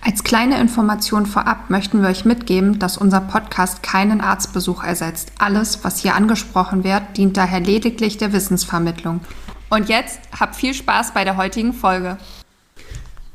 Als 0.00 0.24
kleine 0.24 0.60
Information 0.60 1.26
vorab 1.26 1.70
möchten 1.70 2.00
wir 2.00 2.08
euch 2.08 2.24
mitgeben, 2.24 2.78
dass 2.78 2.96
unser 2.96 3.20
Podcast 3.20 3.82
keinen 3.82 4.20
Arztbesuch 4.20 4.84
ersetzt. 4.84 5.32
Alles, 5.38 5.84
was 5.84 5.98
hier 5.98 6.14
angesprochen 6.14 6.84
wird, 6.84 7.02
dient 7.16 7.36
daher 7.36 7.60
lediglich 7.60 8.16
der 8.16 8.32
Wissensvermittlung. 8.32 9.20
Und 9.70 9.88
jetzt 9.88 10.20
habt 10.38 10.56
viel 10.56 10.72
Spaß 10.72 11.12
bei 11.12 11.24
der 11.24 11.36
heutigen 11.36 11.72
Folge. 11.72 12.16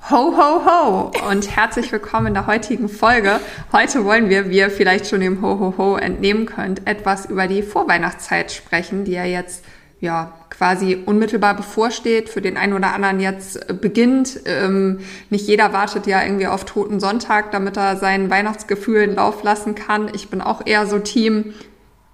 Ho, 0.09 0.35
ho, 0.35 0.65
ho 0.65 1.11
und 1.29 1.55
herzlich 1.55 1.91
willkommen 1.91 2.27
in 2.27 2.33
der 2.33 2.47
heutigen 2.47 2.89
Folge. 2.89 3.39
Heute 3.71 4.03
wollen 4.03 4.29
wir, 4.29 4.49
wie 4.49 4.57
ihr 4.57 4.69
vielleicht 4.69 5.07
schon 5.07 5.21
dem 5.21 5.41
Ho, 5.41 5.59
ho, 5.59 5.75
ho 5.77 5.95
entnehmen 5.95 6.45
könnt, 6.45 6.87
etwas 6.87 7.25
über 7.27 7.47
die 7.47 7.63
Vorweihnachtszeit 7.63 8.51
sprechen, 8.51 9.05
die 9.05 9.13
ja 9.13 9.23
jetzt 9.23 9.63
ja, 10.03 10.33
quasi 10.49 11.01
unmittelbar 11.05 11.55
bevorsteht, 11.55 12.27
für 12.27 12.41
den 12.41 12.57
einen 12.57 12.73
oder 12.73 12.93
anderen 12.93 13.21
jetzt 13.21 13.69
äh, 13.69 13.73
beginnt. 13.73 14.37
Ähm, 14.45 14.99
nicht 15.29 15.47
jeder 15.47 15.71
wartet 15.71 16.07
ja 16.07 16.21
irgendwie 16.21 16.47
auf 16.47 16.65
Toten 16.65 16.99
Sonntag, 16.99 17.51
damit 17.51 17.77
er 17.77 17.95
sein 17.95 18.29
Weihnachtsgefühl 18.29 19.03
in 19.03 19.15
Lauf 19.15 19.43
lassen 19.43 19.75
kann. 19.75 20.11
Ich 20.13 20.27
bin 20.27 20.41
auch 20.41 20.65
eher 20.65 20.87
so 20.87 20.99
Team, 20.99 21.53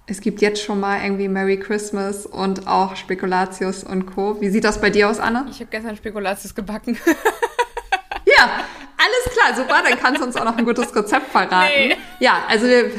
es 0.06 0.20
gibt 0.20 0.40
jetzt 0.40 0.62
schon 0.62 0.78
mal 0.78 1.02
irgendwie 1.02 1.26
Merry 1.26 1.58
Christmas 1.58 2.26
und 2.26 2.68
auch 2.68 2.94
Spekulatius 2.94 3.82
und 3.82 4.06
Co. 4.06 4.40
Wie 4.40 4.50
sieht 4.50 4.62
das 4.62 4.80
bei 4.80 4.90
dir 4.90 5.10
aus, 5.10 5.18
Anne? 5.18 5.46
Ich 5.50 5.58
habe 5.58 5.70
gestern 5.72 5.96
Spekulatius 5.96 6.54
gebacken. 6.54 6.96
ja, 8.24 8.50
alles 9.20 9.36
klar, 9.36 9.56
super, 9.56 9.82
dann 9.88 9.98
kannst 9.98 10.20
du 10.20 10.26
uns 10.26 10.36
auch 10.36 10.44
noch 10.44 10.56
ein 10.56 10.64
gutes 10.64 10.94
Rezept 10.94 11.30
verraten. 11.30 11.88
Nee. 11.88 11.96
Ja, 12.18 12.44
also 12.48 12.66
wir, 12.66 12.90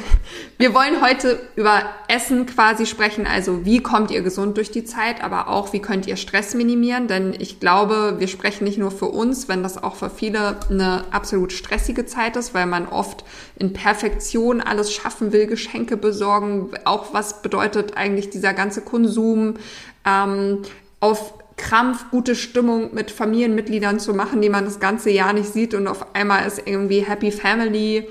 wir 0.58 0.74
wollen 0.74 1.02
heute 1.02 1.40
über 1.56 1.84
Essen 2.08 2.46
quasi 2.46 2.86
sprechen, 2.86 3.28
also 3.28 3.66
wie 3.66 3.82
kommt 3.82 4.12
ihr 4.12 4.22
gesund 4.22 4.58
durch 4.58 4.72
die 4.72 4.84
Zeit, 4.84 5.24
aber 5.24 5.48
auch 5.48 5.74
wie 5.74 5.80
könnt 5.80 6.08
ihr 6.08 6.16
Stress 6.18 6.54
minimieren, 6.54 7.08
denn 7.08 7.34
ich 7.38 7.60
glaube, 7.60 8.16
wir 8.20 8.28
sprechen 8.28 8.64
nicht 8.64 8.78
nur 8.78 8.92
für 8.92 9.08
uns, 9.08 9.48
wenn 9.48 9.64
das 9.64 9.82
auch 9.82 9.96
für 9.96 10.10
viele 10.10 10.58
eine 10.70 11.06
absolut 11.12 11.52
stressige 11.52 12.06
Zeit 12.06 12.36
ist, 12.36 12.54
weil 12.54 12.66
man 12.66 12.88
oft 12.88 13.24
in 13.58 13.74
Perfektion 13.74 14.62
alles 14.62 14.94
schaffen 14.94 15.32
will, 15.32 15.48
Geschenke 15.48 15.98
besorgen, 15.98 16.72
auch 16.86 17.14
was 17.14 17.42
bedeutet 17.42 17.98
eigentlich 17.98 18.30
dieser 18.30 18.54
ganze 18.54 18.82
Konsum, 18.82 19.56
ähm, 20.06 20.64
auf 21.00 21.34
Krampf, 21.62 22.10
gute 22.10 22.36
Stimmung 22.36 22.94
mit 22.94 23.12
Familienmitgliedern 23.12 24.00
zu 24.00 24.14
machen, 24.14 24.42
die 24.42 24.50
man 24.50 24.66
das 24.66 24.80
ganze 24.80 25.12
Jahr 25.12 25.32
nicht 25.32 25.54
sieht 25.54 25.74
und 25.74 25.88
auf 25.88 26.16
einmal 26.16 26.46
ist 26.46 26.64
irgendwie 26.66 27.02
Happy 27.02 27.32
Family. 27.32 28.10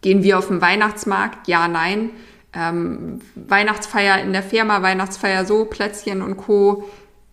Gehen 0.00 0.22
wir 0.22 0.38
auf 0.38 0.48
den 0.48 0.60
Weihnachtsmarkt? 0.60 1.46
Ja, 1.46 1.68
nein. 1.68 2.10
Ähm, 2.54 3.20
Weihnachtsfeier 3.34 4.22
in 4.22 4.32
der 4.32 4.42
Firma, 4.42 4.80
Weihnachtsfeier 4.80 5.44
so, 5.44 5.66
Plätzchen 5.66 6.22
und 6.22 6.38
Co. 6.38 6.84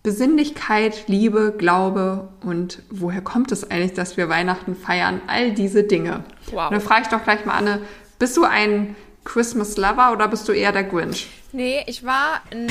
Besinnlichkeit, 0.02 1.04
Liebe, 1.06 1.54
Glaube 1.56 2.28
und 2.44 2.82
woher 2.90 3.22
kommt 3.22 3.50
es 3.52 3.70
eigentlich, 3.70 3.94
dass 3.94 4.18
wir 4.18 4.28
Weihnachten 4.28 4.76
feiern? 4.76 5.22
All 5.28 5.52
diese 5.52 5.84
Dinge. 5.84 6.24
Wow. 6.52 6.66
Und 6.66 6.72
dann 6.72 6.80
frage 6.82 7.02
ich 7.04 7.08
doch 7.08 7.24
gleich 7.24 7.46
mal 7.46 7.54
Anne, 7.54 7.80
bist 8.18 8.36
du 8.36 8.44
ein 8.44 8.96
Christmas 9.24 9.76
Lover 9.76 10.12
oder 10.12 10.28
bist 10.28 10.46
du 10.48 10.52
eher 10.52 10.72
der 10.72 10.84
Grinch? 10.84 11.28
Nee, 11.52 11.84
ich 11.86 12.04
war 12.04 12.42
m, 12.50 12.66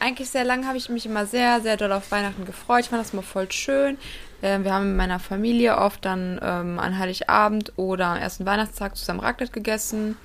eigentlich 0.00 0.30
sehr 0.30 0.44
lange, 0.44 0.66
habe 0.66 0.76
ich 0.76 0.88
mich 0.88 1.06
immer 1.06 1.26
sehr, 1.26 1.60
sehr 1.60 1.76
doll 1.76 1.92
auf 1.92 2.10
Weihnachten 2.10 2.44
gefreut. 2.44 2.80
Ich 2.80 2.88
fand 2.88 3.02
das 3.02 3.12
immer 3.12 3.22
voll 3.22 3.50
schön. 3.50 3.98
Ähm, 4.42 4.64
wir 4.64 4.72
haben 4.72 4.88
mit 4.88 4.96
meiner 4.96 5.18
Familie 5.18 5.78
oft 5.78 6.04
dann 6.04 6.38
ähm, 6.42 6.78
an 6.78 6.98
Heiligabend 6.98 7.72
oder 7.76 8.06
am 8.08 8.18
ersten 8.18 8.44
Weihnachtstag 8.44 8.96
zusammen 8.96 9.20
Raclette 9.20 9.52
gegessen. 9.52 10.16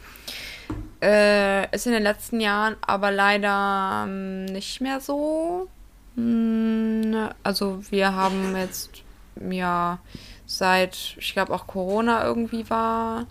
Äh, 1.01 1.73
ist 1.73 1.87
in 1.87 1.93
den 1.93 2.03
letzten 2.03 2.39
Jahren 2.39 2.75
aber 2.85 3.11
leider 3.11 4.03
ähm, 4.05 4.45
nicht 4.45 4.81
mehr 4.81 4.99
so. 4.99 5.67
Hm, 6.15 7.29
also 7.43 7.81
wir 7.89 8.13
haben 8.13 8.55
jetzt 8.55 9.03
ja 9.49 9.99
seit, 10.45 11.15
ich 11.17 11.33
glaube 11.33 11.53
auch 11.53 11.65
Corona 11.67 12.23
irgendwie 12.25 12.69
war, 12.69 13.25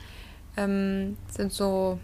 ähm, 0.56 1.16
sind 1.31 1.53
so 1.53 1.98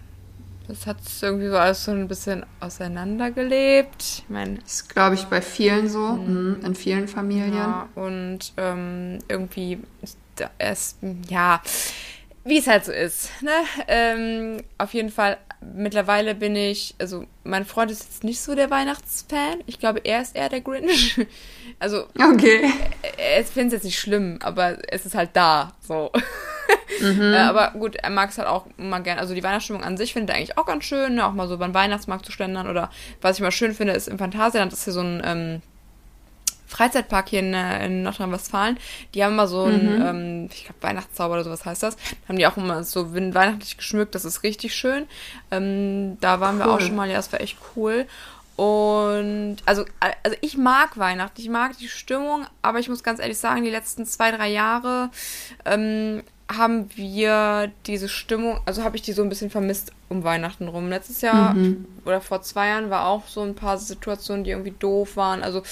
das 0.69 0.87
hat 0.87 0.99
irgendwie 1.23 1.49
so 1.49 1.57
alles 1.57 1.85
so 1.85 1.93
ein 1.93 2.09
bisschen 2.09 2.45
auseinandergelebt. 2.61 4.03
Ich 4.03 4.25
meine. 4.29 4.57
Das 4.57 4.75
ist, 4.75 4.89
glaube 4.89 5.15
ich, 5.15 5.25
bei 5.25 5.41
vielen 5.41 5.89
so, 5.89 6.01
mhm. 6.01 6.61
in 6.65 6.75
vielen 6.75 7.09
Familien. 7.09 7.55
Ja, 7.55 7.89
und 7.95 8.53
ähm, 8.57 9.19
irgendwie 9.29 9.79
ist, 10.03 10.19
ja, 11.29 11.63
wie 12.45 12.59
es 12.59 12.67
halt 12.67 12.85
so 12.85 12.93
ist. 12.93 13.31
Ne? 13.43 13.51
Ähm, 13.89 14.63
auf 14.79 14.95
jeden 14.95 15.11
Fall, 15.11 15.39
mittlerweile 15.61 16.35
bin 16.35 16.55
ich, 16.55 16.95
also 16.99 17.27
mein 17.45 17.65
Freund 17.65 17.91
ist 17.91 18.05
jetzt 18.05 18.25
nicht 18.25 18.41
so 18.41 18.55
der 18.55 18.71
Weihnachtsfan. 18.71 19.63
Ich 19.67 19.79
glaube, 19.79 20.01
er 20.05 20.23
ist 20.23 20.37
eher 20.37 20.49
der 20.49 20.61
Grinch. 20.61 21.21
Also, 21.79 22.07
okay. 22.19 22.73
Er, 23.03 23.37
er 23.37 23.45
findet 23.45 23.67
es 23.67 23.73
jetzt 23.75 23.85
nicht 23.85 23.99
schlimm, 23.99 24.39
aber 24.41 24.79
es 24.91 25.05
ist 25.05 25.15
halt 25.15 25.31
da, 25.35 25.75
so. 25.87 26.11
Mhm. 27.01 27.35
Äh, 27.35 27.39
aber 27.39 27.73
gut, 27.73 27.97
er 27.97 28.11
mag 28.11 28.31
es 28.31 28.39
halt 28.39 28.49
auch 28.49 28.67
immer 28.79 29.01
gerne. 29.01 29.21
Also 29.21 29.35
die 29.35 29.43
Weihnachtsstimmung 29.43 29.83
an 29.83 29.97
sich 29.97 30.13
findet 30.13 30.31
er 30.31 30.37
eigentlich 30.37 30.57
auch 30.57 30.67
ganz 30.67 30.85
schön, 30.85 31.17
ne? 31.17 31.27
auch 31.27 31.33
mal 31.33 31.49
so 31.49 31.59
beim 31.59 31.75
Weihnachtsmarkt 31.75 32.25
zu 32.25 32.33
schlendern. 32.33 32.69
Oder 32.69 32.91
was 33.21 33.37
ich 33.37 33.43
mal 33.43 33.51
schön 33.51 33.75
finde, 33.75 33.93
ist 33.93 34.09
im 34.09 34.19
Phantasialand 34.19 34.73
ist 34.73 34.85
hier 34.85 34.93
so 34.93 35.01
ein 35.01 35.23
ähm, 35.25 35.63
Freizeitpark 36.67 37.29
hier 37.29 37.41
in, 37.41 37.55
äh, 37.55 37.87
in 37.87 38.03
Nordrhein-Westfalen. 38.03 38.79
Die 39.15 39.25
haben 39.25 39.33
immer 39.33 39.47
so 39.47 39.65
ein, 39.65 39.97
mhm. 39.97 40.07
ähm, 40.07 40.49
ich 40.53 40.65
glaube, 40.65 40.83
Weihnachtszauber 40.83 41.35
oder 41.35 41.45
sowas 41.45 41.65
heißt 41.65 41.83
das. 41.83 41.97
Haben 42.29 42.39
die 42.39 42.47
auch 42.47 42.57
immer 42.57 42.83
so 42.85 43.15
weihnachtlich 43.15 43.77
geschmückt, 43.77 44.15
das 44.15 44.25
ist 44.25 44.43
richtig 44.43 44.75
schön. 44.75 45.07
Ähm, 45.51 46.19
da 46.21 46.41
waren 46.41 46.57
cool. 46.57 46.67
wir 46.67 46.73
auch 46.73 46.81
schon 46.81 46.97
mal, 46.97 47.09
ja, 47.09 47.17
das 47.17 47.33
war 47.33 47.41
echt 47.41 47.57
cool. 47.77 48.07
Und 48.57 49.59
also, 49.67 49.85
also 50.23 50.37
ich 50.41 50.57
mag 50.57 50.97
Weihnachten, 50.99 51.41
ich 51.41 51.51
mag 51.51 51.77
die 51.77 51.89
Stimmung, 51.89 52.47
aber 52.63 52.79
ich 52.79 52.89
muss 52.89 53.03
ganz 53.03 53.21
ehrlich 53.21 53.39
sagen, 53.39 53.65
die 53.65 53.71
letzten 53.71 54.07
zwei, 54.07 54.31
drei 54.31 54.49
Jahre 54.49 55.11
ähm, 55.67 56.23
haben 56.55 56.89
wir 56.95 57.73
diese 57.87 58.09
Stimmung, 58.09 58.61
also 58.67 58.85
habe 58.85 58.97
ich 58.97 59.03
die 59.03 59.13
so 59.13 59.23
ein 59.23 59.29
bisschen 59.29 59.51
vermisst 59.51 59.93
um 60.09 60.23
Weihnachten 60.23 60.69
rum. 60.69 60.89
Letztes 60.89 61.21
Jahr 61.21 61.55
mhm. 61.55 61.87
oder 62.05 62.21
vor 62.21 62.43
zwei 62.43 62.69
Jahren 62.69 62.91
war 62.91 63.07
auch 63.07 63.27
so 63.27 63.43
ein 63.43 63.55
paar 63.55 63.79
Situationen, 63.79 64.45
die 64.45 64.51
irgendwie 64.51 64.75
doof 64.79 65.17
waren. 65.17 65.43
Also 65.43 65.63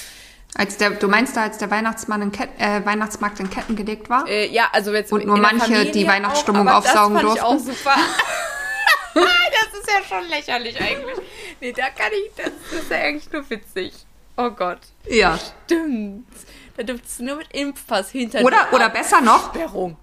als 0.57 0.77
der, 0.77 0.91
du 0.91 1.09
meinst 1.09 1.37
da, 1.37 1.43
als 1.43 1.59
der 1.59 1.71
Weihnachtsmann 1.71 2.23
in 2.23 2.33
Ket 2.33 2.49
äh, 2.59 2.85
Weihnachtsmarkt 2.85 3.41
in 3.41 3.51
Ketten 3.51 3.77
gelegt 3.77 4.11
war? 4.11 4.27
Äh, 4.29 4.49
ja, 4.49 4.69
also 4.73 4.93
jetzt 4.93 5.13
und 5.13 5.27
nur 5.27 5.37
manche 5.37 5.91
die 5.91 6.07
Weihnachtsstimmung 6.07 6.69
auch, 6.69 6.79
aufsaugen 6.79 7.15
das 7.15 7.23
fand 7.23 7.39
durften. 7.39 7.39
Ich 7.39 7.43
auch 7.43 7.59
super. 7.59 7.97
das 9.15 9.81
ist 9.81 9.89
ja 9.89 10.17
schon 10.17 10.29
lächerlich 10.29 10.81
eigentlich. 10.81 11.19
Nee, 11.61 11.73
da 11.73 11.91
kann 11.91 12.11
ich, 12.13 12.33
das, 12.37 12.53
das 12.71 12.83
ist 12.83 12.91
ja 12.91 12.99
eigentlich 12.99 13.33
nur 13.33 13.49
witzig. 13.49 13.95
Oh 14.37 14.51
Gott. 14.51 14.81
Ja. 15.09 15.39
Stimmt. 15.65 16.27
Da 16.77 16.83
dürfte 16.83 17.07
es 17.07 17.21
nur 17.21 17.37
mit 17.37 17.53
Impfpass 17.53 18.11
hinter 18.11 18.43
Oder, 18.43 18.67
oder 18.73 18.89
besser 18.91 19.21
noch, 19.21 19.55
Sperrung 19.55 19.97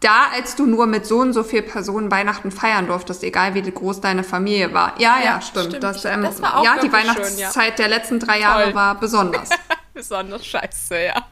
da, 0.00 0.26
als 0.32 0.56
du 0.56 0.66
nur 0.66 0.86
mit 0.86 1.06
so 1.06 1.18
und 1.18 1.32
so 1.32 1.42
viel 1.42 1.62
Personen 1.62 2.10
Weihnachten 2.10 2.50
feiern 2.50 2.86
durftest, 2.86 3.24
egal 3.24 3.54
wie 3.54 3.62
groß 3.62 4.00
deine 4.00 4.24
Familie 4.24 4.72
war. 4.74 4.94
Ja, 5.00 5.18
ja, 5.18 5.24
ja 5.24 5.40
stimmt. 5.40 5.68
stimmt. 5.68 5.82
Das, 5.82 6.04
ähm, 6.04 6.22
das 6.22 6.42
war 6.42 6.58
auch 6.58 6.64
ja, 6.64 6.78
die 6.78 6.92
Weihnachtszeit 6.92 7.52
schön, 7.52 7.64
ja. 7.64 7.70
der 7.70 7.88
letzten 7.88 8.20
drei 8.20 8.40
Jahre 8.40 8.64
Toll. 8.64 8.74
war 8.74 9.00
besonders. 9.00 9.48
besonders 9.94 10.46
scheiße, 10.46 10.94
ja. 10.96 11.14
ja. 11.14 11.24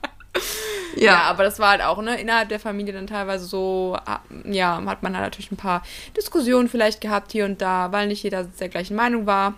Ja, 0.97 1.23
aber 1.23 1.45
das 1.45 1.59
war 1.59 1.71
halt 1.71 1.83
auch, 1.83 2.01
ne, 2.01 2.19
innerhalb 2.19 2.49
der 2.49 2.59
Familie 2.59 2.95
dann 2.95 3.07
teilweise 3.07 3.45
so, 3.45 3.99
ah, 4.07 4.21
ja, 4.45 4.83
hat 4.87 5.03
man 5.03 5.15
halt 5.15 5.27
natürlich 5.27 5.53
ein 5.53 5.57
paar 5.57 5.83
Diskussionen 6.17 6.69
vielleicht 6.69 7.03
gehabt 7.03 7.33
hier 7.33 7.45
und 7.45 7.61
da, 7.61 7.93
weil 7.93 8.09
nicht 8.09 8.23
jeder 8.23 8.45
der 8.45 8.69
gleichen 8.71 8.97
Meinung 8.97 9.27
war. 9.27 9.55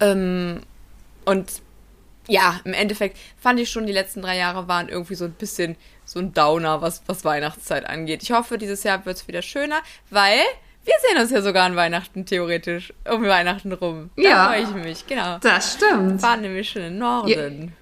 Ähm, 0.00 0.60
und 1.24 1.63
ja, 2.28 2.60
im 2.64 2.72
Endeffekt 2.72 3.18
fand 3.38 3.60
ich 3.60 3.70
schon, 3.70 3.86
die 3.86 3.92
letzten 3.92 4.22
drei 4.22 4.36
Jahre 4.36 4.68
waren 4.68 4.88
irgendwie 4.88 5.14
so 5.14 5.24
ein 5.24 5.32
bisschen 5.32 5.76
so 6.04 6.18
ein 6.18 6.32
Downer, 6.32 6.82
was, 6.82 7.02
was 7.06 7.24
Weihnachtszeit 7.24 7.86
angeht. 7.86 8.22
Ich 8.22 8.32
hoffe, 8.32 8.58
dieses 8.58 8.82
Jahr 8.82 9.04
wird 9.06 9.16
es 9.16 9.28
wieder 9.28 9.42
schöner, 9.42 9.80
weil 10.10 10.40
wir 10.84 10.94
sehen 11.08 11.20
uns 11.20 11.30
ja 11.30 11.40
sogar 11.40 11.64
an 11.64 11.76
Weihnachten 11.76 12.26
theoretisch 12.26 12.92
um 13.10 13.22
Weihnachten 13.24 13.72
rum. 13.72 14.10
Da 14.16 14.22
ja. 14.22 14.46
freue 14.48 14.62
ich 14.62 14.74
mich, 14.74 15.06
genau. 15.06 15.38
Das 15.38 15.74
stimmt. 15.74 16.12
Wir 16.12 16.18
fahren 16.18 16.42
nämlich 16.42 16.68
schon 16.68 16.82
in 16.82 16.92
den 16.92 16.98
Norden. 16.98 17.62
Ja. 17.62 17.72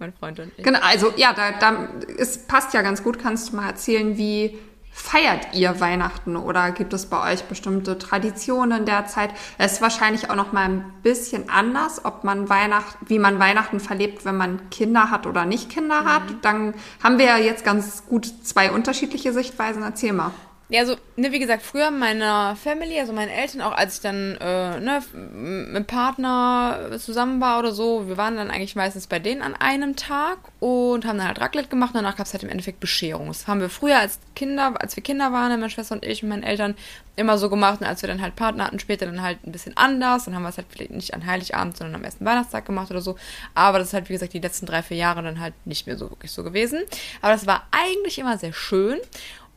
Mein 0.00 0.12
Freund 0.12 0.40
und 0.40 0.52
ich. 0.56 0.64
Genau, 0.64 0.80
also 0.82 1.12
ja, 1.16 1.32
da, 1.32 1.52
da 1.52 1.88
es 2.18 2.46
passt 2.46 2.74
ja 2.74 2.82
ganz 2.82 3.02
gut. 3.04 3.20
Kannst 3.20 3.52
du 3.52 3.56
mal 3.56 3.68
erzählen, 3.68 4.18
wie 4.18 4.58
feiert 4.96 5.48
ihr 5.52 5.80
Weihnachten 5.80 6.36
oder 6.36 6.70
gibt 6.70 6.92
es 6.92 7.06
bei 7.06 7.32
euch 7.32 7.42
bestimmte 7.44 7.98
Traditionen 7.98 8.86
derzeit? 8.86 9.30
Es 9.58 9.72
ist 9.72 9.82
wahrscheinlich 9.82 10.30
auch 10.30 10.36
noch 10.36 10.52
mal 10.52 10.66
ein 10.66 10.92
bisschen 11.02 11.50
anders, 11.50 12.04
ob 12.04 12.22
man 12.22 12.48
Weihnachten, 12.48 13.04
wie 13.08 13.18
man 13.18 13.40
Weihnachten 13.40 13.80
verlebt, 13.80 14.24
wenn 14.24 14.36
man 14.36 14.70
Kinder 14.70 15.10
hat 15.10 15.26
oder 15.26 15.46
nicht 15.46 15.68
Kinder 15.68 16.02
mhm. 16.02 16.06
hat. 16.06 16.22
Dann 16.42 16.74
haben 17.02 17.18
wir 17.18 17.26
ja 17.26 17.38
jetzt 17.38 17.64
ganz 17.64 18.06
gut 18.06 18.32
zwei 18.44 18.70
unterschiedliche 18.70 19.32
Sichtweisen. 19.32 19.82
Erzähl 19.82 20.12
mal. 20.12 20.30
Ja, 20.70 20.80
also, 20.80 20.96
ne, 21.16 21.30
wie 21.30 21.38
gesagt, 21.38 21.62
früher 21.62 21.90
meiner 21.90 22.56
Family, 22.56 22.98
also 22.98 23.12
meine 23.12 23.32
Eltern, 23.32 23.60
auch 23.60 23.72
als 23.72 23.96
ich 23.96 24.00
dann 24.00 24.36
äh, 24.40 24.80
ne, 24.80 25.02
mit 25.12 25.86
Partner 25.86 26.90
zusammen 26.98 27.38
war 27.40 27.58
oder 27.58 27.72
so, 27.72 28.08
wir 28.08 28.16
waren 28.16 28.36
dann 28.36 28.50
eigentlich 28.50 28.74
meistens 28.74 29.06
bei 29.06 29.18
denen 29.18 29.42
an 29.42 29.54
einem 29.54 29.94
Tag 29.94 30.38
und 30.60 31.04
haben 31.04 31.18
dann 31.18 31.28
halt 31.28 31.40
Raclette 31.40 31.68
gemacht 31.68 31.90
und 31.90 31.96
danach 32.02 32.16
gab 32.16 32.26
es 32.26 32.32
halt 32.32 32.44
im 32.44 32.48
Endeffekt 32.48 32.80
Bescherung. 32.80 33.28
Das 33.28 33.46
haben 33.46 33.60
wir 33.60 33.68
früher 33.68 33.98
als 33.98 34.18
Kinder, 34.34 34.72
als 34.80 34.96
wir 34.96 35.02
Kinder 35.02 35.32
waren, 35.32 35.50
meine 35.50 35.68
Schwester 35.68 35.96
und 35.96 36.04
ich 36.04 36.22
und 36.22 36.30
meine 36.30 36.46
Eltern 36.46 36.74
immer 37.16 37.36
so 37.36 37.50
gemacht 37.50 37.80
und 37.80 37.86
als 37.86 38.02
wir 38.02 38.08
dann 38.08 38.22
halt 38.22 38.34
Partner 38.34 38.64
hatten, 38.66 38.80
später 38.80 39.04
dann 39.06 39.22
halt 39.22 39.46
ein 39.46 39.52
bisschen 39.52 39.76
anders. 39.76 40.24
Dann 40.24 40.34
haben 40.34 40.42
wir 40.42 40.48
es 40.48 40.56
halt 40.56 40.66
vielleicht 40.70 40.90
nicht 40.90 41.14
an 41.14 41.26
Heiligabend, 41.26 41.76
sondern 41.76 41.96
am 41.96 42.04
ersten 42.04 42.24
Weihnachtstag 42.24 42.64
gemacht 42.64 42.90
oder 42.90 43.02
so. 43.02 43.16
Aber 43.54 43.78
das 43.78 43.88
ist 43.88 43.94
halt, 43.94 44.08
wie 44.08 44.14
gesagt, 44.14 44.32
die 44.32 44.40
letzten 44.40 44.66
drei, 44.66 44.82
vier 44.82 44.96
Jahre 44.96 45.22
dann 45.22 45.40
halt 45.40 45.54
nicht 45.66 45.86
mehr 45.86 45.96
so 45.98 46.10
wirklich 46.10 46.32
so 46.32 46.42
gewesen. 46.42 46.80
Aber 47.20 47.32
das 47.32 47.46
war 47.46 47.66
eigentlich 47.70 48.18
immer 48.18 48.38
sehr 48.38 48.52
schön. 48.52 48.98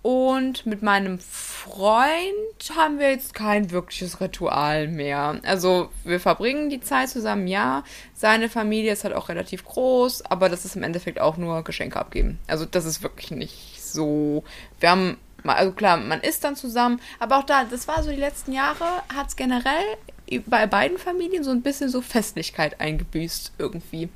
Und 0.08 0.66
mit 0.66 0.84
meinem 0.84 1.20
Freund 1.20 2.32
haben 2.78 2.98
wir 2.98 3.10
jetzt 3.10 3.34
kein 3.34 3.72
wirkliches 3.72 4.22
Ritual 4.22 4.88
mehr. 4.88 5.42
Also 5.44 5.90
wir 6.06 6.22
verbringen 6.22 6.70
die 6.70 6.80
Zeit 6.80 7.10
zusammen, 7.10 7.46
ja. 7.46 7.84
Seine 8.14 8.48
Familie 8.48 8.94
ist 8.94 9.04
halt 9.04 9.14
auch 9.14 9.28
relativ 9.28 9.66
groß, 9.66 10.22
aber 10.22 10.48
das 10.48 10.64
ist 10.64 10.78
im 10.78 10.84
Endeffekt 10.84 11.20
auch 11.20 11.36
nur 11.36 11.62
Geschenke 11.66 12.00
abgeben. 12.00 12.40
Also 12.48 12.64
das 12.64 12.86
ist 12.86 13.04
wirklich 13.04 13.32
nicht 13.32 13.84
so. 13.84 14.46
Wir 14.80 14.92
haben, 14.92 15.18
also 15.44 15.74
klar, 15.74 15.98
man 15.98 16.22
isst 16.22 16.42
dann 16.46 16.56
zusammen, 16.56 17.02
aber 17.20 17.40
auch 17.40 17.44
da, 17.44 17.66
das 17.66 17.90
war 17.90 18.02
so 18.02 18.10
die 18.10 18.16
letzten 18.16 18.54
Jahre, 18.54 18.86
hat 19.14 19.28
es 19.28 19.36
generell 19.36 19.84
bei 20.46 20.68
beiden 20.68 20.98
Familien 20.98 21.44
so 21.44 21.52
ein 21.52 21.64
bisschen 21.64 21.90
so 21.90 22.02
Festlichkeit 22.02 22.80
eingebüßt 22.80 23.56
irgendwie. 23.58 24.08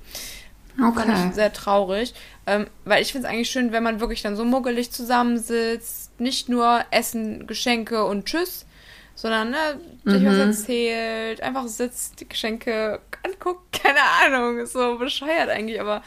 Okay. 0.80 0.94
Fand 0.94 1.30
ich 1.30 1.36
sehr 1.36 1.54
traurig. 1.54 2.14
Ähm, 2.46 2.68
weil 2.86 3.02
ich 3.02 3.12
finde 3.12 3.28
es 3.28 3.34
eigentlich 3.34 3.50
schön, 3.50 3.72
wenn 3.72 3.84
man 3.84 4.00
wirklich 4.00 4.22
dann 4.22 4.36
so 4.36 4.46
muggelig 4.46 4.92
zusammensitzt, 4.92 6.20
nicht 6.20 6.50
nur 6.50 6.82
Essen, 6.92 7.48
Geschenke 7.48 8.06
und 8.06 8.26
Tschüss, 8.26 8.66
sondern 9.16 9.52
ne, 9.52 9.80
sich 10.06 10.22
mhm. 10.22 10.26
was 10.28 10.38
erzählt, 10.38 11.42
einfach 11.42 11.68
sitzt, 11.68 12.20
die 12.20 12.30
Geschenke 12.30 13.00
anguckt, 13.24 13.72
keine 13.84 14.00
Ahnung, 14.26 14.60
ist 14.60 14.74
so 14.74 14.98
bescheuert 14.98 15.50
eigentlich, 15.50 15.80
aber 15.80 16.02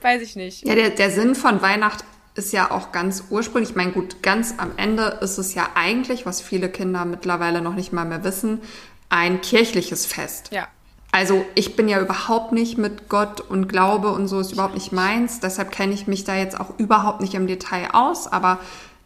weiß 0.00 0.22
ich 0.22 0.36
nicht. 0.36 0.66
Ja, 0.66 0.74
der, 0.74 0.90
der 0.90 1.10
Sinn 1.10 1.34
von 1.34 1.62
Weihnacht 1.62 2.04
ist 2.34 2.52
ja 2.52 2.70
auch 2.70 2.92
ganz 2.92 3.24
ursprünglich, 3.30 3.70
ich 3.70 3.76
meine, 3.76 3.92
gut, 3.92 4.22
ganz 4.22 4.54
am 4.58 4.72
Ende 4.76 5.18
ist 5.20 5.38
es 5.38 5.54
ja 5.54 5.70
eigentlich, 5.74 6.24
was 6.24 6.40
viele 6.40 6.68
Kinder 6.68 7.04
mittlerweile 7.04 7.60
noch 7.60 7.74
nicht 7.74 7.92
mal 7.92 8.04
mehr 8.04 8.22
wissen, 8.24 8.60
ein 9.08 9.40
kirchliches 9.40 10.06
Fest. 10.06 10.50
Ja. 10.52 10.68
Also 11.10 11.44
ich 11.54 11.74
bin 11.74 11.88
ja 11.88 12.00
überhaupt 12.00 12.52
nicht 12.52 12.76
mit 12.78 13.08
Gott 13.08 13.40
und 13.40 13.68
Glaube 13.68 14.10
und 14.10 14.28
so 14.28 14.40
ist 14.40 14.52
überhaupt 14.52 14.74
nicht 14.74 14.92
meins. 14.92 15.40
Deshalb 15.40 15.72
kenne 15.72 15.94
ich 15.94 16.06
mich 16.06 16.24
da 16.24 16.36
jetzt 16.36 16.60
auch 16.60 16.78
überhaupt 16.78 17.20
nicht 17.20 17.34
im 17.34 17.46
Detail 17.46 17.88
aus. 17.92 18.26
Aber 18.30 18.58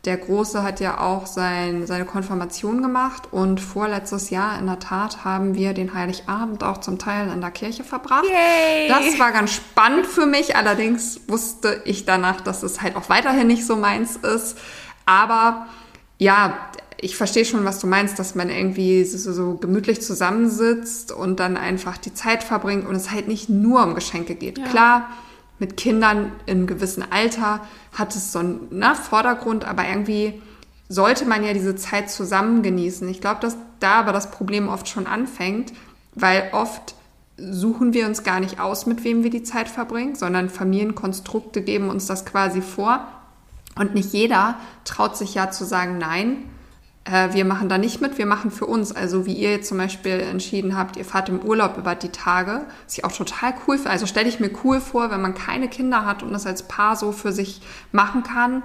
der 0.04 0.16
Große 0.16 0.64
hat 0.64 0.80
ja 0.80 0.98
auch 0.98 1.26
sein, 1.26 1.86
seine 1.86 2.04
Konfirmation 2.04 2.82
gemacht 2.82 3.28
und 3.30 3.60
vorletztes 3.60 4.30
Jahr 4.30 4.58
in 4.58 4.66
der 4.66 4.80
Tat 4.80 5.24
haben 5.24 5.54
wir 5.54 5.74
den 5.74 5.94
Heiligabend 5.94 6.64
auch 6.64 6.78
zum 6.78 6.98
Teil 6.98 7.30
in 7.32 7.40
der 7.40 7.52
Kirche 7.52 7.84
verbracht. 7.84 8.24
Yay. 8.24 8.88
Das 8.88 9.18
war 9.20 9.30
ganz 9.30 9.52
spannend 9.52 10.06
für 10.06 10.26
mich. 10.26 10.56
Allerdings 10.56 11.20
wusste 11.28 11.82
ich 11.84 12.04
danach, 12.04 12.40
dass 12.40 12.64
es 12.64 12.82
halt 12.82 12.96
auch 12.96 13.08
weiterhin 13.10 13.46
nicht 13.46 13.64
so 13.64 13.76
meins 13.76 14.16
ist. 14.16 14.58
Aber 15.06 15.66
ja, 16.18 16.58
ich 17.02 17.16
verstehe 17.16 17.44
schon, 17.44 17.64
was 17.64 17.80
du 17.80 17.88
meinst, 17.88 18.20
dass 18.20 18.36
man 18.36 18.48
irgendwie 18.48 19.04
so, 19.04 19.32
so, 19.32 19.54
gemütlich 19.54 20.00
zusammensitzt 20.00 21.10
und 21.10 21.40
dann 21.40 21.56
einfach 21.56 21.98
die 21.98 22.14
Zeit 22.14 22.44
verbringt 22.44 22.86
und 22.86 22.94
es 22.94 23.10
halt 23.10 23.26
nicht 23.26 23.48
nur 23.48 23.82
um 23.82 23.96
Geschenke 23.96 24.36
geht. 24.36 24.58
Ja. 24.58 24.66
Klar, 24.66 25.10
mit 25.58 25.76
Kindern 25.76 26.30
im 26.46 26.68
gewissen 26.68 27.04
Alter 27.10 27.60
hat 27.92 28.14
es 28.14 28.30
so 28.30 28.38
einen 28.38 28.68
na, 28.70 28.94
Vordergrund, 28.94 29.64
aber 29.64 29.86
irgendwie 29.86 30.40
sollte 30.88 31.24
man 31.24 31.42
ja 31.44 31.52
diese 31.52 31.74
Zeit 31.74 32.08
zusammen 32.08 32.62
genießen. 32.62 33.08
Ich 33.08 33.20
glaube, 33.20 33.40
dass 33.40 33.56
da 33.80 33.94
aber 33.94 34.12
das 34.12 34.30
Problem 34.30 34.68
oft 34.68 34.88
schon 34.88 35.08
anfängt, 35.08 35.72
weil 36.14 36.50
oft 36.52 36.94
suchen 37.36 37.94
wir 37.94 38.06
uns 38.06 38.22
gar 38.22 38.38
nicht 38.38 38.60
aus, 38.60 38.86
mit 38.86 39.02
wem 39.02 39.24
wir 39.24 39.30
die 39.30 39.42
Zeit 39.42 39.68
verbringen, 39.68 40.14
sondern 40.14 40.48
Familienkonstrukte 40.48 41.62
geben 41.62 41.88
uns 41.90 42.06
das 42.06 42.24
quasi 42.24 42.62
vor. 42.62 43.08
Und 43.74 43.94
nicht 43.94 44.12
jeder 44.12 44.54
traut 44.84 45.16
sich 45.16 45.34
ja 45.34 45.50
zu 45.50 45.64
sagen, 45.64 45.98
nein, 45.98 46.44
äh, 47.04 47.32
wir 47.32 47.44
machen 47.44 47.68
da 47.68 47.78
nicht 47.78 48.00
mit, 48.00 48.18
wir 48.18 48.26
machen 48.26 48.50
für 48.50 48.66
uns. 48.66 48.92
Also 48.92 49.26
wie 49.26 49.34
ihr 49.34 49.50
jetzt 49.50 49.68
zum 49.68 49.78
Beispiel 49.78 50.20
entschieden 50.20 50.76
habt, 50.76 50.96
ihr 50.96 51.04
fahrt 51.04 51.28
im 51.28 51.40
Urlaub 51.40 51.76
über 51.76 51.94
die 51.94 52.10
Tage, 52.10 52.62
was 52.84 52.98
ich 52.98 53.04
auch 53.04 53.12
total 53.12 53.54
cool 53.66 53.76
finde. 53.76 53.90
Also 53.90 54.06
stelle 54.06 54.28
ich 54.28 54.40
mir 54.40 54.50
cool 54.64 54.80
vor, 54.80 55.10
wenn 55.10 55.20
man 55.20 55.34
keine 55.34 55.68
Kinder 55.68 56.04
hat 56.06 56.22
und 56.22 56.32
das 56.32 56.46
als 56.46 56.64
Paar 56.64 56.96
so 56.96 57.12
für 57.12 57.32
sich 57.32 57.60
machen 57.90 58.22
kann. 58.22 58.62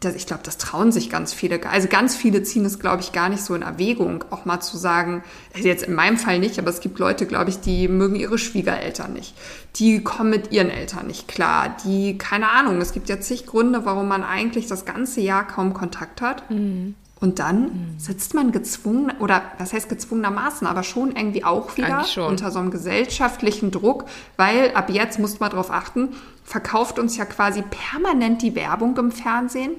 Das, 0.00 0.14
ich 0.14 0.26
glaube, 0.26 0.42
das 0.44 0.58
trauen 0.58 0.92
sich 0.92 1.08
ganz 1.08 1.32
viele. 1.32 1.64
Also 1.66 1.88
ganz 1.88 2.14
viele 2.14 2.42
ziehen 2.42 2.64
es, 2.66 2.78
glaube 2.78 3.00
ich, 3.00 3.12
gar 3.12 3.30
nicht 3.30 3.42
so 3.42 3.54
in 3.54 3.62
Erwägung, 3.62 4.22
auch 4.30 4.44
mal 4.44 4.60
zu 4.60 4.76
sagen, 4.76 5.24
also 5.54 5.66
jetzt 5.66 5.84
in 5.84 5.94
meinem 5.94 6.18
Fall 6.18 6.40
nicht, 6.40 6.58
aber 6.58 6.68
es 6.68 6.80
gibt 6.80 6.98
Leute, 6.98 7.26
glaube 7.26 7.48
ich, 7.50 7.60
die 7.60 7.88
mögen 7.88 8.14
ihre 8.14 8.36
Schwiegereltern 8.36 9.12
nicht. 9.14 9.34
Die 9.76 10.04
kommen 10.04 10.30
mit 10.30 10.52
ihren 10.52 10.68
Eltern 10.68 11.06
nicht 11.06 11.26
klar. 11.26 11.74
Die, 11.84 12.18
keine 12.18 12.50
Ahnung, 12.50 12.80
es 12.80 12.92
gibt 12.92 13.08
ja 13.08 13.18
zig 13.18 13.46
Gründe, 13.46 13.86
warum 13.86 14.06
man 14.06 14.24
eigentlich 14.24 14.66
das 14.66 14.84
ganze 14.84 15.20
Jahr 15.20 15.46
kaum 15.46 15.72
Kontakt 15.72 16.20
hat. 16.20 16.50
Mhm. 16.50 16.96
Und 17.24 17.38
dann 17.38 17.94
sitzt 17.96 18.34
man 18.34 18.52
gezwungen, 18.52 19.10
oder 19.18 19.40
was 19.56 19.72
heißt 19.72 19.88
gezwungenermaßen, 19.88 20.66
aber 20.66 20.82
schon 20.82 21.16
irgendwie 21.16 21.42
auch 21.42 21.74
wieder 21.78 22.04
unter 22.28 22.50
so 22.50 22.58
einem 22.58 22.70
gesellschaftlichen 22.70 23.70
Druck, 23.70 24.04
weil 24.36 24.74
ab 24.74 24.90
jetzt 24.90 25.18
muss 25.18 25.40
man 25.40 25.48
darauf 25.48 25.70
achten, 25.70 26.10
verkauft 26.44 26.98
uns 26.98 27.16
ja 27.16 27.24
quasi 27.24 27.62
permanent 27.62 28.42
die 28.42 28.54
Werbung 28.54 28.96
im 28.96 29.10
Fernsehen 29.10 29.72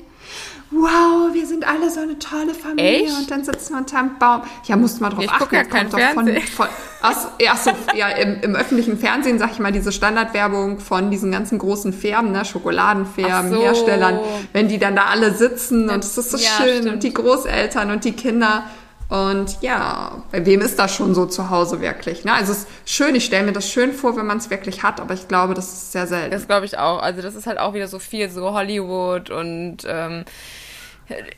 wow, 0.72 1.34
wir 1.34 1.46
sind 1.46 1.68
alle 1.68 1.90
so 1.90 2.02
eine 2.02 2.18
tolle 2.18 2.54
Familie 2.54 3.06
Echt? 3.06 3.18
und 3.18 3.32
dann 3.32 3.44
sitzen 3.44 3.74
wir 3.74 3.80
unterm 3.80 4.18
Baum. 4.18 4.42
Ja, 4.66 4.76
musst 4.76 5.00
mal 5.00 5.10
drauf 5.10 5.24
ich 5.24 5.30
achten. 5.30 5.56
Ja 5.56 5.64
kein 5.64 5.90
kommt 5.90 6.02
Fernsehen. 6.02 6.42
Von, 6.42 6.68
von, 6.68 7.10
aus, 7.10 7.28
ja, 7.40 7.56
so, 7.56 7.72
ja 7.96 8.10
im, 8.10 8.42
im, 8.42 8.56
öffentlichen 8.56 8.98
Fernsehen, 8.98 9.38
sag 9.38 9.52
ich 9.52 9.60
mal, 9.60 9.72
diese 9.72 9.92
Standardwerbung 9.92 10.80
von 10.80 11.12
diesen 11.12 11.32
ganzen 11.32 11.60
großen 11.60 11.94
Firmen, 11.94 12.32
ne, 12.32 12.46
Schokoladenfirmen, 12.46 13.52
so. 13.52 13.62
Herstellern, 13.62 14.20
wenn 14.54 14.68
die 14.68 14.80
dann 14.80 14.96
da 14.96 15.06
alle 15.06 15.34
sitzen 15.34 15.90
und 15.90 16.04
es 16.04 16.18
ist 16.18 16.32
so 16.32 16.38
ja, 16.38 16.50
schön 16.58 16.82
stimmt. 16.82 16.94
und 16.96 17.04
die 17.04 17.14
Großeltern 17.14 17.92
und 17.92 18.04
die 18.04 18.14
Kinder. 18.14 18.64
Und 19.08 19.62
ja, 19.62 20.24
bei 20.32 20.46
wem 20.46 20.62
ist 20.62 20.80
das 20.80 20.96
schon 20.96 21.14
so 21.14 21.26
zu 21.28 21.50
Hause 21.52 21.80
wirklich? 21.80 22.26
Ne? 22.26 22.34
Also 22.34 22.54
es 22.54 22.60
ist 22.60 22.68
schön, 22.86 23.14
ich 23.14 23.26
stelle 23.26 23.46
mir 23.46 23.54
das 23.54 23.70
schön 23.70 23.94
vor, 23.94 24.18
wenn 24.18 24.26
man 24.26 24.38
es 24.38 24.50
wirklich 24.50 24.82
hat, 24.82 25.00
aber 25.00 25.14
ich 25.14 25.28
glaube, 25.28 25.54
das 25.54 25.68
ist 25.72 25.92
sehr 25.92 26.08
selten. 26.08 26.32
Das 26.32 26.48
glaube 26.48 26.66
ich 26.66 26.78
auch. 26.80 27.02
Also 27.02 27.22
das 27.22 27.36
ist 27.36 27.46
halt 27.46 27.60
auch 27.60 27.74
wieder 27.76 27.88
so 27.88 28.00
viel 28.00 28.30
so 28.30 28.54
Hollywood 28.54 29.30
und 29.30 29.78
ähm, 29.88 30.26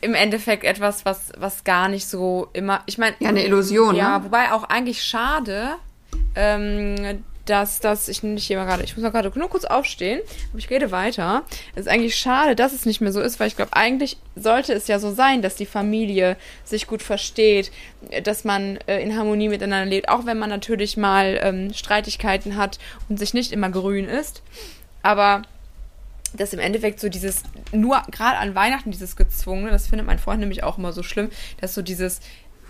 im 0.00 0.14
Endeffekt 0.14 0.64
etwas, 0.64 1.04
was, 1.04 1.30
was 1.36 1.62
gar 1.64 1.88
nicht 1.88 2.08
so 2.08 2.48
immer. 2.54 2.80
Ich 2.86 2.96
meine. 2.96 3.14
Ja, 3.18 3.28
eine 3.28 3.44
Illusion, 3.44 3.94
Ja, 3.94 4.18
ne? 4.18 4.24
wobei 4.24 4.50
auch 4.52 4.64
eigentlich 4.64 5.02
schade, 5.02 5.72
ähm, 6.34 7.22
dass 7.48 7.80
das, 7.80 8.08
ich 8.08 8.22
nicht 8.22 8.46
hier 8.46 8.58
mal 8.58 8.66
gerade, 8.66 8.84
ich 8.84 8.96
muss 8.96 9.02
mal 9.02 9.10
gerade 9.10 9.36
nur 9.38 9.48
kurz 9.48 9.64
aufstehen, 9.64 10.20
aber 10.50 10.58
ich 10.58 10.70
rede 10.70 10.90
weiter. 10.90 11.44
Es 11.74 11.82
ist 11.82 11.88
eigentlich 11.88 12.16
schade, 12.16 12.54
dass 12.54 12.72
es 12.72 12.86
nicht 12.86 13.00
mehr 13.00 13.12
so 13.12 13.20
ist, 13.20 13.40
weil 13.40 13.48
ich 13.48 13.56
glaube, 13.56 13.74
eigentlich 13.74 14.18
sollte 14.36 14.72
es 14.72 14.86
ja 14.88 14.98
so 14.98 15.12
sein, 15.12 15.42
dass 15.42 15.56
die 15.56 15.66
Familie 15.66 16.36
sich 16.64 16.86
gut 16.86 17.02
versteht, 17.02 17.70
dass 18.22 18.44
man 18.44 18.78
äh, 18.86 19.02
in 19.02 19.16
Harmonie 19.16 19.48
miteinander 19.48 19.88
lebt, 19.88 20.08
auch 20.08 20.26
wenn 20.26 20.38
man 20.38 20.50
natürlich 20.50 20.96
mal 20.96 21.38
ähm, 21.42 21.72
Streitigkeiten 21.72 22.56
hat 22.56 22.78
und 23.08 23.18
sich 23.18 23.34
nicht 23.34 23.52
immer 23.52 23.70
grün 23.70 24.06
ist. 24.06 24.42
Aber 25.02 25.42
dass 26.34 26.52
im 26.52 26.58
Endeffekt 26.58 27.00
so 27.00 27.08
dieses, 27.08 27.42
nur 27.72 28.02
gerade 28.10 28.38
an 28.38 28.54
Weihnachten 28.54 28.90
dieses 28.90 29.16
Gezwungene, 29.16 29.70
das 29.70 29.86
findet 29.86 30.06
mein 30.06 30.18
Freund 30.18 30.40
nämlich 30.40 30.62
auch 30.62 30.76
immer 30.76 30.92
so 30.92 31.02
schlimm, 31.02 31.30
dass 31.60 31.74
so 31.74 31.80
dieses, 31.80 32.20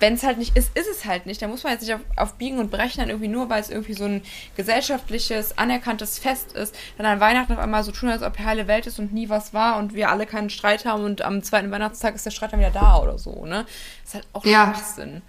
wenn 0.00 0.14
es 0.14 0.22
halt 0.22 0.38
nicht 0.38 0.56
ist, 0.56 0.76
ist 0.76 0.88
es 0.88 1.04
halt 1.04 1.26
nicht. 1.26 1.42
Da 1.42 1.48
muss 1.48 1.64
man 1.64 1.72
jetzt 1.72 1.82
nicht 1.82 1.94
auf, 1.94 2.00
auf 2.16 2.34
Biegen 2.34 2.58
und 2.58 2.70
Brechen 2.70 3.00
dann 3.00 3.08
irgendwie 3.08 3.28
nur, 3.28 3.50
weil 3.50 3.60
es 3.60 3.70
irgendwie 3.70 3.94
so 3.94 4.04
ein 4.04 4.22
gesellschaftliches, 4.56 5.58
anerkanntes 5.58 6.18
Fest 6.18 6.52
ist, 6.52 6.74
dann 6.96 7.06
an 7.06 7.20
Weihnachten 7.20 7.52
auf 7.52 7.58
einmal 7.58 7.82
so 7.84 7.92
tun, 7.92 8.08
als 8.08 8.22
ob 8.22 8.36
die 8.36 8.44
heile 8.44 8.68
Welt 8.68 8.86
ist 8.86 8.98
und 8.98 9.12
nie 9.12 9.28
was 9.28 9.54
war 9.54 9.78
und 9.78 9.94
wir 9.94 10.10
alle 10.10 10.26
keinen 10.26 10.50
Streit 10.50 10.84
haben 10.84 11.04
und 11.04 11.22
am 11.22 11.42
zweiten 11.42 11.70
Weihnachtstag 11.70 12.14
ist 12.14 12.26
der 12.26 12.30
Streit 12.30 12.52
dann 12.52 12.60
wieder 12.60 12.70
da 12.70 12.98
oder 12.98 13.18
so, 13.18 13.44
ne? 13.44 13.66
Das 14.02 14.08
ist 14.08 14.14
halt 14.14 14.26
auch 14.32 14.44
ja. 14.44 14.74
Schwachsinn. 14.74 15.22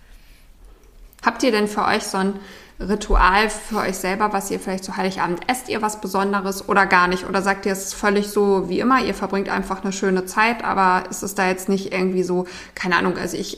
Habt 1.26 1.44
ihr 1.44 1.52
denn 1.52 1.68
für 1.68 1.86
euch 1.86 2.04
so 2.04 2.18
ein 2.18 2.40
Ritual 2.80 3.50
für 3.50 3.80
euch 3.80 3.98
selber, 3.98 4.32
was 4.32 4.50
ihr 4.52 4.60
vielleicht 4.60 4.86
zu 4.86 4.96
Heiligabend 4.96 5.42
esst 5.48 5.68
ihr 5.68 5.82
was 5.82 6.00
Besonderes 6.00 6.70
oder 6.70 6.86
gar 6.86 7.10
nicht? 7.10 7.28
Oder 7.28 7.42
sagt 7.42 7.66
ihr, 7.66 7.74
es 7.74 7.88
ist 7.88 7.94
völlig 7.94 8.30
so 8.30 8.70
wie 8.70 8.80
immer, 8.80 9.04
ihr 9.04 9.14
verbringt 9.14 9.50
einfach 9.50 9.84
eine 9.84 9.92
schöne 9.92 10.26
Zeit, 10.26 10.64
aber 10.64 11.10
ist 11.10 11.22
es 11.22 11.36
da 11.36 11.50
jetzt 11.50 11.68
nicht 11.68 11.92
irgendwie 11.92 12.24
so, 12.24 12.48
keine 12.76 12.96
Ahnung, 12.96 13.18
also 13.18 13.36
ich 13.36 13.58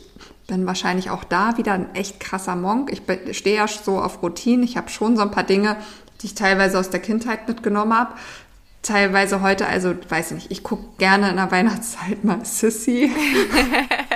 bin 0.51 0.65
wahrscheinlich 0.65 1.09
auch 1.09 1.23
da 1.23 1.57
wieder 1.57 1.71
ein 1.71 1.95
echt 1.95 2.19
krasser 2.19 2.57
Monk. 2.57 2.91
Ich 2.91 3.37
stehe 3.37 3.55
ja 3.55 3.67
so 3.69 4.01
auf 4.01 4.21
Routinen. 4.21 4.63
Ich 4.65 4.75
habe 4.75 4.89
schon 4.89 5.15
so 5.15 5.21
ein 5.21 5.31
paar 5.31 5.45
Dinge, 5.45 5.77
die 6.19 6.25
ich 6.25 6.35
teilweise 6.35 6.77
aus 6.77 6.89
der 6.89 6.99
Kindheit 6.99 7.47
mitgenommen 7.47 7.97
habe. 7.97 8.15
Teilweise 8.81 9.41
heute, 9.41 9.65
also 9.65 9.93
weiß 10.09 10.31
ich 10.31 10.35
nicht, 10.35 10.51
ich 10.51 10.61
gucke 10.61 10.83
gerne 10.97 11.29
in 11.29 11.37
der 11.37 11.51
Weihnachtszeit 11.51 12.25
mal 12.25 12.43
Sissy. 12.43 13.09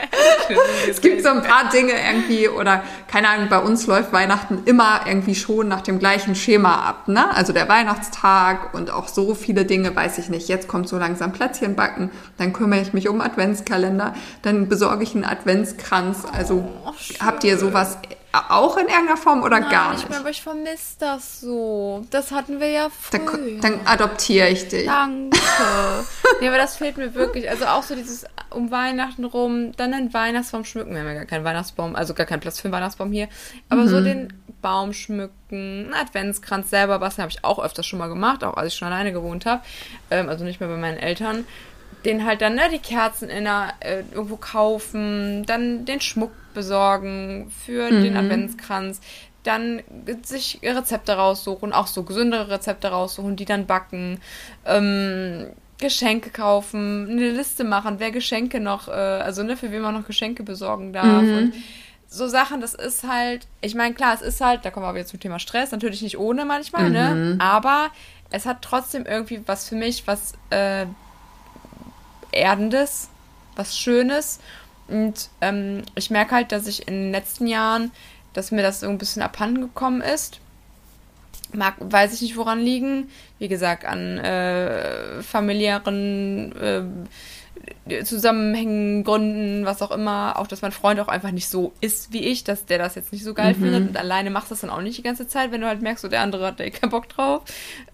es 0.90 1.02
gibt 1.02 1.24
so 1.24 1.30
ein 1.30 1.44
paar 1.44 1.70
Dinge 1.70 1.94
irgendwie, 1.94 2.48
oder 2.50 2.84
keine 3.08 3.30
Ahnung, 3.30 3.50
bei 3.50 3.60
uns 3.60 3.88
läuft 3.88 4.14
Weihnachten 4.14 4.64
immer 4.66 5.02
irgendwie 5.08 5.36
schon 5.36 5.68
nach 5.68 5.82
dem 5.82 6.00
gleichen 6.00 6.36
Schema 6.36 6.88
ab, 6.88 7.08
ne? 7.08 7.34
Also 7.36 7.54
der 7.54 7.70
Weihnachtstag 7.70 8.74
und 8.74 8.92
auch 8.92 9.08
so 9.08 9.36
viele 9.36 9.66
Dinge, 9.66 9.96
weiß 9.96 10.18
ich 10.18 10.30
nicht. 10.30 10.48
Jetzt 10.48 10.68
kommt 10.68 10.88
so 10.88 10.98
langsam 10.98 11.32
Plätzchen 11.32 11.76
backen, 11.76 12.12
dann 12.38 12.54
kümmere 12.54 12.82
ich 12.82 12.94
mich 12.94 13.10
um 13.10 13.22
Adventskalender, 13.22 14.14
dann 14.42 14.68
besorge 14.68 15.04
ich 15.04 15.16
einen 15.16 15.26
Adventskranz. 15.26 16.24
Also 16.32 16.68
oh, 16.86 16.92
habt 17.20 17.44
ihr 17.44 17.58
sowas 17.58 17.98
auch 18.50 18.78
in 18.78 18.88
irgendeiner 18.88 19.18
Form 19.18 19.44
oder 19.44 19.60
Nein, 19.60 19.70
gar 19.70 19.94
nicht? 19.94 20.08
Ich, 20.10 20.16
aber 20.16 20.30
ich 20.30 20.42
vermisse 20.42 20.96
das 21.00 21.42
so. 21.42 22.06
Das 22.10 22.32
hatten 22.32 22.60
wir 22.60 22.70
ja 22.70 22.90
früher. 22.90 23.20
Dann, 23.20 23.62
dann 23.62 23.80
adoptiere 23.86 24.50
ich 24.50 24.68
dich. 24.68 24.86
Danke. 24.86 25.38
nee, 26.42 26.48
aber 26.48 26.58
das 26.58 26.78
fehlt 26.78 26.98
mir 26.98 27.14
wirklich. 27.14 27.50
Also 27.50 27.66
auch 27.66 27.84
so 27.84 27.96
dieses 27.96 28.26
um 28.50 28.72
Weihnachten 28.72 29.26
rum, 29.26 29.74
dann 29.76 29.94
einen 29.94 30.14
Weihnachtsbaum 30.14 30.66
schmücken. 30.66 30.94
Wir 30.94 31.02
haben 31.02 31.08
ja 31.08 31.14
gar 31.14 31.26
keinen 31.26 31.44
Weihnachtsbaum, 31.44 31.96
also 31.96 32.14
gar 32.14 32.26
keinen 32.26 32.40
Platz 32.40 32.60
für 32.60 32.66
einen 32.66 32.74
Weihnachtsbaum 32.74 33.12
hier. 33.12 33.28
Aber 33.70 33.84
mhm. 33.84 33.88
so 33.88 34.02
den 34.02 34.34
Baum 34.62 34.94
schmücken, 34.94 35.34
einen 35.52 35.94
Adventskranz 35.94 36.70
selber 36.70 37.00
basteln, 37.00 37.24
habe 37.24 37.32
ich 37.32 37.44
auch 37.44 37.60
öfters 37.60 37.86
schon 37.86 38.00
mal 38.00 38.08
gemacht, 38.08 38.44
auch 38.44 38.56
als 38.56 38.74
ich 38.74 38.80
schon 38.80 38.88
alleine 38.88 39.12
gewohnt 39.12 39.46
habe. 39.46 39.62
Ähm, 40.10 40.30
also 40.30 40.44
nicht 40.44 40.60
mehr 40.60 40.70
bei 40.70 40.78
meinen 40.78 40.98
Eltern 40.98 41.46
den 42.06 42.26
halt 42.26 42.42
dann 42.42 42.56
ne, 42.56 42.70
die 42.72 42.80
Kerzen 42.80 43.30
in 43.30 43.46
der, 43.46 43.74
äh, 43.80 44.04
irgendwo 44.12 44.38
kaufen, 44.38 45.46
dann 45.46 45.86
den 45.86 46.02
Schmuck 46.02 46.32
besorgen 46.54 47.52
für 47.66 47.92
mhm. 47.92 48.04
den 48.04 48.18
Adventskranz, 48.18 49.02
dann 49.44 49.82
sich 50.24 50.60
Rezepte 50.64 51.14
raussuchen, 51.14 51.74
auch 51.74 51.88
so 51.88 52.04
gesündere 52.04 52.50
Rezepte 52.50 52.88
raussuchen, 52.88 53.36
die 53.36 53.46
dann 53.46 53.66
backen, 53.66 54.22
ähm, 54.66 55.48
Geschenke 55.78 56.30
kaufen, 56.30 57.08
eine 57.10 57.32
Liste 57.32 57.64
machen, 57.64 57.96
wer 57.98 58.12
Geschenke 58.12 58.60
noch, 58.60 58.88
äh, 58.88 58.92
also 58.92 59.44
ne, 59.44 59.58
für 59.58 59.72
wen 59.72 59.82
man 59.82 59.94
noch 59.94 60.08
Geschenke 60.08 60.44
besorgen 60.44 60.94
darf 60.94 61.22
mhm. 61.22 61.38
und 61.38 61.54
so 62.08 62.28
Sachen, 62.28 62.62
das 62.62 62.74
ist 62.74 63.04
halt, 63.04 63.46
ich 63.62 63.76
meine, 63.76 63.94
klar, 63.94 64.14
es 64.14 64.22
ist 64.22 64.40
halt, 64.40 64.64
da 64.64 64.72
kommen 64.72 64.86
wir 64.86 64.94
wieder 64.94 65.06
zum 65.06 65.20
Thema 65.20 65.38
Stress, 65.38 65.72
natürlich 65.72 66.02
nicht 66.02 66.18
ohne 66.18 66.46
manchmal, 66.46 66.90
ne, 66.90 67.10
mhm. 67.10 67.38
ne, 67.38 67.38
aber 67.40 67.90
es 68.32 68.46
hat 68.46 68.62
trotzdem 68.62 69.06
irgendwie 69.06 69.42
was 69.46 69.68
für 69.68 69.76
mich, 69.76 70.08
was 70.08 70.34
äh, 70.50 70.86
Erdendes, 72.36 73.10
was 73.56 73.78
Schönes 73.78 74.40
und 74.88 75.30
ähm, 75.42 75.84
ich 75.96 76.10
merke 76.10 76.36
halt, 76.36 76.52
dass 76.52 76.68
ich 76.68 76.88
in 76.88 76.94
den 76.94 77.12
letzten 77.12 77.48
Jahren, 77.48 77.92
dass 78.34 78.52
mir 78.52 78.62
das 78.62 78.82
so 78.82 78.88
ein 78.88 78.98
bisschen 78.98 79.22
abhanden 79.22 79.62
gekommen 79.62 80.02
ist. 80.02 80.40
Mag, 81.54 81.76
weiß 81.80 82.14
ich 82.14 82.22
nicht, 82.22 82.38
woran 82.38 82.60
liegen. 82.60 83.10
Wie 83.40 83.48
gesagt, 83.48 83.86
an 83.86 84.18
äh, 84.20 85.22
familiären 85.24 86.54
äh, 87.88 88.04
Zusammenhängen, 88.04 89.04
Gründen, 89.04 89.66
was 89.66 89.82
auch 89.82 89.92
immer. 89.92 90.38
Auch, 90.38 90.48
dass 90.48 90.62
mein 90.62 90.72
Freund 90.72 91.00
auch 91.00 91.08
einfach 91.08 91.32
nicht 91.32 91.48
so 91.48 91.74
ist 91.82 92.14
wie 92.14 92.24
ich, 92.26 92.44
dass 92.44 92.66
der 92.66 92.78
das 92.78 92.96
jetzt 92.96 93.12
nicht 93.12 93.24
so 93.24 93.34
geil 93.34 93.54
mhm. 93.56 93.64
findet. 93.64 93.90
Und 93.90 93.98
alleine 93.98 94.30
machst 94.30 94.52
du 94.52 94.54
das 94.54 94.62
dann 94.62 94.70
auch 94.70 94.82
nicht 94.82 94.98
die 94.98 95.04
ganze 95.04 95.28
Zeit, 95.28 95.52
wenn 95.52 95.62
du 95.62 95.68
halt 95.68 95.82
merkst, 95.82 96.02
so 96.04 96.08
der 96.08 96.22
andere 96.22 96.46
hat 96.46 96.60
da 96.60 96.64
eh 96.64 96.72
keinen 96.72 96.92
Bock 96.92 97.10
drauf. 97.10 97.44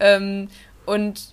Ähm, 0.00 0.48
und 0.84 1.32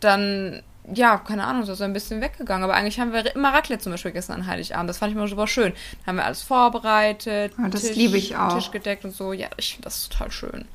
dann 0.00 0.62
ja, 0.94 1.18
keine 1.18 1.44
Ahnung, 1.44 1.64
so 1.64 1.82
ein 1.82 1.92
bisschen 1.92 2.20
weggegangen. 2.20 2.62
Aber 2.62 2.74
eigentlich 2.74 3.00
haben 3.00 3.12
wir 3.12 3.34
immer 3.34 3.52
Raclette 3.52 3.82
zum 3.82 3.92
Beispiel 3.92 4.12
gegessen 4.12 4.32
an 4.32 4.46
Heiligabend. 4.46 4.88
Das 4.88 4.98
fand 4.98 5.10
ich 5.10 5.16
immer 5.16 5.26
super 5.26 5.46
schön. 5.46 5.72
Da 6.00 6.08
haben 6.08 6.16
wir 6.16 6.24
alles 6.24 6.42
vorbereitet. 6.42 7.52
Ja, 7.58 7.68
das 7.68 7.82
Tisch, 7.82 7.96
liebe 7.96 8.16
ich 8.16 8.36
auch. 8.36 8.54
Tisch 8.54 8.70
gedeckt 8.70 9.04
und 9.04 9.12
so. 9.12 9.32
Ja, 9.32 9.48
ich 9.56 9.72
finde 9.72 9.84
das 9.84 10.08
total 10.08 10.30
schön. 10.30 10.66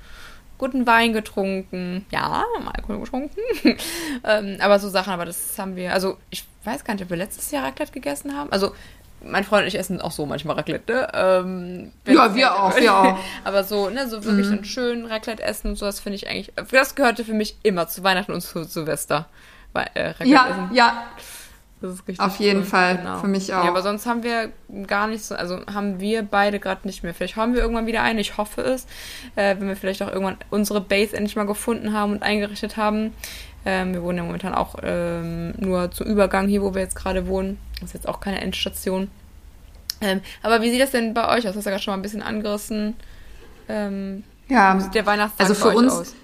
Guten 0.57 0.85
Wein 0.85 1.13
getrunken. 1.13 2.05
Ja, 2.11 2.43
Alkohol 2.73 2.99
getrunken. 2.99 3.39
ähm, 4.23 4.57
aber 4.59 4.79
so 4.79 4.89
Sachen, 4.89 5.13
aber 5.13 5.25
das 5.25 5.57
haben 5.57 5.75
wir. 5.75 5.93
Also, 5.93 6.17
ich 6.29 6.45
weiß 6.65 6.83
gar 6.83 6.93
nicht, 6.93 7.03
ob 7.03 7.09
wir 7.09 7.17
letztes 7.17 7.49
Jahr 7.51 7.63
Raclette 7.63 7.93
gegessen 7.93 8.35
haben. 8.35 8.51
Also, 8.51 8.75
mein 9.23 9.43
Freund 9.43 9.63
und 9.63 9.67
ich 9.69 9.77
essen 9.77 10.01
auch 10.01 10.11
so 10.11 10.25
manchmal 10.25 10.57
Raclette. 10.57 10.93
Ne? 10.93 11.07
Ähm, 11.13 11.91
ja, 12.05 12.35
wir 12.35 12.59
auch, 12.59 12.75
wir 12.75 12.95
auch. 12.95 13.17
Aber 13.43 13.63
so, 13.63 13.89
ne, 13.89 14.07
so 14.09 14.23
wirklich 14.25 14.47
mhm. 14.47 14.53
einen 14.53 14.65
schönen 14.65 15.05
Raclette 15.05 15.41
essen 15.41 15.69
und 15.69 15.75
so, 15.77 15.85
das 15.85 15.99
finde 15.99 16.15
ich 16.15 16.27
eigentlich, 16.27 16.51
das 16.71 16.95
gehörte 16.95 17.23
für 17.23 17.33
mich 17.33 17.57
immer 17.63 17.87
zu 17.87 18.03
Weihnachten 18.03 18.31
und 18.31 18.41
zu 18.41 18.63
Silvester 18.63 19.27
äh, 19.73 20.13
ja, 20.23 20.47
essen. 20.47 20.69
Ja, 20.73 21.07
das 21.81 21.93
ist 21.95 22.07
richtig. 22.07 22.19
Auf 22.19 22.37
jeden 22.37 22.59
cool. 22.59 22.65
Fall, 22.65 22.97
genau. 22.97 23.17
für 23.19 23.27
mich 23.27 23.53
auch. 23.53 23.63
Ja, 23.63 23.69
aber 23.69 23.81
sonst 23.81 24.05
haben 24.05 24.23
wir 24.23 24.51
gar 24.85 25.07
nicht 25.07 25.23
so, 25.23 25.35
also 25.35 25.59
haben 25.73 25.99
wir 25.99 26.23
beide 26.23 26.59
gerade 26.59 26.87
nicht 26.87 27.03
mehr. 27.03 27.13
Vielleicht 27.13 27.35
haben 27.35 27.53
wir 27.53 27.61
irgendwann 27.61 27.87
wieder 27.87 28.03
eine, 28.03 28.21
ich 28.21 28.37
hoffe 28.37 28.61
es, 28.61 28.85
äh, 29.35 29.55
wenn 29.57 29.67
wir 29.67 29.75
vielleicht 29.75 30.03
auch 30.03 30.09
irgendwann 30.09 30.37
unsere 30.51 30.79
Base 30.79 31.15
endlich 31.15 31.35
mal 31.35 31.47
gefunden 31.47 31.93
haben 31.93 32.13
und 32.13 32.23
eingerichtet 32.23 32.77
haben. 32.77 33.13
Ähm, 33.65 33.93
wir 33.93 34.03
wohnen 34.03 34.17
ja 34.19 34.23
momentan 34.23 34.53
auch 34.53 34.75
ähm, 34.83 35.53
nur 35.57 35.91
zum 35.91 36.07
Übergang 36.07 36.47
hier, 36.47 36.61
wo 36.61 36.73
wir 36.73 36.81
jetzt 36.81 36.95
gerade 36.95 37.27
wohnen. 37.27 37.59
Das 37.79 37.89
ist 37.89 37.93
jetzt 37.93 38.07
auch 38.07 38.19
keine 38.19 38.41
Endstation. 38.41 39.09
Ähm, 40.01 40.21
aber 40.41 40.61
wie 40.61 40.71
sieht 40.71 40.81
das 40.81 40.91
denn 40.91 41.13
bei 41.13 41.27
euch 41.29 41.47
aus? 41.47 41.53
Das 41.53 41.57
hast 41.57 41.65
du 41.65 41.69
ja 41.69 41.75
gerade 41.75 41.83
schon 41.83 41.91
mal 41.91 41.97
ein 41.97 42.01
bisschen 42.01 42.23
angerissen. 42.23 42.95
Ähm, 43.69 44.23
ja, 44.47 44.75
wie 44.77 44.81
sieht 44.81 44.95
der 44.95 45.05
Weihnachtstag 45.05 45.47
also 45.47 45.69
für 45.69 45.75
uns, 45.75 45.93
aus? 45.93 46.15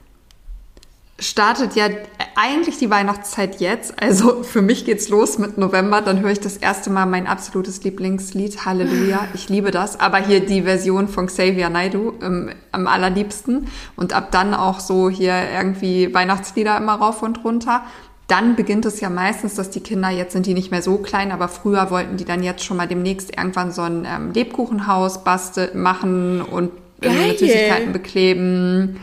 Startet 1.20 1.76
ja 1.76 1.88
eigentlich 2.36 2.78
die 2.78 2.90
Weihnachtszeit 2.90 3.60
jetzt. 3.60 4.02
Also 4.02 4.44
für 4.44 4.62
mich 4.62 4.86
geht's 4.86 5.10
los 5.10 5.40
mit 5.40 5.58
November. 5.58 6.02
Dann 6.02 6.22
höre 6.22 6.32
ich 6.32 6.40
das 6.40 6.58
erste 6.58 6.92
Mal 6.92 7.08
mein 7.08 7.26
absolutes 7.26 7.84
Lieblingslied, 7.84 8.66
Halleluja. 8.66 9.28
Ich 9.34 9.50
liebe 9.50 9.72
das. 9.72 10.00
Aber 10.00 10.18
hier 10.18 10.46
die 10.46 10.62
Version 10.62 11.08
von 11.08 11.26
Xavier 11.28 11.70
Naidu 11.70 12.14
ähm, 12.22 12.52
am 12.72 12.86
allerliebsten. 12.86 13.68
Und 13.96 14.14
ab 14.14 14.32
dann 14.32 14.54
auch 14.54 14.80
so 14.80 15.10
hier 15.10 15.34
irgendwie 15.52 16.14
Weihnachtslieder 16.14 16.78
immer 16.78 16.96
rauf 16.96 17.24
und 17.24 17.44
runter. 17.44 17.84
Dann 18.28 18.56
beginnt 18.56 18.86
es 18.86 19.00
ja 19.00 19.10
meistens, 19.10 19.56
dass 19.56 19.70
die 19.70 19.80
Kinder, 19.80 20.10
jetzt 20.10 20.34
sind 20.34 20.46
die 20.46 20.54
nicht 20.54 20.70
mehr 20.70 20.82
so 20.82 20.98
klein, 20.98 21.32
aber 21.32 21.48
früher 21.48 21.90
wollten 21.90 22.18
die 22.18 22.26
dann 22.26 22.44
jetzt 22.44 22.64
schon 22.64 22.76
mal 22.76 22.88
demnächst 22.88 23.36
irgendwann 23.36 23.72
so 23.72 23.84
ein 23.84 24.06
ähm, 24.06 24.34
Lebkuchenhaus 24.34 25.24
basteln, 25.24 25.82
machen 25.82 26.42
und 26.42 26.72
äh, 27.02 27.10
mit 27.10 27.40
Süßigkeiten 27.40 27.94
bekleben 27.94 29.00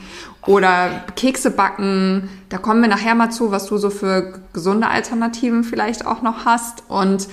oder 0.46 1.04
Kekse 1.16 1.50
backen. 1.50 2.28
Da 2.48 2.58
kommen 2.58 2.82
wir 2.82 2.88
nachher 2.88 3.14
mal 3.14 3.30
zu, 3.30 3.50
was 3.50 3.66
du 3.66 3.78
so 3.78 3.90
für 3.90 4.40
gesunde 4.52 4.88
Alternativen 4.88 5.64
vielleicht 5.64 6.06
auch 6.06 6.22
noch 6.22 6.44
hast. 6.44 6.84
Und 6.88 7.28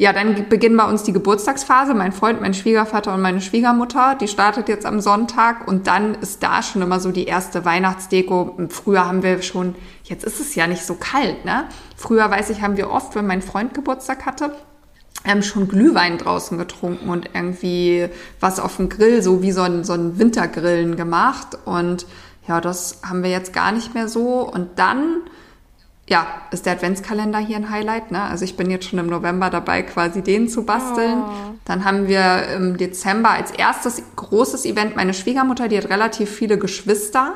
ja, 0.00 0.14
dann 0.14 0.48
beginnen 0.48 0.78
bei 0.78 0.88
uns 0.88 1.02
die 1.02 1.12
Geburtstagsphase. 1.12 1.92
Mein 1.92 2.12
Freund, 2.12 2.40
mein 2.40 2.54
Schwiegervater 2.54 3.12
und 3.12 3.20
meine 3.20 3.42
Schwiegermutter, 3.42 4.16
die 4.18 4.28
startet 4.28 4.68
jetzt 4.68 4.86
am 4.86 5.00
Sonntag 5.00 5.68
und 5.68 5.86
dann 5.86 6.14
ist 6.14 6.42
da 6.42 6.62
schon 6.62 6.80
immer 6.80 7.00
so 7.00 7.12
die 7.12 7.26
erste 7.26 7.64
Weihnachtsdeko. 7.66 8.56
Früher 8.70 9.06
haben 9.06 9.22
wir 9.22 9.42
schon, 9.42 9.74
jetzt 10.04 10.24
ist 10.24 10.40
es 10.40 10.54
ja 10.54 10.66
nicht 10.66 10.86
so 10.86 10.94
kalt, 10.94 11.44
ne? 11.44 11.64
Früher 11.96 12.30
weiß 12.30 12.48
ich, 12.48 12.62
haben 12.62 12.78
wir 12.78 12.90
oft, 12.90 13.14
wenn 13.14 13.26
mein 13.26 13.42
Freund 13.42 13.74
Geburtstag 13.74 14.24
hatte, 14.24 14.52
ähm, 15.26 15.42
schon 15.42 15.68
Glühwein 15.68 16.16
draußen 16.16 16.56
getrunken 16.56 17.10
und 17.10 17.28
irgendwie 17.34 18.08
was 18.40 18.58
auf 18.58 18.76
dem 18.76 18.88
Grill, 18.88 19.22
so 19.22 19.42
wie 19.42 19.52
so 19.52 19.60
ein, 19.60 19.84
so 19.84 19.92
ein 19.92 20.18
Wintergrillen 20.18 20.96
gemacht 20.96 21.58
und 21.66 22.06
ja, 22.50 22.60
das 22.60 23.00
haben 23.08 23.22
wir 23.22 23.30
jetzt 23.30 23.52
gar 23.52 23.70
nicht 23.70 23.94
mehr 23.94 24.08
so. 24.08 24.40
Und 24.40 24.78
dann, 24.80 25.18
ja, 26.08 26.26
ist 26.50 26.66
der 26.66 26.72
Adventskalender 26.72 27.38
hier 27.38 27.56
ein 27.56 27.70
Highlight. 27.70 28.10
Ne? 28.10 28.20
Also 28.20 28.44
ich 28.44 28.56
bin 28.56 28.70
jetzt 28.70 28.88
schon 28.88 28.98
im 28.98 29.06
November 29.06 29.50
dabei, 29.50 29.82
quasi 29.82 30.20
den 30.20 30.48
zu 30.48 30.64
basteln. 30.64 31.22
Oh. 31.22 31.54
Dann 31.64 31.84
haben 31.84 32.08
wir 32.08 32.48
im 32.56 32.76
Dezember 32.76 33.30
als 33.30 33.52
erstes 33.52 34.02
großes 34.16 34.64
Event 34.64 34.96
meine 34.96 35.14
Schwiegermutter, 35.14 35.68
die 35.68 35.78
hat 35.78 35.88
relativ 35.90 36.28
viele 36.28 36.58
Geschwister. 36.58 37.34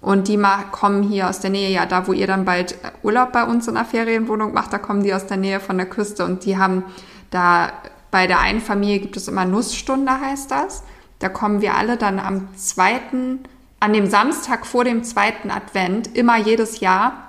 Und 0.00 0.28
die 0.28 0.40
kommen 0.70 1.02
hier 1.02 1.28
aus 1.28 1.40
der 1.40 1.50
Nähe, 1.50 1.70
ja, 1.70 1.86
da 1.86 2.06
wo 2.06 2.12
ihr 2.12 2.28
dann 2.28 2.44
bald 2.44 2.76
Urlaub 3.02 3.32
bei 3.32 3.42
uns 3.42 3.66
in 3.66 3.74
der 3.74 3.86
Ferienwohnung 3.86 4.52
macht, 4.52 4.72
da 4.72 4.78
kommen 4.78 5.02
die 5.02 5.14
aus 5.14 5.26
der 5.26 5.38
Nähe 5.38 5.60
von 5.60 5.78
der 5.78 5.86
Küste 5.86 6.26
und 6.26 6.44
die 6.44 6.58
haben 6.58 6.84
da 7.30 7.72
bei 8.10 8.26
der 8.26 8.38
einen 8.38 8.60
Familie 8.60 9.00
gibt 9.00 9.16
es 9.16 9.26
immer 9.26 9.46
Nussstunde, 9.46 10.12
heißt 10.20 10.50
das. 10.50 10.84
Da 11.18 11.30
kommen 11.30 11.62
wir 11.62 11.74
alle 11.74 11.96
dann 11.96 12.20
am 12.20 12.54
zweiten 12.54 13.40
an 13.84 13.92
dem 13.92 14.06
Samstag 14.06 14.64
vor 14.64 14.84
dem 14.84 15.04
zweiten 15.04 15.50
Advent 15.50 16.16
immer 16.16 16.38
jedes 16.38 16.80
Jahr 16.80 17.28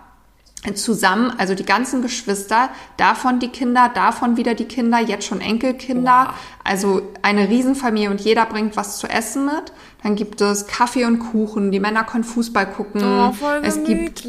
zusammen, 0.74 1.34
also 1.38 1.54
die 1.54 1.66
ganzen 1.66 2.02
Geschwister, 2.02 2.70
davon 2.98 3.40
die 3.40 3.50
Kinder, 3.50 3.92
davon 3.94 4.38
wieder 4.38 4.56
die 4.56 4.66
Kinder, 4.66 5.00
jetzt 5.00 5.28
schon 5.28 5.42
Enkelkinder, 5.42 6.28
wow. 6.30 6.36
also 6.64 7.02
eine 7.22 7.50
Riesenfamilie 7.50 8.10
und 8.10 8.22
jeder 8.22 8.46
bringt 8.46 8.76
was 8.76 8.98
zu 8.98 9.08
essen 9.08 9.46
mit. 9.46 9.74
Dann 10.02 10.16
gibt 10.16 10.40
es 10.42 10.66
Kaffee 10.66 11.06
und 11.06 11.20
Kuchen, 11.20 11.72
die 11.72 11.80
Männer 11.80 12.04
können 12.04 12.24
Fußball 12.24 12.68
gucken. 12.72 13.04
Oh, 13.04 13.32
voll 13.34 13.62
es 13.64 13.84
gibt 13.84 14.26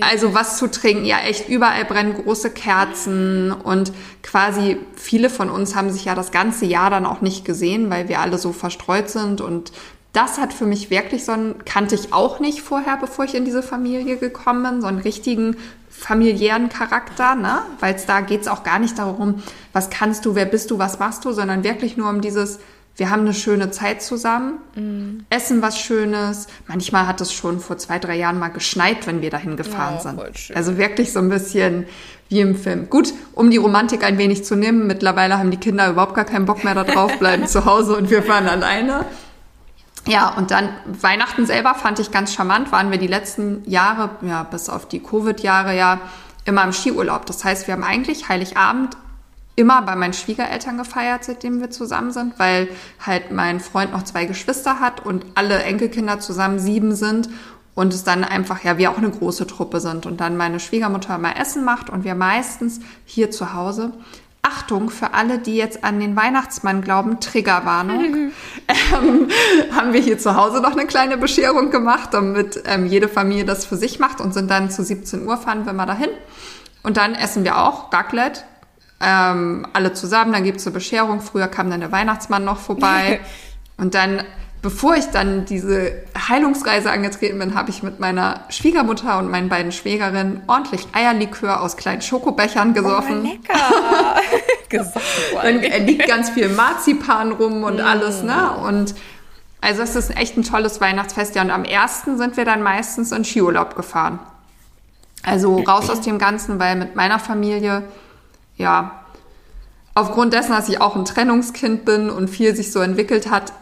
also 0.00 0.34
was 0.34 0.56
zu 0.56 0.68
trinken, 0.70 1.04
ja 1.04 1.18
echt, 1.20 1.48
überall 1.48 1.84
brennen 1.84 2.14
große 2.14 2.50
Kerzen 2.50 3.52
und 3.52 3.92
quasi 4.22 4.78
viele 4.94 5.30
von 5.30 5.50
uns 5.50 5.76
haben 5.76 5.90
sich 5.90 6.06
ja 6.06 6.14
das 6.14 6.32
ganze 6.32 6.64
Jahr 6.64 6.90
dann 6.90 7.06
auch 7.06 7.20
nicht 7.20 7.44
gesehen, 7.44 7.90
weil 7.90 8.08
wir 8.08 8.20
alle 8.20 8.38
so 8.38 8.52
verstreut 8.52 9.10
sind 9.10 9.40
und 9.40 9.72
das 10.16 10.38
hat 10.38 10.52
für 10.52 10.64
mich 10.64 10.90
wirklich 10.90 11.24
so 11.24 11.32
einen, 11.32 11.64
kannte 11.64 11.94
ich 11.94 12.12
auch 12.12 12.40
nicht 12.40 12.62
vorher, 12.62 12.96
bevor 12.96 13.26
ich 13.26 13.34
in 13.34 13.44
diese 13.44 13.62
Familie 13.62 14.16
gekommen 14.16 14.62
bin, 14.62 14.80
so 14.80 14.86
einen 14.86 14.98
richtigen 14.98 15.56
familiären 15.90 16.68
Charakter, 16.68 17.34
ne? 17.34 17.60
Weil 17.80 17.94
es 17.94 18.06
da 18.06 18.20
geht 18.20 18.40
es 18.42 18.48
auch 18.48 18.62
gar 18.62 18.78
nicht 18.78 18.98
darum, 18.98 19.42
was 19.72 19.90
kannst 19.90 20.24
du, 20.24 20.34
wer 20.34 20.46
bist 20.46 20.70
du, 20.70 20.78
was 20.78 20.98
machst 20.98 21.24
du, 21.24 21.32
sondern 21.32 21.64
wirklich 21.64 21.96
nur 21.96 22.08
um 22.08 22.20
dieses 22.20 22.58
wir 22.98 23.10
haben 23.10 23.20
eine 23.20 23.34
schöne 23.34 23.70
Zeit 23.70 24.00
zusammen, 24.00 24.54
mhm. 24.74 25.26
essen 25.28 25.60
was 25.60 25.78
Schönes. 25.78 26.46
Manchmal 26.66 27.06
hat 27.06 27.20
es 27.20 27.30
schon 27.30 27.60
vor 27.60 27.76
zwei, 27.76 27.98
drei 27.98 28.16
Jahren 28.16 28.38
mal 28.38 28.48
geschneit, 28.48 29.06
wenn 29.06 29.20
wir 29.20 29.28
dahin 29.28 29.56
gefahren 29.56 29.96
ja, 29.96 30.00
sind. 30.00 30.56
Also 30.56 30.78
wirklich 30.78 31.12
so 31.12 31.18
ein 31.18 31.28
bisschen 31.28 31.84
wie 32.30 32.40
im 32.40 32.56
Film. 32.56 32.88
Gut, 32.88 33.12
um 33.34 33.50
die 33.50 33.58
Romantik 33.58 34.02
ein 34.02 34.16
wenig 34.16 34.44
zu 34.44 34.56
nehmen, 34.56 34.86
mittlerweile 34.86 35.38
haben 35.38 35.50
die 35.50 35.58
Kinder 35.58 35.90
überhaupt 35.90 36.14
gar 36.14 36.24
keinen 36.24 36.46
Bock 36.46 36.64
mehr 36.64 36.74
darauf, 36.74 37.18
bleiben 37.18 37.46
zu 37.46 37.66
Hause 37.66 37.96
und 37.96 38.08
wir 38.08 38.22
fahren 38.22 38.48
alleine. 38.48 39.04
Ja, 40.06 40.28
und 40.30 40.52
dann 40.52 40.68
Weihnachten 40.86 41.46
selber 41.46 41.74
fand 41.74 41.98
ich 41.98 42.12
ganz 42.12 42.32
charmant, 42.32 42.70
waren 42.70 42.90
wir 42.90 42.98
die 42.98 43.08
letzten 43.08 43.68
Jahre, 43.68 44.10
ja, 44.22 44.44
bis 44.44 44.68
auf 44.68 44.86
die 44.86 45.02
Covid-Jahre 45.02 45.76
ja 45.76 46.00
immer 46.44 46.62
im 46.62 46.72
Skiurlaub. 46.72 47.26
Das 47.26 47.44
heißt, 47.44 47.66
wir 47.66 47.74
haben 47.74 47.82
eigentlich 47.82 48.28
Heiligabend 48.28 48.96
immer 49.56 49.82
bei 49.82 49.96
meinen 49.96 50.12
Schwiegereltern 50.12 50.78
gefeiert, 50.78 51.24
seitdem 51.24 51.60
wir 51.60 51.70
zusammen 51.70 52.12
sind, 52.12 52.38
weil 52.38 52.68
halt 53.04 53.32
mein 53.32 53.58
Freund 53.58 53.92
noch 53.92 54.04
zwei 54.04 54.26
Geschwister 54.26 54.78
hat 54.80 55.04
und 55.04 55.24
alle 55.34 55.62
Enkelkinder 55.62 56.20
zusammen 56.20 56.58
sieben 56.58 56.94
sind 56.94 57.28
und 57.74 57.92
es 57.92 58.04
dann 58.04 58.22
einfach, 58.22 58.62
ja, 58.62 58.78
wir 58.78 58.90
auch 58.90 58.98
eine 58.98 59.10
große 59.10 59.46
Truppe 59.46 59.80
sind 59.80 60.06
und 60.06 60.20
dann 60.20 60.36
meine 60.36 60.60
Schwiegermutter 60.60 61.16
immer 61.16 61.36
Essen 61.36 61.64
macht 61.64 61.90
und 61.90 62.04
wir 62.04 62.14
meistens 62.14 62.80
hier 63.06 63.30
zu 63.30 63.54
Hause 63.54 63.92
Achtung 64.46 64.90
für 64.90 65.14
alle, 65.14 65.38
die 65.38 65.56
jetzt 65.56 65.82
an 65.82 65.98
den 65.98 66.14
Weihnachtsmann 66.14 66.80
glauben, 66.82 67.18
Triggerwarnung, 67.20 68.04
ähm, 68.68 69.28
haben 69.74 69.92
wir 69.92 70.00
hier 70.00 70.18
zu 70.18 70.36
Hause 70.36 70.60
noch 70.60 70.72
eine 70.72 70.86
kleine 70.86 71.16
Bescherung 71.16 71.70
gemacht, 71.70 72.10
damit 72.12 72.62
ähm, 72.66 72.86
jede 72.86 73.08
Familie 73.08 73.44
das 73.44 73.64
für 73.64 73.76
sich 73.76 73.98
macht 73.98 74.20
und 74.20 74.32
sind 74.32 74.50
dann 74.50 74.70
zu 74.70 74.84
17 74.84 75.26
Uhr 75.26 75.36
fahren 75.36 75.66
wir 75.66 75.72
mal 75.72 75.86
dahin. 75.86 76.10
Und 76.82 76.96
dann 76.96 77.14
essen 77.14 77.42
wir 77.42 77.58
auch 77.58 77.92
Raclette, 77.92 78.42
ähm, 79.00 79.66
alle 79.72 79.92
zusammen, 79.92 80.32
dann 80.32 80.44
gibt's 80.44 80.66
eine 80.66 80.74
Bescherung. 80.74 81.20
Früher 81.20 81.48
kam 81.48 81.68
dann 81.68 81.80
der 81.80 81.92
Weihnachtsmann 81.92 82.44
noch 82.44 82.58
vorbei. 82.58 83.20
und 83.76 83.94
dann, 83.94 84.22
bevor 84.66 84.96
ich 84.96 85.04
dann 85.10 85.44
diese 85.44 85.92
Heilungsreise 86.28 86.90
angetreten 86.90 87.38
bin, 87.38 87.54
habe 87.54 87.70
ich 87.70 87.84
mit 87.84 88.00
meiner 88.00 88.40
Schwiegermutter 88.48 89.16
und 89.20 89.30
meinen 89.30 89.48
beiden 89.48 89.70
Schwägerinnen 89.70 90.42
ordentlich 90.48 90.88
Eierlikör 90.92 91.60
aus 91.60 91.76
kleinen 91.76 92.02
Schokobechern 92.02 92.74
gesoffen. 92.74 93.20
Oh, 93.22 93.28
lecker! 93.28 94.16
gesoffen. 94.68 95.00
dann 95.40 95.86
liegt 95.86 96.08
ganz 96.08 96.30
viel 96.30 96.48
Marzipan 96.48 97.30
rum 97.30 97.62
und 97.62 97.76
mm. 97.76 97.86
alles, 97.86 98.24
ne? 98.24 98.56
Und 98.56 98.96
also 99.60 99.82
es 99.82 99.94
ist 99.94 100.16
echt 100.16 100.36
ein 100.36 100.42
tolles 100.42 100.80
Weihnachtsfest. 100.80 101.36
Ja, 101.36 101.42
und 101.42 101.52
am 101.52 101.64
ersten 101.64 102.18
sind 102.18 102.36
wir 102.36 102.44
dann 102.44 102.60
meistens 102.60 103.12
in 103.12 103.24
Skiurlaub 103.24 103.76
gefahren. 103.76 104.18
Also 105.22 105.58
raus 105.60 105.88
aus 105.90 106.00
dem 106.00 106.18
Ganzen, 106.18 106.58
weil 106.58 106.74
mit 106.74 106.96
meiner 106.96 107.20
Familie 107.20 107.84
ja, 108.56 109.04
aufgrund 109.94 110.32
dessen, 110.32 110.50
dass 110.50 110.68
ich 110.68 110.80
auch 110.80 110.96
ein 110.96 111.04
Trennungskind 111.04 111.84
bin 111.84 112.10
und 112.10 112.28
viel 112.28 112.56
sich 112.56 112.72
so 112.72 112.80
entwickelt 112.80 113.30
hat, 113.30 113.52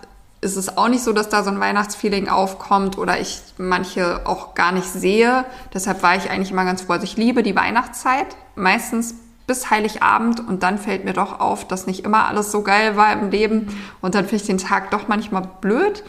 ist 0.44 0.56
es 0.56 0.76
auch 0.76 0.88
nicht 0.88 1.02
so, 1.02 1.12
dass 1.12 1.28
da 1.28 1.42
so 1.42 1.50
ein 1.50 1.58
Weihnachtsfeeling 1.58 2.28
aufkommt 2.28 2.98
oder 2.98 3.20
ich 3.20 3.40
manche 3.56 4.26
auch 4.26 4.54
gar 4.54 4.72
nicht 4.72 4.86
sehe. 4.86 5.44
Deshalb 5.72 6.02
war 6.02 6.16
ich 6.16 6.30
eigentlich 6.30 6.50
immer 6.50 6.64
ganz 6.64 6.82
froh. 6.82 6.92
Also 6.92 7.04
ich 7.04 7.16
liebe 7.16 7.42
die 7.42 7.56
Weihnachtszeit, 7.56 8.36
meistens 8.54 9.14
bis 9.46 9.70
Heiligabend 9.70 10.46
und 10.46 10.62
dann 10.62 10.78
fällt 10.78 11.04
mir 11.04 11.12
doch 11.12 11.40
auf, 11.40 11.66
dass 11.66 11.86
nicht 11.86 12.04
immer 12.04 12.26
alles 12.28 12.50
so 12.50 12.62
geil 12.62 12.96
war 12.96 13.12
im 13.12 13.30
Leben 13.30 13.76
und 14.00 14.14
dann 14.14 14.24
finde 14.24 14.36
ich 14.36 14.46
den 14.46 14.58
Tag 14.58 14.90
doch 14.90 15.08
manchmal 15.08 15.42
blöd. 15.60 16.02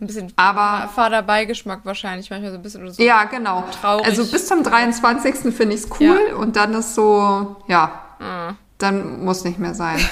Ein 0.00 0.06
bisschen 0.06 0.32
aber 0.36 0.88
fader 0.88 1.22
Beigeschmack 1.22 1.80
wahrscheinlich, 1.84 2.30
manchmal 2.30 2.52
so 2.52 2.56
ein 2.56 2.62
bisschen 2.62 2.90
so. 2.90 3.02
Ja, 3.02 3.24
genau. 3.24 3.64
Traurig. 3.82 4.06
Also 4.06 4.24
bis 4.24 4.46
zum 4.46 4.62
23. 4.62 5.54
finde 5.54 5.74
ich 5.74 5.82
es 5.82 5.90
cool 6.00 6.18
ja. 6.30 6.36
und 6.36 6.56
dann 6.56 6.72
ist 6.72 6.94
so, 6.94 7.56
ja, 7.66 7.92
Mhm. 8.20 8.56
Dann 8.78 9.24
muss 9.24 9.44
nicht 9.44 9.58
mehr 9.58 9.74
sein. 9.74 9.98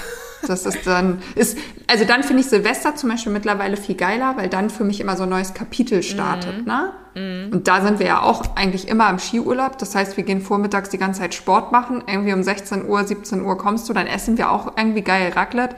Das 0.47 0.66
ist 0.66 0.87
dann, 0.87 1.21
ist, 1.35 1.59
also 1.88 2.04
dann 2.04 2.23
finde 2.23 2.42
ich 2.42 2.49
Silvester 2.49 2.95
zum 2.95 3.11
Beispiel 3.11 3.33
mittlerweile 3.33 3.76
viel 3.76 3.97
geiler, 3.97 4.37
weil 4.37 4.49
dann 4.49 4.71
für 4.71 4.85
mich 4.85 5.00
immer 5.00 5.16
so 5.16 5.25
ein 5.25 5.28
neues 5.28 5.54
Kapitel 5.54 6.02
startet, 6.02 6.61
mhm. 6.61 6.64
ne? 6.64 6.92
Mhm. 7.14 7.52
Und 7.52 7.68
da 7.68 7.80
sind 7.80 7.99
wir 7.99 8.07
ja 8.07 8.23
auch 8.23 8.57
eigentlich 8.57 8.88
immer 8.88 9.11
im 9.11 9.18
Skiurlaub. 9.18 9.78
Das 9.78 9.95
heißt, 9.95 10.16
wir 10.16 10.25
gehen 10.25 10.40
vormittags 10.40 10.90
die 10.90 10.99
ganze 10.99 11.21
Zeit 11.21 11.35
Sport 11.35 11.73
machen. 11.73 12.04
Irgendwie 12.07 12.33
um 12.33 12.42
16 12.42 12.87
Uhr, 12.87 13.04
17 13.04 13.42
Uhr 13.42 13.59
kommst 13.59 13.88
du, 13.88 13.92
dann 13.92 14.07
essen 14.07 14.38
wir 14.38 14.50
auch 14.50 14.76
irgendwie 14.76 15.02
geil 15.02 15.33
Raclette. 15.35 15.76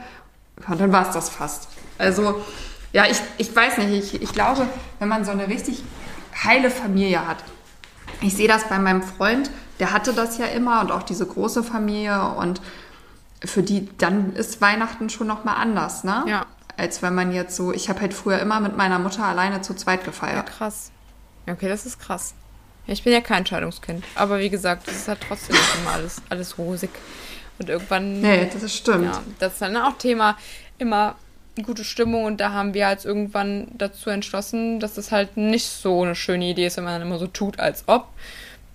Und 0.69 0.81
dann 0.81 0.93
war 0.93 1.09
es 1.09 1.15
das 1.15 1.31
fast. 1.31 1.69
Also, 1.99 2.43
ja, 2.93 3.05
ich, 3.11 3.21
ich 3.39 3.55
weiß 3.55 3.79
nicht, 3.79 4.15
ich, 4.15 4.23
ich 4.23 4.33
glaube, 4.33 4.67
wenn 4.99 5.09
man 5.09 5.25
so 5.25 5.31
eine 5.31 5.49
richtig 5.49 5.83
heile 6.45 6.71
Familie 6.71 7.27
hat, 7.27 7.39
ich 8.21 8.37
sehe 8.37 8.49
das 8.49 8.69
bei 8.69 8.79
meinem 8.79 9.03
Freund, 9.03 9.51
der 9.79 9.93
hatte 9.93 10.13
das 10.13 10.37
ja 10.37 10.47
immer 10.47 10.83
und 10.83 10.93
auch 10.93 11.03
diese 11.03 11.25
große 11.25 11.63
Familie 11.63 12.35
und 12.37 12.61
für 13.45 13.63
die, 13.63 13.89
dann 13.99 14.35
ist 14.35 14.61
Weihnachten 14.61 15.11
schon 15.11 15.27
nochmal 15.27 15.57
anders, 15.57 16.05
ne? 16.05 16.25
Ja. 16.27 16.47
Als 16.77 17.03
wenn 17.03 17.15
man 17.15 17.33
jetzt 17.33 17.57
so, 17.57 17.73
ich 17.73 17.89
habe 17.89 18.01
halt 18.01 18.15
früher 18.15 18.39
immer 18.39 18.61
mit 18.61 18.77
meiner 18.77 18.99
Mutter 18.99 19.25
alleine 19.25 19.61
zu 19.61 19.75
zweit 19.75 20.05
gefeiert. 20.05 20.37
Ja, 20.37 20.43
krass. 20.43 20.91
Okay, 21.47 21.69
das 21.69 21.87
ist 21.87 21.99
krass. 21.99 22.35
Ich 22.87 23.05
bin 23.05 23.13
ja 23.13 23.21
kein 23.21 23.45
Scheidungskind, 23.47 24.05
aber 24.15 24.39
wie 24.39 24.51
gesagt, 24.51 24.89
das 24.89 24.97
ist 24.97 25.09
halt 25.09 25.21
trotzdem 25.27 25.57
nicht 25.57 25.77
immer 25.81 25.93
alles, 25.93 26.23
alles 26.29 26.59
rosig. 26.59 26.91
Und 27.59 27.69
irgendwann. 27.69 28.21
Nee, 28.21 28.49
das 28.53 28.63
ist 28.63 28.75
stimmt. 28.75 29.05
Ja, 29.05 29.23
das 29.39 29.55
ist 29.55 29.63
dann 29.63 29.77
auch 29.77 29.99
Thema 29.99 30.37
immer 30.79 31.17
gute 31.63 31.85
Stimmung 31.85 32.25
und 32.25 32.41
da 32.41 32.53
haben 32.53 32.73
wir 32.73 32.87
halt 32.87 33.05
irgendwann 33.05 33.69
dazu 33.75 34.09
entschlossen, 34.09 34.81
dass 34.81 34.95
das 34.95 35.13
halt 35.13 35.37
nicht 35.37 35.67
so 35.67 36.03
eine 36.03 36.15
schöne 36.15 36.47
Idee 36.47 36.67
ist, 36.67 36.79
wenn 36.79 36.85
man 36.85 36.95
dann 36.95 37.07
immer 37.07 37.19
so 37.19 37.27
tut, 37.27 37.59
als 37.61 37.85
ob. 37.87 38.09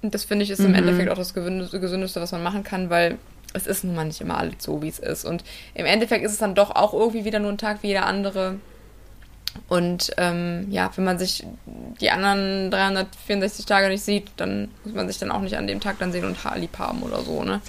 Und 0.02 0.14
das 0.14 0.26
finde 0.26 0.44
ich 0.44 0.52
ist 0.52 0.60
im 0.60 0.70
mhm. 0.70 0.76
Endeffekt 0.76 1.10
auch 1.10 1.18
das 1.18 1.34
Gesündeste, 1.34 2.22
was 2.22 2.32
man 2.32 2.44
machen 2.44 2.64
kann, 2.64 2.92
weil 2.92 3.18
es 3.56 3.68
ist 3.68 3.84
nun 3.84 3.96
mal 3.96 4.06
nicht 4.06 4.22
immer 4.22 4.38
alles 4.38 4.56
so, 4.60 4.82
wie 4.82 4.90
es 4.90 5.00
ist. 5.00 5.26
Und 5.26 5.44
im 5.74 5.86
Endeffekt 5.86 6.24
ist 6.26 6.34
es 6.34 6.38
dann 6.38 6.56
doch 6.56 6.76
auch 6.76 6.94
irgendwie 6.94 7.26
wieder 7.26 7.40
nur 7.40 7.52
ein 7.52 7.58
Tag 7.58 7.82
wie 7.82 7.88
jeder 7.88 8.06
andere. 8.06 8.56
Und 9.70 10.12
ähm, 10.18 10.68
ja, 10.70 10.92
wenn 10.96 11.06
man 11.06 11.18
sich 11.18 11.46
die 12.02 12.12
anderen 12.12 12.70
364 12.72 13.66
Tage 13.66 13.88
nicht 13.88 14.04
sieht, 14.04 14.28
dann 14.38 14.70
muss 14.84 14.94
man 14.94 15.08
sich 15.08 15.18
dann 15.18 15.32
auch 15.32 15.40
nicht 15.42 15.58
an 15.58 15.68
dem 15.68 15.80
Tag 15.80 15.98
dann 16.00 16.12
sehen 16.12 16.26
und 16.26 16.38
lieb 16.58 16.78
haben 16.78 17.02
oder 17.04 17.22
so, 17.22 17.44
ne? 17.44 17.62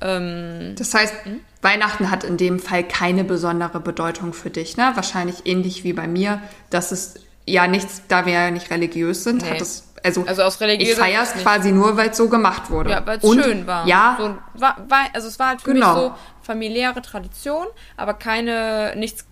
Ähm, 0.00 0.74
das 0.76 0.94
heißt, 0.94 1.24
hm? 1.24 1.40
Weihnachten 1.60 2.10
hat 2.12 2.22
in 2.22 2.36
dem 2.36 2.60
Fall 2.60 2.84
keine 2.84 3.24
besondere 3.24 3.80
Bedeutung 3.80 4.32
für 4.32 4.50
dich, 4.50 4.76
ne? 4.76 4.92
Wahrscheinlich 4.94 5.44
ähnlich 5.44 5.82
wie 5.82 5.92
bei 5.92 6.06
mir. 6.06 6.40
Das 6.70 6.92
ist 6.92 7.20
ja 7.46 7.66
nichts, 7.66 8.02
da 8.06 8.24
wir 8.24 8.34
ja 8.34 8.50
nicht 8.52 8.70
religiös 8.70 9.24
sind, 9.24 9.42
nee. 9.42 9.50
hat 9.50 9.60
es 9.60 9.87
also, 10.02 10.24
also 10.26 10.42
aus 10.42 10.60
ich 10.60 10.94
feiere 10.94 11.22
es 11.22 11.32
quasi 11.34 11.72
nur, 11.72 11.96
weil 11.96 12.10
es 12.10 12.16
so 12.16 12.28
gemacht 12.28 12.70
wurde. 12.70 12.90
Ja, 12.90 13.06
weil 13.06 13.18
es 13.18 13.34
schön 13.34 13.66
war. 13.66 13.86
Ja. 13.86 14.16
So, 14.18 14.60
war, 14.60 14.76
war, 14.88 15.06
also 15.12 15.28
es 15.28 15.38
war 15.38 15.48
halt 15.48 15.62
für 15.62 15.72
genau. 15.72 15.94
mich 15.94 16.02
so 16.02 16.14
familiäre 16.42 17.02
Tradition, 17.02 17.66
aber 17.96 18.14
keine, 18.14 18.94
nichts, 18.96 19.24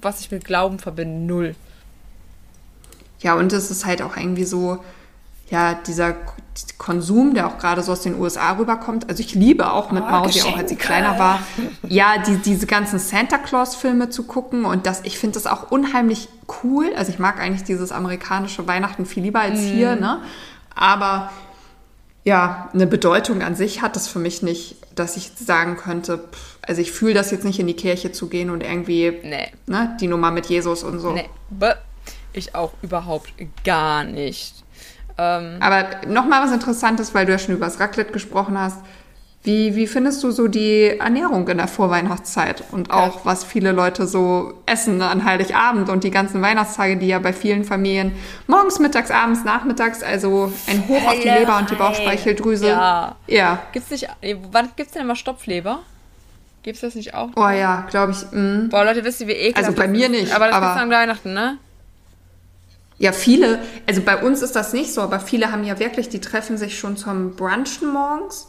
was 0.00 0.20
ich 0.20 0.30
mit 0.30 0.44
Glauben 0.44 0.78
verbinde, 0.78 1.32
null. 1.32 1.54
Ja, 3.20 3.34
und 3.34 3.52
es 3.52 3.70
ist 3.70 3.84
halt 3.84 4.02
auch 4.02 4.16
irgendwie 4.16 4.44
so, 4.44 4.82
ja, 5.50 5.74
dieser 5.74 6.14
Konsum, 6.76 7.34
der 7.34 7.46
auch 7.46 7.58
gerade 7.58 7.82
so 7.82 7.92
aus 7.92 8.02
den 8.02 8.18
USA 8.18 8.52
rüberkommt. 8.52 9.08
Also 9.08 9.20
ich 9.20 9.34
liebe 9.34 9.70
auch 9.70 9.92
mit 9.92 10.02
oh, 10.06 10.10
Mausi, 10.10 10.42
auch 10.42 10.56
als 10.56 10.70
sie 10.70 10.76
kleiner 10.76 11.18
war, 11.18 11.40
ja, 11.86 12.18
die, 12.18 12.36
diese 12.38 12.66
ganzen 12.66 12.98
Santa 12.98 13.38
Claus-Filme 13.38 14.10
zu 14.10 14.24
gucken. 14.24 14.64
Und 14.64 14.86
das, 14.86 15.02
ich 15.04 15.18
finde 15.18 15.34
das 15.34 15.46
auch 15.46 15.70
unheimlich 15.70 16.28
cool. 16.62 16.90
Also 16.96 17.12
ich 17.12 17.18
mag 17.18 17.40
eigentlich 17.40 17.64
dieses 17.64 17.92
amerikanische 17.92 18.66
Weihnachten 18.66 19.06
viel 19.06 19.22
lieber 19.22 19.40
als 19.40 19.60
mm. 19.60 19.64
hier, 19.64 19.96
ne? 19.96 20.20
Aber 20.74 21.30
ja, 22.24 22.68
eine 22.74 22.86
Bedeutung 22.86 23.42
an 23.42 23.54
sich 23.54 23.80
hat 23.80 23.96
das 23.96 24.08
für 24.08 24.18
mich 24.18 24.42
nicht, 24.42 24.76
dass 24.94 25.16
ich 25.16 25.32
sagen 25.36 25.76
könnte, 25.76 26.18
pff, 26.18 26.58
also 26.62 26.80
ich 26.80 26.92
fühle 26.92 27.14
das 27.14 27.30
jetzt 27.30 27.44
nicht 27.44 27.58
in 27.58 27.66
die 27.66 27.74
Kirche 27.74 28.12
zu 28.12 28.28
gehen 28.28 28.50
und 28.50 28.62
irgendwie 28.62 29.18
nee. 29.22 29.50
ne, 29.66 29.96
die 30.00 30.08
Nummer 30.08 30.30
mit 30.30 30.46
Jesus 30.46 30.82
und 30.82 30.98
so. 30.98 31.12
Nee, 31.12 31.28
ich 32.32 32.54
auch 32.54 32.72
überhaupt 32.82 33.32
gar 33.64 34.04
nicht. 34.04 34.54
Ähm, 35.18 35.56
Aber 35.60 35.86
nochmal 36.06 36.42
was 36.42 36.52
Interessantes, 36.52 37.14
weil 37.14 37.26
du 37.26 37.32
ja 37.32 37.38
schon 37.38 37.54
über 37.54 37.66
das 37.66 37.80
Raclette 37.80 38.12
gesprochen 38.12 38.58
hast. 38.58 38.78
Wie, 39.44 39.76
wie 39.76 39.86
findest 39.86 40.22
du 40.24 40.30
so 40.30 40.48
die 40.48 40.98
Ernährung 40.98 41.46
in 41.48 41.58
der 41.58 41.68
Vorweihnachtszeit 41.68 42.64
und 42.72 42.90
auch 42.90 43.24
was 43.24 43.44
viele 43.44 43.70
Leute 43.70 44.06
so 44.06 44.54
essen 44.66 45.00
an 45.00 45.24
Heiligabend 45.24 45.88
und 45.88 46.02
die 46.02 46.10
ganzen 46.10 46.42
Weihnachtstage, 46.42 46.96
die 46.96 47.06
ja 47.06 47.18
bei 47.20 47.32
vielen 47.32 47.64
Familien 47.64 48.12
morgens, 48.48 48.80
mittags, 48.80 49.10
abends, 49.12 49.44
nachmittags, 49.44 50.02
also 50.02 50.52
ein 50.66 50.86
Hoch 50.88 51.06
auf 51.06 51.20
die 51.20 51.28
Leber 51.28 51.56
und 51.56 51.70
die 51.70 51.76
Bauchspeicheldrüse. 51.76 52.68
Ja. 52.68 53.16
ja. 53.28 53.62
Gibt's 53.72 53.90
nicht, 53.90 54.08
wann 54.50 54.70
gibt's 54.74 54.92
denn 54.92 55.02
immer 55.02 55.16
Stopfleber? 55.16 55.80
Gibt's 56.64 56.80
das 56.80 56.96
nicht 56.96 57.14
auch? 57.14 57.30
Oh 57.36 57.48
ja, 57.48 57.86
glaube 57.88 58.12
ich. 58.12 58.18
Mh. 58.30 58.68
Boah, 58.70 58.84
Leute, 58.84 59.04
wisst 59.04 59.20
ihr, 59.20 59.28
wie 59.28 59.32
ekelhaft 59.32 59.68
Also 59.68 59.80
bei 59.80 59.88
mir 59.88 60.08
nicht. 60.08 60.34
Aber 60.34 60.48
das 60.48 60.56
aber 60.56 60.66
gibt's 60.66 60.82
an 60.82 60.90
Weihnachten, 60.90 61.32
ne? 61.32 61.58
Ja, 62.98 63.12
viele, 63.12 63.60
also 63.86 64.02
bei 64.02 64.20
uns 64.22 64.42
ist 64.42 64.56
das 64.56 64.72
nicht 64.72 64.92
so, 64.92 65.00
aber 65.00 65.20
viele 65.20 65.52
haben 65.52 65.64
ja 65.64 65.78
wirklich, 65.78 66.08
die 66.08 66.20
treffen 66.20 66.58
sich 66.58 66.78
schon 66.78 66.96
zum 66.96 67.36
Brunchen 67.36 67.92
morgens. 67.92 68.48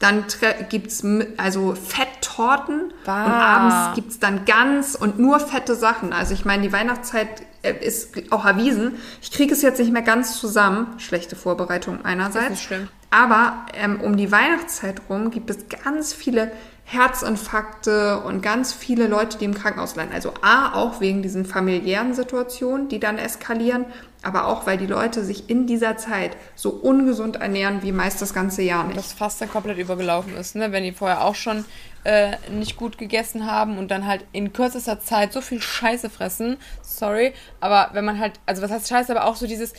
Dann 0.00 0.24
gibt's 0.68 1.04
also 1.36 1.74
Fetttorten 1.74 2.92
bah. 3.04 3.24
und 3.24 3.32
abends 3.32 3.94
gibt's 3.94 4.18
dann 4.18 4.44
ganz 4.44 4.96
und 4.96 5.20
nur 5.20 5.38
fette 5.38 5.76
Sachen. 5.76 6.12
Also 6.12 6.34
ich 6.34 6.44
meine, 6.44 6.64
die 6.64 6.72
Weihnachtszeit 6.72 7.28
äh, 7.62 7.72
ist 7.80 8.10
auch 8.30 8.44
erwiesen. 8.44 8.96
Ich 9.22 9.30
kriege 9.30 9.54
es 9.54 9.62
jetzt 9.62 9.78
nicht 9.78 9.92
mehr 9.92 10.02
ganz 10.02 10.38
zusammen. 10.38 10.98
Schlechte 10.98 11.36
Vorbereitung 11.36 12.04
einerseits. 12.04 12.48
Das 12.48 12.58
ist 12.58 12.64
schlimm. 12.64 12.88
Aber 13.10 13.64
ähm, 13.74 14.00
um 14.00 14.16
die 14.16 14.32
Weihnachtszeit 14.32 15.02
rum 15.08 15.30
gibt 15.30 15.48
es 15.48 15.68
ganz 15.84 16.12
viele 16.12 16.50
Herzinfarkte 16.84 18.20
und 18.20 18.42
ganz 18.42 18.72
viele 18.72 19.06
Leute, 19.06 19.38
die 19.38 19.46
im 19.46 19.54
Krankenhaus 19.54 19.96
landen. 19.96 20.14
Also 20.14 20.34
A, 20.42 20.74
auch 20.74 21.00
wegen 21.00 21.22
diesen 21.22 21.46
familiären 21.46 22.14
Situationen, 22.14 22.88
die 22.88 23.00
dann 23.00 23.18
eskalieren, 23.18 23.86
aber 24.22 24.46
auch, 24.46 24.66
weil 24.66 24.78
die 24.78 24.86
Leute 24.86 25.24
sich 25.24 25.48
in 25.50 25.66
dieser 25.66 25.96
Zeit 25.96 26.36
so 26.54 26.70
ungesund 26.70 27.36
ernähren 27.36 27.82
wie 27.82 27.92
meist 27.92 28.20
das 28.22 28.34
ganze 28.34 28.62
Jahr 28.62 28.84
nicht. 28.84 28.98
Das 28.98 29.12
fast 29.12 29.40
dann 29.40 29.50
komplett 29.50 29.78
übergelaufen 29.78 30.36
ist, 30.36 30.56
ne? 30.56 30.72
Wenn 30.72 30.84
die 30.84 30.92
vorher 30.92 31.24
auch 31.24 31.34
schon 31.34 31.64
äh, 32.04 32.36
nicht 32.50 32.76
gut 32.76 32.98
gegessen 32.98 33.46
haben 33.46 33.78
und 33.78 33.90
dann 33.90 34.06
halt 34.06 34.24
in 34.32 34.52
kürzester 34.52 35.00
Zeit 35.00 35.32
so 35.32 35.40
viel 35.40 35.60
Scheiße 35.60 36.10
fressen. 36.10 36.58
Sorry, 36.82 37.32
aber 37.60 37.90
wenn 37.92 38.04
man 38.04 38.18
halt, 38.18 38.32
also 38.46 38.62
was 38.62 38.70
heißt 38.70 38.88
Scheiße, 38.88 39.10
aber 39.10 39.26
auch 39.26 39.36
so 39.36 39.46
dieses, 39.46 39.72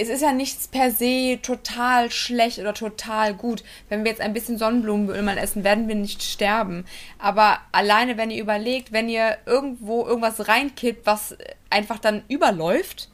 es 0.00 0.08
ist 0.08 0.22
ja 0.22 0.32
nichts 0.32 0.68
per 0.68 0.90
se 0.90 1.38
total 1.42 2.10
schlecht 2.10 2.58
oder 2.58 2.72
total 2.72 3.34
gut. 3.34 3.64
Wenn 3.88 4.04
wir 4.04 4.10
jetzt 4.10 4.20
ein 4.20 4.32
bisschen 4.32 4.56
Sonnenblumenöl 4.56 5.22
mal 5.22 5.38
essen, 5.38 5.64
werden 5.64 5.88
wir 5.88 5.96
nicht 5.96 6.22
sterben. 6.22 6.84
Aber 7.18 7.58
alleine, 7.72 8.16
wenn 8.16 8.30
ihr 8.30 8.40
überlegt, 8.40 8.92
wenn 8.92 9.08
ihr 9.08 9.38
irgendwo 9.44 10.06
irgendwas 10.06 10.46
reinkippt, 10.46 11.04
was 11.04 11.36
einfach 11.70 11.98
dann 11.98 12.22
überläuft, 12.28 13.08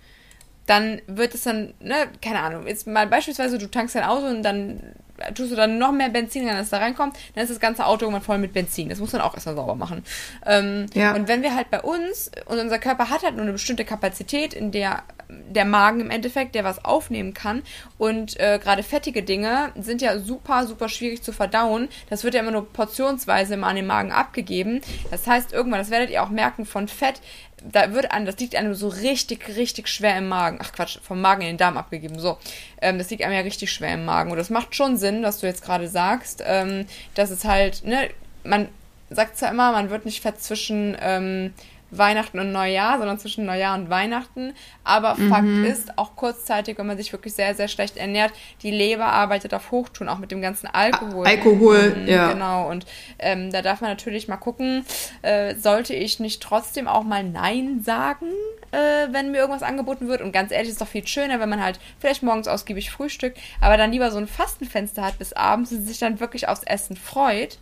dann 0.66 1.00
wird 1.06 1.34
es 1.34 1.44
dann, 1.44 1.74
ne, 1.80 2.08
keine 2.22 2.40
Ahnung, 2.40 2.66
jetzt 2.66 2.86
mal 2.86 3.06
beispielsweise, 3.06 3.58
du 3.58 3.70
tankst 3.70 3.94
dein 3.94 4.04
Auto 4.04 4.26
und 4.26 4.42
dann 4.42 4.94
tust 5.34 5.52
du 5.52 5.56
dann 5.56 5.78
noch 5.78 5.92
mehr 5.92 6.08
Benzin 6.08 6.46
rein, 6.48 6.56
als 6.56 6.70
da 6.70 6.78
reinkommt, 6.78 7.16
dann 7.34 7.44
ist 7.44 7.50
das 7.50 7.60
ganze 7.60 7.86
Auto 7.86 8.04
irgendwann 8.04 8.22
voll 8.22 8.38
mit 8.38 8.52
Benzin. 8.52 8.88
Das 8.88 8.98
muss 8.98 9.12
man 9.12 9.22
auch 9.22 9.34
erstmal 9.34 9.54
sauber 9.54 9.74
machen. 9.74 10.04
Ähm, 10.46 10.86
ja. 10.94 11.14
Und 11.14 11.28
wenn 11.28 11.42
wir 11.42 11.54
halt 11.54 11.70
bei 11.70 11.80
uns, 11.80 12.30
und 12.46 12.58
unser 12.58 12.78
Körper 12.78 13.10
hat 13.10 13.22
halt 13.22 13.34
nur 13.34 13.42
eine 13.42 13.52
bestimmte 13.52 13.84
Kapazität, 13.84 14.54
in 14.54 14.72
der 14.72 15.02
der 15.28 15.64
Magen 15.64 16.00
im 16.00 16.10
Endeffekt, 16.10 16.54
der 16.54 16.64
was 16.64 16.84
aufnehmen 16.84 17.34
kann. 17.34 17.62
Und 17.98 18.38
äh, 18.38 18.58
gerade 18.62 18.82
fettige 18.82 19.22
Dinge 19.22 19.72
sind 19.78 20.02
ja 20.02 20.18
super, 20.18 20.66
super 20.66 20.88
schwierig 20.88 21.22
zu 21.22 21.32
verdauen. 21.32 21.88
Das 22.10 22.24
wird 22.24 22.34
ja 22.34 22.40
immer 22.40 22.50
nur 22.50 22.70
portionsweise 22.70 23.54
immer 23.54 23.68
an 23.68 23.76
den 23.76 23.86
Magen 23.86 24.12
abgegeben. 24.12 24.80
Das 25.10 25.26
heißt, 25.26 25.52
irgendwann, 25.52 25.80
das 25.80 25.90
werdet 25.90 26.10
ihr 26.10 26.22
auch 26.22 26.30
merken, 26.30 26.66
von 26.66 26.88
Fett 26.88 27.20
da 27.70 27.92
wird 27.94 28.10
einem, 28.10 28.26
das 28.26 28.38
liegt 28.38 28.56
einem 28.56 28.74
so 28.74 28.88
richtig, 28.88 29.48
richtig 29.56 29.88
schwer 29.88 30.18
im 30.18 30.28
Magen. 30.28 30.58
Ach 30.60 30.72
Quatsch, 30.72 30.98
vom 31.02 31.20
Magen 31.20 31.42
in 31.42 31.48
den 31.48 31.56
Darm 31.56 31.76
abgegeben. 31.76 32.18
So, 32.18 32.38
ähm, 32.80 32.98
das 32.98 33.10
liegt 33.10 33.22
einem 33.22 33.34
ja 33.34 33.40
richtig 33.40 33.72
schwer 33.72 33.94
im 33.94 34.04
Magen. 34.04 34.30
Und 34.30 34.36
das 34.36 34.50
macht 34.50 34.74
schon 34.74 34.96
Sinn, 34.96 35.22
was 35.22 35.40
du 35.40 35.46
jetzt 35.46 35.64
gerade 35.64 35.88
sagst, 35.88 36.42
ähm, 36.46 36.86
dass 37.14 37.30
es 37.30 37.44
halt, 37.44 37.84
ne, 37.84 38.10
man 38.44 38.68
sagt 39.10 39.38
zwar 39.38 39.50
immer, 39.50 39.72
man 39.72 39.90
wird 39.90 40.04
nicht 40.04 40.20
fett 40.20 40.40
zwischen 40.40 40.96
ähm, 41.00 41.54
Weihnachten 41.98 42.38
und 42.38 42.52
Neujahr, 42.52 42.98
sondern 42.98 43.18
zwischen 43.18 43.44
Neujahr 43.44 43.76
und 43.76 43.90
Weihnachten. 43.90 44.54
Aber 44.82 45.14
mhm. 45.14 45.28
Fakt 45.28 45.48
ist, 45.66 45.98
auch 45.98 46.16
kurzzeitig, 46.16 46.78
wenn 46.78 46.86
man 46.86 46.96
sich 46.96 47.12
wirklich 47.12 47.34
sehr, 47.34 47.54
sehr 47.54 47.68
schlecht 47.68 47.96
ernährt, 47.96 48.32
die 48.62 48.70
Leber 48.70 49.06
arbeitet 49.06 49.54
auf 49.54 49.70
Hochtun, 49.70 50.08
auch 50.08 50.18
mit 50.18 50.30
dem 50.30 50.42
ganzen 50.42 50.66
Alkohol. 50.66 51.26
Alkohol, 51.26 51.96
mhm, 51.96 52.08
ja. 52.08 52.32
Genau, 52.32 52.68
und 52.70 52.86
ähm, 53.18 53.50
da 53.52 53.62
darf 53.62 53.80
man 53.80 53.90
natürlich 53.90 54.28
mal 54.28 54.36
gucken, 54.36 54.84
äh, 55.22 55.54
sollte 55.56 55.94
ich 55.94 56.20
nicht 56.20 56.42
trotzdem 56.42 56.88
auch 56.88 57.04
mal 57.04 57.24
Nein 57.24 57.80
sagen, 57.84 58.26
äh, 58.72 59.12
wenn 59.12 59.30
mir 59.30 59.38
irgendwas 59.38 59.62
angeboten 59.62 60.08
wird? 60.08 60.20
Und 60.20 60.32
ganz 60.32 60.50
ehrlich, 60.50 60.68
ist 60.68 60.74
es 60.74 60.78
doch 60.80 60.88
viel 60.88 61.06
schöner, 61.06 61.40
wenn 61.40 61.48
man 61.48 61.62
halt 61.62 61.78
vielleicht 61.98 62.22
morgens 62.22 62.48
ausgiebig 62.48 62.90
frühstückt, 62.90 63.38
aber 63.60 63.76
dann 63.76 63.92
lieber 63.92 64.10
so 64.10 64.18
ein 64.18 64.26
Fastenfenster 64.26 65.02
hat 65.02 65.18
bis 65.18 65.32
abends 65.32 65.72
und 65.72 65.84
sich 65.84 65.98
dann 65.98 66.20
wirklich 66.20 66.48
aufs 66.48 66.64
Essen 66.64 66.96
freut 66.96 67.58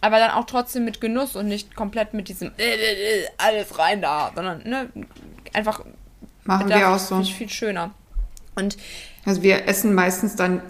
aber 0.00 0.18
dann 0.18 0.30
auch 0.30 0.44
trotzdem 0.44 0.84
mit 0.84 1.00
Genuss 1.00 1.36
und 1.36 1.46
nicht 1.46 1.74
komplett 1.74 2.14
mit 2.14 2.28
diesem 2.28 2.52
äh, 2.58 2.62
äh, 2.62 3.22
äh, 3.22 3.26
alles 3.38 3.78
rein 3.78 4.00
da, 4.00 4.32
sondern 4.34 4.62
ne, 4.62 4.88
einfach 5.52 5.84
machen 6.44 6.68
wir 6.68 6.88
auch 6.88 6.98
so. 6.98 7.22
Viel, 7.22 7.34
viel 7.34 7.48
schöner. 7.50 7.90
Und 8.56 8.76
also 9.24 9.42
wir 9.42 9.68
essen 9.68 9.94
meistens 9.94 10.36
dann, 10.36 10.62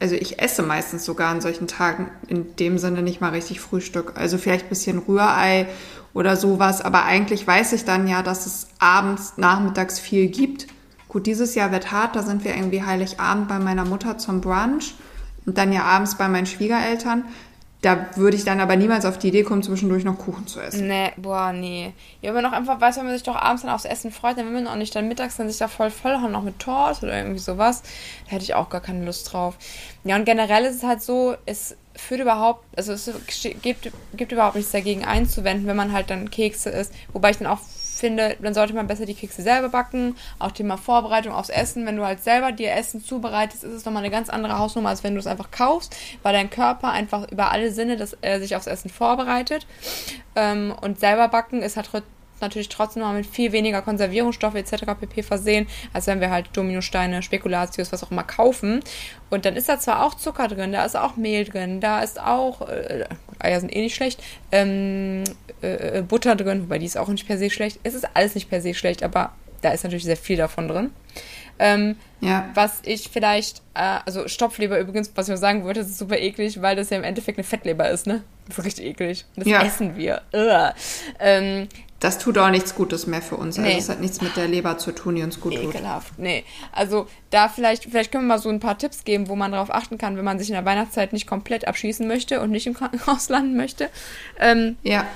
also 0.00 0.14
ich 0.14 0.40
esse 0.40 0.62
meistens 0.62 1.04
sogar 1.04 1.30
an 1.30 1.40
solchen 1.40 1.68
Tagen 1.68 2.10
in 2.28 2.56
dem 2.56 2.78
Sinne 2.78 3.02
nicht 3.02 3.20
mal 3.20 3.30
richtig 3.30 3.60
Frühstück. 3.60 4.14
Also 4.16 4.38
vielleicht 4.38 4.66
ein 4.66 4.70
bisschen 4.70 4.98
Rührei 4.98 5.66
oder 6.14 6.36
sowas, 6.36 6.80
aber 6.80 7.04
eigentlich 7.04 7.46
weiß 7.46 7.72
ich 7.72 7.84
dann 7.84 8.08
ja, 8.08 8.22
dass 8.22 8.46
es 8.46 8.68
abends, 8.78 9.34
nachmittags 9.36 9.98
viel 9.98 10.28
gibt. 10.28 10.66
Gut, 11.08 11.26
dieses 11.26 11.54
Jahr 11.54 11.72
wird 11.72 11.92
hart, 11.92 12.16
da 12.16 12.22
sind 12.22 12.44
wir 12.44 12.54
irgendwie 12.54 12.82
Heiligabend 12.82 13.48
bei 13.48 13.58
meiner 13.58 13.84
Mutter 13.84 14.18
zum 14.18 14.40
Brunch 14.40 14.94
und 15.44 15.58
dann 15.58 15.72
ja 15.72 15.84
abends 15.84 16.16
bei 16.16 16.28
meinen 16.28 16.46
Schwiegereltern. 16.46 17.24
Da 17.82 18.06
würde 18.14 18.36
ich 18.36 18.44
dann 18.44 18.60
aber 18.60 18.76
niemals 18.76 19.04
auf 19.04 19.18
die 19.18 19.28
Idee 19.28 19.42
kommen, 19.42 19.64
zwischendurch 19.64 20.04
noch 20.04 20.16
Kuchen 20.16 20.46
zu 20.46 20.60
essen. 20.60 20.86
Nee, 20.86 21.10
boah, 21.16 21.52
nee. 21.52 21.92
Ja, 22.20 22.30
aber 22.30 22.40
noch 22.40 22.52
einfach 22.52 22.80
weiß, 22.80 22.96
wenn 22.96 23.06
man 23.06 23.14
sich 23.14 23.24
doch 23.24 23.34
abends 23.34 23.62
dann 23.62 23.72
aufs 23.72 23.84
Essen 23.84 24.12
freut, 24.12 24.38
dann 24.38 24.46
will 24.46 24.52
man 24.52 24.68
auch 24.68 24.76
nicht 24.76 24.94
dann 24.94 25.08
mittags 25.08 25.36
dann 25.36 25.48
sich 25.48 25.58
da 25.58 25.66
voll 25.66 25.90
vollhauen, 25.90 26.30
noch 26.30 26.44
mit 26.44 26.60
Torte 26.60 27.06
oder 27.06 27.18
irgendwie 27.18 27.40
sowas. 27.40 27.82
Da 28.26 28.30
hätte 28.30 28.44
ich 28.44 28.54
auch 28.54 28.70
gar 28.70 28.80
keine 28.80 29.04
Lust 29.04 29.32
drauf. 29.32 29.56
Ja, 30.04 30.14
und 30.14 30.24
generell 30.24 30.64
ist 30.64 30.76
es 30.76 30.82
halt 30.84 31.02
so, 31.02 31.34
es 31.44 31.76
führt 31.96 32.20
überhaupt, 32.20 32.64
also 32.76 32.92
es 32.92 33.10
gibt, 33.62 33.90
gibt 34.14 34.32
überhaupt 34.32 34.54
nichts 34.54 34.70
dagegen 34.70 35.04
einzuwenden, 35.04 35.66
wenn 35.66 35.76
man 35.76 35.92
halt 35.92 36.08
dann 36.10 36.30
Kekse 36.30 36.70
isst. 36.70 36.94
Wobei 37.12 37.30
ich 37.30 37.38
dann 37.38 37.48
auch 37.48 37.58
finde, 37.92 38.36
dann 38.40 38.54
sollte 38.54 38.74
man 38.74 38.86
besser 38.86 39.06
die 39.06 39.14
Kekse 39.14 39.42
selber 39.42 39.68
backen. 39.68 40.16
Auch 40.38 40.52
Thema 40.52 40.76
Vorbereitung 40.76 41.32
aufs 41.32 41.48
Essen. 41.48 41.86
Wenn 41.86 41.96
du 41.96 42.04
halt 42.04 42.22
selber 42.22 42.52
dir 42.52 42.72
Essen 42.72 43.02
zubereitest, 43.02 43.64
ist 43.64 43.72
es 43.72 43.84
nochmal 43.84 44.02
eine 44.02 44.10
ganz 44.10 44.28
andere 44.28 44.58
Hausnummer, 44.58 44.90
als 44.90 45.04
wenn 45.04 45.14
du 45.14 45.20
es 45.20 45.26
einfach 45.26 45.50
kaufst, 45.50 45.96
weil 46.22 46.32
dein 46.32 46.50
Körper 46.50 46.90
einfach 46.90 47.30
über 47.30 47.50
alle 47.50 47.70
Sinne 47.70 47.96
das, 47.96 48.16
äh, 48.22 48.38
sich 48.40 48.56
aufs 48.56 48.66
Essen 48.66 48.90
vorbereitet. 48.90 49.66
Ähm, 50.36 50.74
und 50.80 50.98
selber 51.00 51.28
backen 51.28 51.62
ist 51.62 51.76
halt 51.76 51.86
natürlich 52.42 52.68
trotzdem 52.68 53.02
noch 53.02 53.12
mit 53.12 53.26
viel 53.26 53.52
weniger 53.52 53.82
Konservierungsstoffe 53.82 54.54
etc. 54.54 54.84
pp. 55.00 55.22
versehen, 55.22 55.66
als 55.92 56.06
wenn 56.06 56.20
wir 56.20 56.30
halt 56.30 56.50
Dominosteine, 56.52 57.22
Spekulatius, 57.22 57.92
was 57.92 58.04
auch 58.04 58.10
immer 58.10 58.24
kaufen. 58.24 58.80
Und 59.30 59.44
dann 59.44 59.56
ist 59.56 59.68
da 59.68 59.78
zwar 59.78 60.04
auch 60.04 60.14
Zucker 60.14 60.48
drin, 60.48 60.72
da 60.72 60.84
ist 60.84 60.96
auch 60.96 61.16
Mehl 61.16 61.44
drin, 61.44 61.80
da 61.80 62.00
ist 62.00 62.20
auch, 62.20 62.68
äh, 62.68 63.06
Eier 63.38 63.60
sind 63.60 63.74
eh 63.74 63.80
nicht 63.80 63.94
schlecht, 63.94 64.22
ähm, 64.50 65.24
äh, 65.62 65.98
äh, 65.98 66.02
Butter 66.02 66.36
drin, 66.36 66.64
wobei 66.64 66.78
die 66.78 66.86
ist 66.86 66.98
auch 66.98 67.08
nicht 67.08 67.26
per 67.26 67.38
se 67.38 67.50
schlecht. 67.50 67.78
Es 67.82 67.94
ist 67.94 68.08
alles 68.14 68.34
nicht 68.34 68.50
per 68.50 68.60
se 68.60 68.74
schlecht, 68.74 69.02
aber 69.02 69.32
da 69.62 69.70
ist 69.70 69.84
natürlich 69.84 70.04
sehr 70.04 70.16
viel 70.16 70.36
davon 70.36 70.68
drin. 70.68 70.90
Ähm, 71.58 71.96
ja. 72.20 72.50
Was 72.54 72.80
ich 72.84 73.08
vielleicht, 73.08 73.62
äh, 73.74 73.98
also 74.04 74.26
Stopfleber 74.26 74.78
übrigens, 74.78 75.12
was 75.14 75.28
ich 75.28 75.32
noch 75.32 75.40
sagen 75.40 75.64
wollte, 75.64 75.80
ist 75.80 75.98
super 75.98 76.18
eklig, 76.18 76.60
weil 76.60 76.76
das 76.76 76.90
ja 76.90 76.96
im 76.96 77.04
Endeffekt 77.04 77.38
eine 77.38 77.44
Fettleber 77.44 77.88
ist, 77.88 78.06
ne? 78.06 78.22
Das 78.48 78.58
ist 78.58 78.64
richtig 78.64 78.86
eklig. 78.86 79.24
Das 79.36 79.46
ja. 79.46 79.62
essen 79.62 79.96
wir. 79.96 80.22
Ähm, 81.20 81.68
das 82.02 82.18
tut 82.18 82.36
auch 82.36 82.50
nichts 82.50 82.74
Gutes 82.74 83.06
mehr 83.06 83.22
für 83.22 83.36
uns. 83.36 83.56
Also 83.56 83.70
nee. 83.70 83.78
es 83.78 83.88
hat 83.88 84.00
nichts 84.00 84.20
mit 84.20 84.36
der 84.36 84.48
Leber 84.48 84.76
zu 84.76 84.90
tun, 84.90 85.14
die 85.14 85.22
uns 85.22 85.38
gut 85.38 85.52
Ekelhaft. 85.52 85.72
tut. 85.72 85.80
Ekelhaft. 85.80 86.18
Nee. 86.18 86.44
Also 86.72 87.06
da 87.30 87.48
vielleicht, 87.48 87.84
vielleicht 87.84 88.10
können 88.10 88.24
wir 88.24 88.34
mal 88.34 88.42
so 88.42 88.48
ein 88.48 88.58
paar 88.58 88.76
Tipps 88.76 89.04
geben, 89.04 89.28
wo 89.28 89.36
man 89.36 89.52
darauf 89.52 89.72
achten 89.72 89.98
kann, 89.98 90.16
wenn 90.16 90.24
man 90.24 90.36
sich 90.40 90.48
in 90.48 90.54
der 90.54 90.64
Weihnachtszeit 90.64 91.12
nicht 91.12 91.28
komplett 91.28 91.68
abschießen 91.68 92.08
möchte 92.08 92.40
und 92.40 92.50
nicht 92.50 92.66
im 92.66 92.74
Krankenhaus 92.74 93.28
landen 93.28 93.56
möchte. 93.56 93.88
Ähm, 94.40 94.76
ja. 94.82 95.06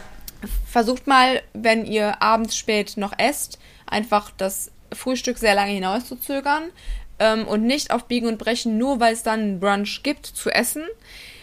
Versucht 0.65 1.09
mal, 1.09 1.43
wenn 1.55 1.85
ihr 1.85 2.23
abends 2.23 2.57
spät 2.57 2.97
noch 2.97 3.19
esst, 3.19 3.59
einfach 3.87 4.31
das 4.37 4.71
Frühstück 4.93 5.39
sehr 5.39 5.57
lange 5.57 5.73
hinauszuzögern 5.73 6.71
ähm, 7.19 7.49
und 7.49 7.65
nicht 7.65 7.91
auf 7.91 8.05
Biegen 8.05 8.29
und 8.29 8.39
Brechen, 8.39 8.79
nur 8.79 9.01
weil 9.01 9.13
es 9.13 9.25
dann 9.25 9.41
einen 9.41 9.61
Brunch 9.61 10.05
gibt, 10.05 10.27
zu 10.27 10.51
essen, 10.51 10.85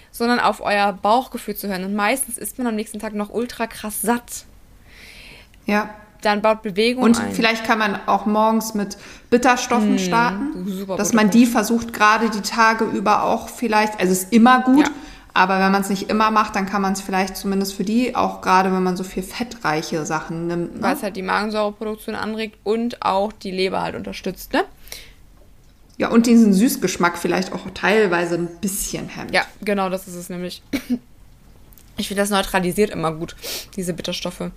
sondern 0.10 0.40
auf 0.40 0.62
euer 0.62 0.94
Bauchgefühl 0.94 1.58
zu 1.58 1.68
hören. 1.68 1.84
Und 1.84 1.96
meistens 1.96 2.38
ist 2.38 2.58
man 2.60 2.68
am 2.68 2.76
nächsten 2.76 3.00
Tag 3.00 3.14
noch 3.14 3.30
ultra 3.30 3.68
krass 3.68 4.02
satt. 4.02 4.46
Ja. 5.66 5.90
Dann 6.22 6.42
baut 6.42 6.62
Bewegung 6.62 7.04
Und 7.04 7.20
ein. 7.20 7.34
vielleicht 7.34 7.66
kann 7.66 7.80
man 7.80 8.00
auch 8.08 8.26
morgens 8.26 8.74
mit 8.74 8.98
Bitterstoffen 9.30 9.94
mmh, 9.94 10.00
starten, 10.00 10.86
dass 10.98 11.12
man 11.12 11.30
die 11.30 11.46
versucht, 11.46 11.92
gerade 11.92 12.30
die 12.30 12.42
Tage 12.42 12.86
über 12.86 13.24
auch 13.24 13.50
vielleicht, 13.50 14.00
also 14.00 14.14
es 14.14 14.24
ist 14.24 14.34
immer 14.34 14.62
gut, 14.62 14.88
ja. 14.88 14.94
aber 15.34 15.60
wenn 15.60 15.72
man 15.74 15.82
es 15.82 15.90
nicht 15.90 16.10
immer 16.10 16.32
macht, 16.32 16.56
dann 16.56 16.66
kann 16.66 16.82
man 16.82 16.94
es 16.94 17.02
vielleicht 17.02 17.36
zumindest 17.36 17.74
für 17.74 17.84
die, 17.84 18.16
auch 18.16 18.40
gerade 18.40 18.72
wenn 18.72 18.84
man 18.84 18.96
so 18.96 19.04
viel 19.04 19.22
fettreiche 19.22 20.06
Sachen 20.06 20.48
nimmt. 20.48 20.76
Ne? 20.76 20.82
Weil 20.82 20.96
es 20.96 21.04
halt 21.04 21.18
die 21.18 21.24
Magensäureproduktion 21.24 22.16
anregt 22.16 22.58
und 22.64 23.04
auch 23.06 23.34
die 23.34 23.52
Leber 23.52 23.82
halt 23.82 23.96
unterstützt, 23.96 24.54
ne? 24.54 24.64
Ja, 25.98 26.10
und 26.10 26.26
diesen 26.26 26.54
Süßgeschmack 26.54 27.18
vielleicht 27.18 27.54
auch 27.54 27.62
teilweise 27.74 28.36
ein 28.36 28.48
bisschen 28.62 29.10
hemmt. 29.10 29.34
Ja, 29.34 29.44
genau, 29.62 29.90
das 29.90 30.08
ist 30.08 30.16
es 30.16 30.30
nämlich. 30.30 30.64
Ich 31.96 32.08
finde, 32.08 32.24
das 32.24 32.32
neutralisiert 32.32 32.90
immer 32.90 33.12
gut, 33.12 33.36
diese 33.76 33.94
Bitterstoffe. 33.94 34.50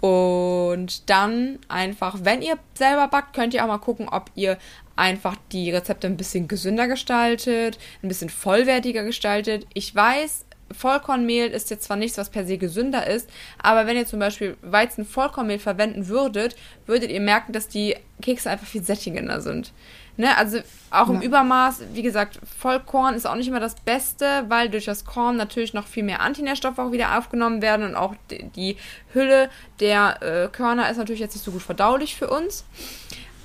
Und 0.00 1.10
dann 1.10 1.58
einfach, 1.68 2.18
wenn 2.22 2.42
ihr 2.42 2.58
selber 2.74 3.08
backt, 3.08 3.34
könnt 3.34 3.54
ihr 3.54 3.64
auch 3.64 3.68
mal 3.68 3.78
gucken, 3.78 4.08
ob 4.08 4.30
ihr 4.34 4.58
einfach 4.96 5.36
die 5.52 5.70
Rezepte 5.70 6.06
ein 6.06 6.16
bisschen 6.16 6.48
gesünder 6.48 6.88
gestaltet, 6.88 7.78
ein 8.02 8.08
bisschen 8.08 8.30
vollwertiger 8.30 9.04
gestaltet. 9.04 9.66
Ich 9.74 9.94
weiß, 9.94 10.44
Vollkornmehl 10.72 11.48
ist 11.48 11.70
jetzt 11.70 11.84
zwar 11.84 11.96
nichts, 11.96 12.18
was 12.18 12.30
per 12.30 12.44
se 12.44 12.58
gesünder 12.58 13.06
ist, 13.06 13.28
aber 13.58 13.86
wenn 13.86 13.96
ihr 13.96 14.06
zum 14.06 14.18
Beispiel 14.18 14.56
Weizen-Vollkornmehl 14.62 15.58
verwenden 15.58 16.08
würdet, 16.08 16.56
würdet 16.86 17.10
ihr 17.10 17.20
merken, 17.20 17.52
dass 17.52 17.68
die 17.68 17.96
Kekse 18.20 18.50
einfach 18.50 18.66
viel 18.66 18.82
sättigender 18.82 19.40
sind. 19.40 19.72
Ne, 20.20 20.36
also 20.36 20.58
auch 20.90 21.08
ja. 21.08 21.14
im 21.14 21.22
Übermaß, 21.22 21.80
wie 21.92 22.02
gesagt, 22.02 22.40
Vollkorn 22.58 23.14
ist 23.14 23.24
auch 23.24 23.36
nicht 23.36 23.46
immer 23.46 23.60
das 23.60 23.76
Beste, 23.76 24.46
weil 24.48 24.68
durch 24.68 24.84
das 24.84 25.04
Korn 25.04 25.36
natürlich 25.36 25.74
noch 25.74 25.86
viel 25.86 26.02
mehr 26.02 26.20
Antinährstoffe 26.20 26.80
auch 26.80 26.90
wieder 26.90 27.16
aufgenommen 27.16 27.62
werden 27.62 27.86
und 27.86 27.94
auch 27.94 28.16
die, 28.28 28.76
Hülle 29.12 29.48
der 29.78 30.20
äh, 30.20 30.48
Körner 30.48 30.90
ist 30.90 30.96
natürlich 30.96 31.20
jetzt 31.20 31.36
nicht 31.36 31.44
so 31.44 31.52
gut 31.52 31.62
verdaulich 31.62 32.16
für 32.16 32.28
uns. 32.28 32.64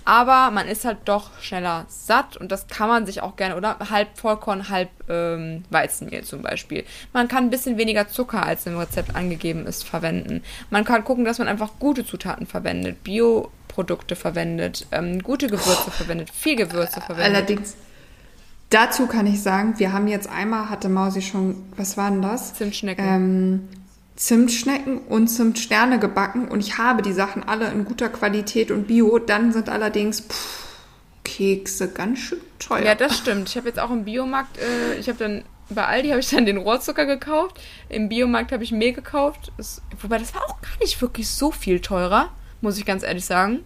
Aber 0.03 0.49
man 0.49 0.67
ist 0.67 0.83
halt 0.83 0.97
doch 1.05 1.29
schneller 1.39 1.85
satt 1.89 2.37
und 2.37 2.51
das 2.51 2.67
kann 2.67 2.89
man 2.89 3.05
sich 3.05 3.21
auch 3.21 3.35
gerne, 3.35 3.55
oder 3.55 3.77
halb 3.91 4.17
Vollkorn, 4.17 4.69
halb 4.69 4.89
ähm, 5.07 5.63
Weizenmehl 5.69 6.23
zum 6.23 6.41
Beispiel. 6.41 6.85
Man 7.13 7.27
kann 7.27 7.43
ein 7.43 7.49
bisschen 7.51 7.77
weniger 7.77 8.07
Zucker, 8.07 8.43
als 8.43 8.65
im 8.65 8.79
Rezept 8.79 9.15
angegeben 9.15 9.67
ist, 9.67 9.83
verwenden. 9.83 10.43
Man 10.71 10.85
kann 10.85 11.03
gucken, 11.03 11.23
dass 11.23 11.37
man 11.37 11.47
einfach 11.47 11.73
gute 11.77 12.03
Zutaten 12.03 12.47
verwendet, 12.47 13.03
Bioprodukte 13.73 14.15
verwendet, 14.15 14.87
ähm, 14.91 15.21
gute 15.21 15.47
Gewürze 15.47 15.85
oh. 15.87 15.91
verwendet, 15.91 16.29
viel 16.29 16.55
Gewürze 16.55 17.01
verwendet. 17.01 17.25
Allerdings, 17.25 17.75
dazu 18.69 19.07
kann 19.07 19.25
ich 19.27 19.41
sagen, 19.41 19.75
wir 19.77 19.93
haben 19.93 20.07
jetzt 20.07 20.29
einmal, 20.29 20.69
hatte 20.69 20.89
Mausi 20.89 21.21
schon, 21.21 21.63
was 21.75 21.97
war 21.97 22.09
denn 22.09 22.21
das? 22.21 22.53
Zimtschnecken. 22.53 23.05
Ähm, 23.05 23.69
Zimtschnecken 24.15 24.99
und 24.99 25.27
Zimtsterne 25.27 25.97
gebacken 25.97 26.47
und 26.47 26.59
ich 26.59 26.77
habe 26.77 27.01
die 27.01 27.13
Sachen 27.13 27.43
alle 27.43 27.71
in 27.71 27.83
guter 27.83 28.09
Qualität 28.09 28.69
und 28.69 28.85
Bio. 28.85 29.17
Dann 29.17 29.51
sind 29.51 29.69
allerdings 29.69 30.21
pff, 30.21 30.67
Kekse 31.23 31.89
ganz 31.89 32.19
schön 32.19 32.39
teuer. 32.59 32.85
Ja, 32.85 32.95
das 32.95 33.17
stimmt. 33.17 33.49
Ich 33.49 33.57
habe 33.57 33.67
jetzt 33.67 33.79
auch 33.79 33.89
im 33.89 34.05
Biomarkt, 34.05 34.59
äh, 34.59 34.99
ich 34.99 35.09
habe 35.09 35.17
dann 35.17 35.43
bei 35.69 35.87
Aldi 35.87 36.09
habe 36.09 36.19
ich 36.19 36.29
dann 36.29 36.45
den 36.45 36.57
Rohrzucker 36.57 37.07
gekauft. 37.07 37.59
Im 37.89 38.07
Biomarkt 38.07 38.51
habe 38.51 38.63
ich 38.63 38.71
Mehl 38.71 38.93
gekauft. 38.93 39.51
Das, 39.57 39.81
wobei 39.99 40.19
das 40.19 40.35
war 40.35 40.43
auch 40.43 40.61
gar 40.61 40.77
nicht 40.79 41.01
wirklich 41.01 41.27
so 41.27 41.49
viel 41.49 41.79
teurer, 41.79 42.29
muss 42.63 42.77
ich 42.77 42.85
ganz 42.85 43.03
ehrlich 43.03 43.25
sagen. 43.25 43.59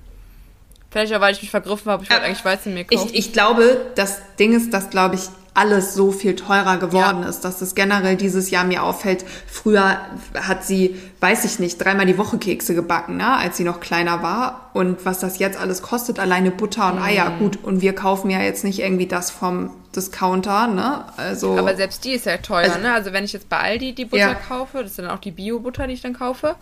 Vielleicht 0.90 1.14
auch, 1.14 1.22
weil 1.22 1.34
ich 1.34 1.42
mich 1.42 1.52
vergriffen 1.52 1.92
habe. 1.92 2.04
Ich 2.04 2.10
wollte 2.10 2.24
äh, 2.24 2.26
eigentlich 2.26 2.46
Weizenmehl 2.46 2.86
kaufen. 2.86 3.10
Ich, 3.14 3.28
ich 3.28 3.34
glaube, 3.34 3.86
das 3.96 4.20
Ding 4.40 4.56
ist, 4.56 4.74
dass, 4.74 4.90
glaube 4.90 5.16
ich, 5.16 5.22
alles 5.54 5.96
so 5.96 6.12
viel 6.12 6.36
teurer 6.36 6.78
geworden 6.78 7.24
ja. 7.24 7.30
ist, 7.30 7.42
dass 7.42 7.62
es 7.62 7.74
generell 7.74 8.16
dieses 8.16 8.52
Jahr 8.52 8.64
mir 8.64 8.84
auffällt. 8.84 9.26
Früher 9.48 10.00
hat 10.36 10.64
sie, 10.64 10.96
weiß 11.20 11.46
ich 11.46 11.60
nicht, 11.60 11.84
dreimal 11.84 12.06
die 12.06 12.18
Woche 12.18 12.38
Kekse 12.38 12.76
gebacken, 12.76 13.18
ne, 13.18 13.38
als 13.38 13.58
sie 13.58 13.64
noch 13.64 13.80
kleiner 13.80 14.22
war. 14.22 14.70
Und 14.74 15.06
was 15.06 15.20
das 15.20 15.40
jetzt 15.40 15.60
alles 15.60 15.82
kostet, 15.82 16.20
alleine 16.20 16.52
Butter 16.52 16.92
und 16.92 17.00
Eier, 17.00 17.32
mm. 17.32 17.40
gut. 17.40 17.64
Und 17.64 17.82
wir 17.82 17.94
kaufen 17.94 18.30
ja 18.30 18.42
jetzt 18.42 18.64
nicht 18.64 18.80
irgendwie 18.80 19.08
das 19.08 19.32
vom 19.32 19.72
Discounter, 19.96 20.68
ne? 20.68 21.06
Also. 21.18 21.58
Aber 21.58 21.76
selbst 21.76 22.06
die 22.06 22.12
ist 22.12 22.28
ja 22.28 22.38
teuer, 22.38 22.70
also, 22.70 22.80
ne? 22.80 22.94
Also 22.94 23.14
wenn 23.14 23.24
ich 23.24 23.34
jetzt 23.34 23.50
bei 23.50 23.58
Aldi 23.58 23.94
die 23.94 24.06
Butter 24.06 24.30
ja. 24.30 24.34
kaufe, 24.36 24.84
das 24.84 24.92
ist 24.92 25.00
dann 25.00 25.08
auch 25.08 25.18
die 25.18 25.32
Bio-Butter, 25.32 25.88
die 25.88 25.96
ich 25.96 26.02
dann 26.02 26.14
kaufe, 26.14 26.56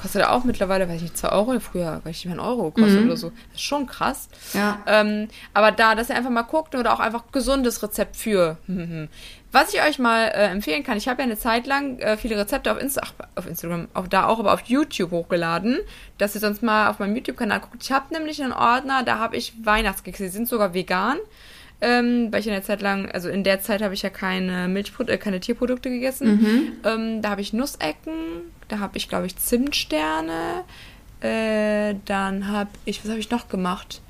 kostet 0.00 0.24
auch 0.24 0.44
mittlerweile, 0.44 0.88
weiß 0.88 0.96
ich 0.96 1.02
nicht, 1.02 1.18
2 1.18 1.28
Euro, 1.30 1.60
früher, 1.60 2.00
weiß 2.04 2.16
ich 2.16 2.24
nicht, 2.24 2.34
ein 2.34 2.40
Euro 2.40 2.70
kostet 2.70 3.00
mhm. 3.00 3.06
oder 3.06 3.16
so. 3.18 3.30
Das 3.52 3.60
ist 3.60 3.62
schon 3.62 3.86
krass. 3.86 4.28
Ja. 4.54 4.78
Ähm, 4.86 5.28
aber 5.52 5.72
da, 5.72 5.94
dass 5.94 6.08
ihr 6.08 6.16
einfach 6.16 6.30
mal 6.30 6.42
guckt 6.42 6.74
oder 6.74 6.94
auch 6.94 7.00
einfach 7.00 7.24
gesundes 7.30 7.82
Rezept 7.82 8.16
für. 8.16 8.56
Was 9.50 9.72
ich 9.72 9.80
euch 9.82 9.98
mal 9.98 10.24
äh, 10.28 10.50
empfehlen 10.50 10.84
kann, 10.84 10.98
ich 10.98 11.08
habe 11.08 11.22
ja 11.22 11.24
eine 11.24 11.38
Zeit 11.38 11.66
lang 11.66 11.98
äh, 12.00 12.18
viele 12.18 12.36
Rezepte 12.36 12.70
auf, 12.70 12.80
Insta 12.80 13.00
ach, 13.04 13.12
auf 13.34 13.46
Instagram, 13.46 13.88
auch 13.94 14.06
da 14.06 14.26
auch, 14.26 14.38
aber 14.38 14.52
auf 14.52 14.60
YouTube 14.66 15.10
hochgeladen, 15.10 15.78
dass 16.18 16.34
ihr 16.34 16.40
sonst 16.40 16.62
mal 16.62 16.88
auf 16.88 16.98
meinem 16.98 17.16
YouTube-Kanal 17.16 17.60
guckt. 17.60 17.82
Ich 17.82 17.90
habe 17.90 18.12
nämlich 18.12 18.42
einen 18.42 18.52
Ordner, 18.52 19.02
da 19.04 19.18
habe 19.18 19.36
ich 19.36 19.54
Weihnachtskekse, 19.64 20.24
die 20.24 20.28
sind 20.28 20.48
sogar 20.48 20.74
vegan. 20.74 21.16
Ähm, 21.80 22.32
weil 22.32 22.40
ich 22.40 22.48
in 22.48 22.52
der 22.52 22.64
Zeit 22.64 22.82
lang, 22.82 23.08
also 23.08 23.28
in 23.28 23.44
der 23.44 23.60
Zeit 23.60 23.82
habe 23.82 23.94
ich 23.94 24.02
ja 24.02 24.10
keine 24.10 24.66
Milchprodukte, 24.66 25.12
äh, 25.12 25.18
keine 25.18 25.38
Tierprodukte 25.38 25.90
gegessen. 25.90 26.28
Mhm. 26.28 26.72
Ähm, 26.84 27.22
da 27.22 27.30
habe 27.30 27.40
ich 27.40 27.52
Nussecken, 27.52 28.50
da 28.66 28.80
habe 28.80 28.98
ich, 28.98 29.08
glaube 29.08 29.26
ich, 29.26 29.36
Zimtsterne. 29.36 30.64
Äh, 31.20 31.94
dann 32.04 32.48
habe 32.48 32.70
ich, 32.84 33.04
was 33.04 33.10
habe 33.10 33.20
ich 33.20 33.30
noch 33.30 33.48
gemacht? 33.48 34.00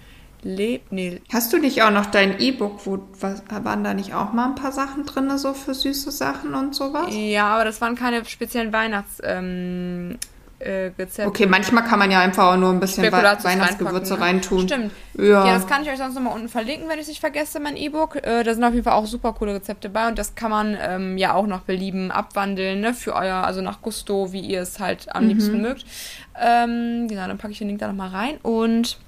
Leb, 0.42 0.83
nee. 0.90 1.20
Hast 1.33 1.53
du 1.53 1.59
nicht 1.59 1.83
auch 1.83 1.90
noch 1.90 2.07
dein 2.07 2.38
E-Book, 2.38 2.81
wo 2.85 3.01
was, 3.20 3.42
waren 3.51 3.85
da 3.85 3.94
nicht 3.94 4.14
auch 4.14 4.33
mal 4.33 4.46
ein 4.46 4.55
paar 4.55 4.72
Sachen 4.72 5.05
drin, 5.05 5.37
so 5.37 5.53
für 5.53 5.74
süße 5.74 6.11
Sachen 6.11 6.55
und 6.55 6.74
sowas? 6.74 7.09
Ja, 7.11 7.55
aber 7.55 7.64
das 7.64 7.81
waren 7.81 7.96
keine 7.96 8.24
speziellen 8.24 8.72
Weihnachts. 8.72 9.20
Ähm, 9.24 10.18
äh, 10.61 10.90
Rezepte. 10.98 11.29
Okay, 11.29 11.46
manchmal 11.46 11.85
kann 11.85 12.01
man 12.01 12.11
ja 12.11 12.20
einfach 12.20 12.53
auch 12.53 12.57
nur 12.57 12.70
ein 12.70 12.81
bisschen 12.81 13.11
Weihnachtsgewürze 13.12 14.14
ne? 14.14 14.20
reintun. 14.20 14.66
Stimmt. 14.66 14.92
Ja. 15.16 15.46
ja. 15.46 15.55
das 15.55 15.66
kann 15.66 15.83
ich 15.83 15.90
euch 15.90 15.98
sonst 15.98 16.14
nochmal 16.14 16.35
unten 16.35 16.48
verlinken, 16.48 16.88
wenn 16.88 16.96
ich 16.96 17.03
es 17.03 17.09
nicht 17.09 17.20
vergesse, 17.20 17.61
mein 17.61 17.77
E-Book. 17.77 18.16
Äh, 18.16 18.42
da 18.42 18.55
sind 18.55 18.64
auf 18.64 18.72
jeden 18.72 18.85
Fall 18.85 18.94
auch 18.94 19.07
super 19.07 19.33
coole 19.35 19.55
Rezepte 19.55 19.88
bei 19.88 20.09
und 20.09 20.18
das 20.18 20.35
kann 20.35 20.51
man 20.51 20.77
ähm, 20.81 21.16
ja 21.16 21.35
auch 21.35 21.46
nach 21.46 21.61
Belieben 21.61 22.11
abwandeln, 22.11 22.81
ne, 22.81 22.92
für 22.92 23.14
euer, 23.14 23.37
also 23.37 23.61
nach 23.61 23.83
Gusto, 23.83 24.33
wie 24.33 24.40
ihr 24.40 24.62
es 24.62 24.81
halt 24.81 25.14
am 25.14 25.24
mhm. 25.24 25.29
liebsten 25.29 25.62
mögt. 25.62 25.85
Ähm, 26.40 27.07
genau, 27.09 27.27
dann 27.27 27.38
packe 27.38 27.53
ich 27.53 27.59
den 27.59 27.68
Link 27.68 27.81
da 27.81 27.88
nochmal 27.88 28.11
rein 28.11 28.38
und 28.42 28.98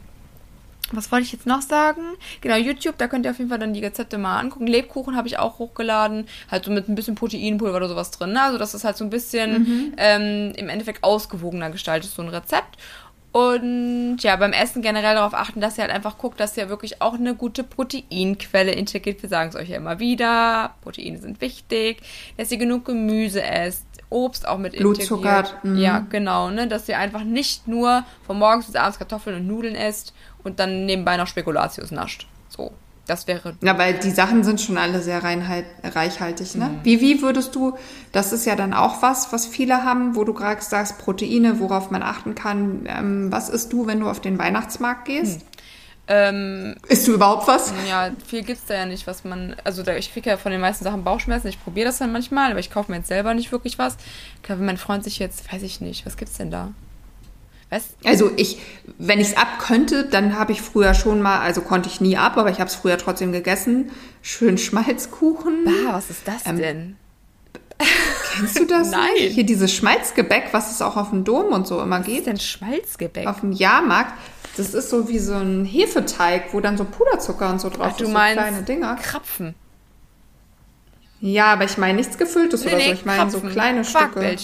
was 0.96 1.10
wollte 1.12 1.24
ich 1.24 1.32
jetzt 1.32 1.46
noch 1.46 1.62
sagen? 1.62 2.02
Genau, 2.40 2.56
YouTube, 2.56 2.98
da 2.98 3.08
könnt 3.08 3.24
ihr 3.24 3.30
auf 3.30 3.38
jeden 3.38 3.50
Fall 3.50 3.58
dann 3.58 3.72
die 3.72 3.84
Rezepte 3.84 4.18
mal 4.18 4.38
angucken. 4.38 4.66
Lebkuchen 4.66 5.16
habe 5.16 5.28
ich 5.28 5.38
auch 5.38 5.58
hochgeladen, 5.58 6.26
halt 6.50 6.64
so 6.64 6.70
mit 6.70 6.88
ein 6.88 6.94
bisschen 6.94 7.14
Proteinpulver 7.14 7.76
oder 7.76 7.88
sowas 7.88 8.10
drin. 8.10 8.32
Ne? 8.32 8.42
Also, 8.42 8.58
dass 8.58 8.74
es 8.74 8.84
halt 8.84 8.96
so 8.96 9.04
ein 9.04 9.10
bisschen 9.10 9.52
mhm. 9.52 9.92
ähm, 9.96 10.52
im 10.56 10.68
Endeffekt 10.68 11.04
ausgewogener 11.04 11.70
gestaltet, 11.70 12.10
so 12.10 12.22
ein 12.22 12.28
Rezept. 12.28 12.76
Und 13.32 14.18
ja, 14.20 14.34
beim 14.34 14.52
Essen 14.52 14.82
generell 14.82 15.14
darauf 15.14 15.34
achten, 15.34 15.60
dass 15.60 15.78
ihr 15.78 15.82
halt 15.82 15.92
einfach 15.92 16.18
guckt, 16.18 16.40
dass 16.40 16.56
ihr 16.56 16.68
wirklich 16.68 17.00
auch 17.00 17.14
eine 17.14 17.36
gute 17.36 17.62
Proteinquelle 17.62 18.72
integriert. 18.72 19.22
Wir 19.22 19.28
sagen 19.28 19.50
es 19.50 19.56
euch 19.56 19.68
ja 19.68 19.76
immer 19.76 20.00
wieder. 20.00 20.74
Proteine 20.80 21.18
sind 21.18 21.40
wichtig. 21.40 21.98
Dass 22.36 22.50
ihr 22.50 22.58
genug 22.58 22.86
Gemüse 22.86 23.42
esst. 23.42 23.86
Obst 24.10 24.46
auch 24.46 24.58
mit 24.58 24.76
Blutzucker. 24.76 25.38
integriert. 25.38 25.64
Mhm. 25.64 25.78
Ja, 25.78 26.06
genau, 26.10 26.50
ne? 26.50 26.68
Dass 26.68 26.88
ihr 26.88 26.98
einfach 26.98 27.24
nicht 27.24 27.66
nur 27.66 28.04
von 28.26 28.38
morgens 28.38 28.66
bis 28.66 28.76
abends 28.76 28.98
Kartoffeln 28.98 29.36
und 29.36 29.46
Nudeln 29.46 29.74
esst 29.74 30.12
und 30.44 30.58
dann 30.60 30.84
nebenbei 30.84 31.16
noch 31.16 31.26
Spekulatius 31.26 31.90
nascht. 31.90 32.26
So. 32.48 32.72
Das 33.10 33.26
wäre. 33.26 33.56
Ja, 33.60 33.76
weil 33.76 33.94
die 33.94 34.10
Sachen 34.10 34.44
sind 34.44 34.60
schon 34.60 34.78
alle 34.78 35.02
sehr 35.02 35.24
reinhalt, 35.24 35.64
reichhaltig, 35.82 36.54
ne? 36.54 36.66
Mhm. 36.66 36.80
Wie, 36.84 37.00
wie 37.00 37.22
würdest 37.22 37.56
du, 37.56 37.76
das 38.12 38.32
ist 38.32 38.46
ja 38.46 38.54
dann 38.54 38.72
auch 38.72 39.02
was, 39.02 39.32
was 39.32 39.46
viele 39.46 39.82
haben, 39.82 40.14
wo 40.14 40.22
du 40.22 40.32
gerade 40.32 40.62
sagst, 40.62 40.98
Proteine, 40.98 41.58
worauf 41.58 41.90
man 41.90 42.04
achten 42.04 42.36
kann. 42.36 42.86
Ähm, 42.86 43.32
was 43.32 43.48
isst 43.48 43.72
du, 43.72 43.88
wenn 43.88 43.98
du 43.98 44.08
auf 44.08 44.20
den 44.20 44.38
Weihnachtsmarkt 44.38 45.06
gehst? 45.06 45.40
Hm. 45.40 45.46
Ähm, 46.12 46.74
Isst 46.88 47.06
du 47.06 47.14
überhaupt 47.14 47.46
was? 47.46 47.72
Ja, 47.88 48.10
viel 48.26 48.42
gibt 48.42 48.58
es 48.58 48.64
da 48.64 48.74
ja 48.74 48.84
nicht, 48.84 49.06
was 49.06 49.22
man. 49.22 49.54
Also 49.62 49.84
da, 49.84 49.94
ich 49.94 50.12
kriege 50.12 50.28
ja 50.28 50.36
von 50.36 50.50
den 50.50 50.60
meisten 50.60 50.82
Sachen 50.82 51.04
Bauchschmerzen. 51.04 51.46
Ich 51.46 51.62
probiere 51.62 51.86
das 51.86 51.98
dann 51.98 52.10
manchmal, 52.10 52.50
aber 52.50 52.58
ich 52.58 52.72
kaufe 52.72 52.90
mir 52.90 52.98
jetzt 52.98 53.06
selber 53.06 53.32
nicht 53.32 53.52
wirklich 53.52 53.78
was. 53.78 53.96
Wenn 54.48 54.64
mein 54.64 54.76
Freund 54.76 55.04
sich 55.04 55.20
jetzt, 55.20 55.52
weiß 55.52 55.62
ich 55.62 55.80
nicht, 55.80 56.04
was 56.06 56.16
gibt's 56.16 56.36
denn 56.36 56.50
da? 56.50 56.72
Was? 57.70 57.90
Also 58.04 58.32
ich, 58.36 58.58
wenn 58.98 59.20
ich 59.20 59.28
es 59.28 59.36
ab 59.36 59.60
könnte, 59.60 60.04
dann 60.04 60.36
habe 60.36 60.50
ich 60.50 60.60
früher 60.60 60.94
schon 60.94 61.22
mal, 61.22 61.38
also 61.38 61.60
konnte 61.60 61.88
ich 61.88 62.00
nie 62.00 62.16
ab, 62.16 62.36
aber 62.36 62.50
ich 62.50 62.58
habe 62.58 62.68
es 62.68 62.74
früher 62.74 62.98
trotzdem 62.98 63.30
gegessen. 63.30 63.92
Schön 64.20 64.58
Schmalzkuchen. 64.58 65.64
Bah, 65.64 65.92
was 65.92 66.10
ist 66.10 66.26
das 66.26 66.44
ähm, 66.44 66.56
denn? 66.58 66.96
Kennst 68.34 68.58
du 68.58 68.66
das? 68.66 68.90
Nein. 68.90 69.10
Hier 69.16 69.44
dieses 69.44 69.72
Schmalzgebäck, 69.72 70.48
was 70.50 70.72
es 70.72 70.82
auch 70.82 70.96
auf 70.96 71.10
dem 71.10 71.22
Dom 71.22 71.52
und 71.52 71.68
so 71.68 71.80
immer 71.80 72.00
was 72.00 72.06
gibt. 72.06 72.26
Was 72.26 72.26
ist 72.26 72.26
denn 72.26 72.40
Schmalzgebäck? 72.40 73.28
Auf 73.28 73.40
dem 73.40 73.52
Jahrmarkt. 73.52 74.14
Das 74.56 74.74
ist 74.74 74.90
so 74.90 75.08
wie 75.08 75.18
so 75.18 75.34
ein 75.34 75.64
Hefeteig, 75.64 76.52
wo 76.52 76.60
dann 76.60 76.76
so 76.76 76.84
Puderzucker 76.84 77.50
und 77.50 77.60
so 77.60 77.68
drauf 77.68 77.92
Ach, 77.92 77.96
du 77.96 78.04
ist. 78.04 78.08
Du 78.08 78.12
meinst 78.12 78.36
so 78.36 78.40
kleine 78.42 78.62
Dinger. 78.62 78.96
Krapfen. 78.96 79.54
Ja, 81.20 81.52
aber 81.52 81.64
ich 81.64 81.76
meine 81.76 81.98
nichts 81.98 82.18
Gefülltes 82.18 82.64
nee, 82.64 82.74
oder 82.74 82.84
so. 82.84 82.92
Ich 82.92 83.04
meine 83.04 83.30
so 83.30 83.40
kleine 83.40 83.84
Stücke. 83.84 84.36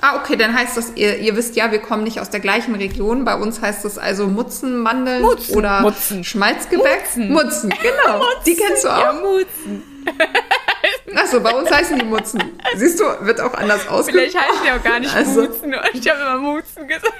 Ah, 0.00 0.16
okay, 0.16 0.36
dann 0.36 0.54
heißt 0.54 0.76
das, 0.76 0.92
ihr, 0.96 1.18
ihr 1.18 1.36
wisst 1.36 1.54
ja, 1.54 1.70
wir 1.70 1.78
kommen 1.78 2.02
nicht 2.02 2.20
aus 2.20 2.28
der 2.28 2.40
gleichen 2.40 2.74
Region. 2.74 3.24
Bei 3.24 3.36
uns 3.36 3.60
heißt 3.60 3.84
das 3.84 3.96
also 3.96 4.26
Mutzenmandeln 4.26 5.22
Mutzen. 5.22 5.56
oder 5.56 5.80
Mutzen. 5.82 6.24
Schmalzgebäck. 6.24 7.04
Mutzen, 7.16 7.32
Mutzen 7.32 7.70
genau. 7.70 8.18
Mutzen. 8.18 8.42
Die 8.46 8.56
kennst 8.56 8.84
du 8.84 8.88
auch? 8.88 9.00
Ja, 9.00 9.12
Mutzen. 9.12 9.82
Achso, 11.14 11.40
bei 11.40 11.52
uns 11.54 11.70
heißen 11.70 11.98
die 11.98 12.04
Mutzen. 12.04 12.42
Siehst 12.74 12.98
du, 12.98 13.04
wird 13.20 13.40
auch 13.40 13.54
anders 13.54 13.86
ausgesprochen. 13.86 14.30
Vielleicht 14.30 14.36
heißen 14.36 14.64
die 14.64 14.72
auch 14.72 14.82
gar 14.82 14.98
nicht 14.98 15.14
also. 15.14 15.42
Mutzen. 15.42 15.74
Ich 15.92 16.10
habe 16.10 16.20
immer 16.20 16.38
Mutzen 16.38 16.88
gesagt. 16.88 17.12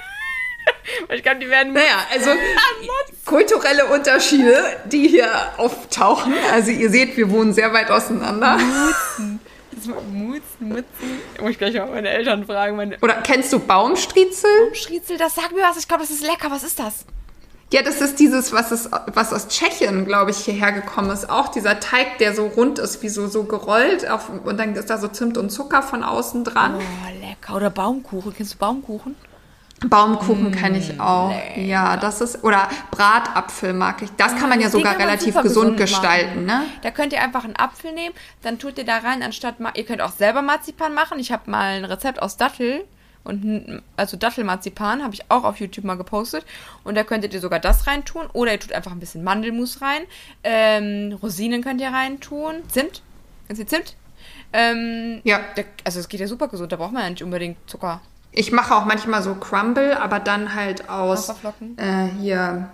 Ich 1.13 1.23
glaube, 1.23 1.39
die 1.39 1.49
werden. 1.49 1.73
Naja, 1.73 2.05
also 2.11 2.31
kulturelle 3.25 3.85
Unterschiede, 3.85 4.63
die 4.85 5.07
hier 5.07 5.29
auftauchen. 5.57 6.33
Also 6.51 6.71
ihr 6.71 6.89
seht, 6.89 7.17
wir 7.17 7.29
wohnen 7.29 7.53
sehr 7.53 7.73
weit 7.73 7.89
auseinander. 7.91 8.57
Mutzen. 8.57 9.39
Mutzen, 10.11 10.69
Mutzen. 10.69 11.19
Muss 11.39 11.51
ich 11.51 11.57
gleich 11.57 11.75
mal 11.75 11.87
meine 11.87 12.09
Eltern 12.09 12.45
fragen. 12.45 12.75
Meine 12.75 12.97
Oder 13.01 13.15
kennst 13.15 13.51
du 13.53 13.59
Baumstriezel? 13.59 14.49
Baumstriezel, 14.65 15.17
das 15.17 15.35
sag 15.35 15.51
mir 15.51 15.61
was. 15.61 15.77
Ich 15.77 15.87
glaube, 15.87 16.03
das 16.03 16.11
ist 16.11 16.23
lecker. 16.23 16.49
Was 16.49 16.63
ist 16.63 16.79
das? 16.79 17.05
Ja, 17.73 17.81
das 17.81 17.99
ist 17.99 18.19
dieses, 18.19 18.53
was, 18.53 18.71
ist, 18.71 18.89
was 19.13 19.33
aus 19.33 19.47
Tschechien, 19.47 20.05
glaube 20.05 20.31
ich, 20.31 20.37
hierher 20.37 20.71
gekommen 20.71 21.09
ist. 21.09 21.29
Auch 21.29 21.47
dieser 21.49 21.79
Teig, 21.79 22.19
der 22.19 22.33
so 22.33 22.45
rund 22.45 22.79
ist, 22.79 23.01
wie 23.01 23.09
so, 23.09 23.27
so 23.27 23.43
gerollt. 23.43 24.09
Auf, 24.09 24.29
und 24.43 24.57
dann 24.57 24.75
ist 24.75 24.89
da 24.89 24.97
so 24.97 25.07
Zimt 25.07 25.37
und 25.37 25.49
Zucker 25.49 25.81
von 25.81 26.03
außen 26.03 26.43
dran. 26.43 26.75
Oh, 26.77 27.25
lecker. 27.27 27.55
Oder 27.55 27.69
Baumkuchen. 27.71 28.33
Kennst 28.35 28.53
du 28.53 28.57
Baumkuchen? 28.57 29.15
Baumkuchen 29.81 30.51
mm, 30.51 30.53
kenne 30.53 30.77
ich 30.77 30.99
auch. 30.99 31.29
Lecker. 31.29 31.59
Ja, 31.59 31.97
das 31.97 32.21
ist 32.21 32.43
oder 32.43 32.69
Bratapfel 32.91 33.73
mag 33.73 34.01
ich. 34.01 34.09
Das 34.15 34.35
kann 34.35 34.49
man 34.49 34.61
ja 34.61 34.69
sogar 34.69 34.97
relativ 34.97 35.35
gesund, 35.35 35.43
gesund 35.43 35.77
gestalten, 35.77 36.45
ne? 36.45 36.63
Da 36.81 36.91
könnt 36.91 37.11
ihr 37.11 37.21
einfach 37.21 37.43
einen 37.43 37.57
Apfel 37.57 37.91
nehmen, 37.91 38.15
dann 38.41 38.57
tut 38.57 38.77
ihr 38.77 38.85
da 38.85 38.99
rein 38.99 39.21
anstatt 39.21 39.55
ihr 39.75 39.85
könnt 39.85 40.01
auch 40.01 40.11
selber 40.11 40.41
Marzipan 40.41 40.93
machen. 40.93 41.19
Ich 41.19 41.31
habe 41.31 41.51
mal 41.51 41.77
ein 41.77 41.85
Rezept 41.85 42.21
aus 42.21 42.37
Dattel 42.37 42.85
und 43.25 43.81
also 43.97 44.17
Dattelmarzipan 44.17 45.03
habe 45.03 45.13
ich 45.13 45.29
auch 45.29 45.43
auf 45.43 45.59
YouTube 45.59 45.83
mal 45.83 45.97
gepostet 45.97 46.45
und 46.83 46.95
da 46.95 47.03
könntet 47.03 47.33
ihr 47.33 47.41
sogar 47.41 47.59
das 47.59 47.87
reintun 47.87 48.27
oder 48.33 48.53
ihr 48.53 48.59
tut 48.59 48.71
einfach 48.71 48.91
ein 48.91 48.99
bisschen 48.99 49.23
Mandelmus 49.23 49.81
rein. 49.81 50.03
Ähm, 50.43 51.17
Rosinen 51.21 51.63
könnt 51.63 51.81
ihr 51.81 51.89
reintun, 51.89 52.63
Zimt, 52.69 53.01
kennst 53.47 53.61
du 53.61 53.65
Zimt? 53.65 53.95
Ähm, 54.53 55.21
ja. 55.23 55.41
also 55.83 55.99
es 55.99 56.07
geht 56.07 56.19
ja 56.19 56.27
super 56.27 56.47
gesund, 56.47 56.71
da 56.71 56.77
braucht 56.77 56.93
man 56.93 57.03
ja 57.03 57.09
nicht 57.09 57.23
unbedingt 57.23 57.57
Zucker. 57.67 57.99
Ich 58.35 58.51
mache 58.51 58.75
auch 58.75 58.85
manchmal 58.85 59.23
so 59.23 59.33
Crumble, 59.33 59.99
aber 59.99 60.19
dann 60.19 60.53
halt 60.53 60.89
aus. 60.89 61.29
Äh, 61.77 62.07
hier 62.19 62.69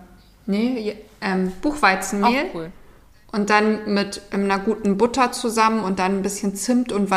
Nee, 0.45 0.95
ähm, 1.21 1.51
Buchweizenmehl. 1.61 2.47
Auch 2.49 2.55
cool. 2.55 2.71
Und 3.31 3.49
dann 3.49 3.93
mit 3.93 4.21
einer 4.31 4.59
guten 4.59 4.97
Butter 4.97 5.31
zusammen 5.31 5.85
und 5.85 5.99
dann 5.99 6.17
ein 6.17 6.21
bisschen 6.21 6.53
Zimt 6.55 6.91
und 6.91 7.09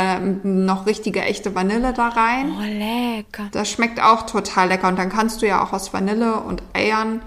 noch 0.45 0.87
richtige 0.87 1.23
echte 1.23 1.57
Vanille 1.57 1.93
da 1.93 2.09
rein. 2.09 2.53
Oh, 2.57 2.63
lecker. 2.63 3.49
Das 3.51 3.69
schmeckt 3.69 4.01
auch 4.01 4.23
total 4.23 4.69
lecker. 4.69 4.87
Und 4.87 4.97
dann 4.97 5.09
kannst 5.09 5.43
du 5.43 5.47
ja 5.47 5.65
auch 5.65 5.73
aus 5.73 5.93
Vanille 5.93 6.37
und 6.37 6.63
Eiern 6.73 7.21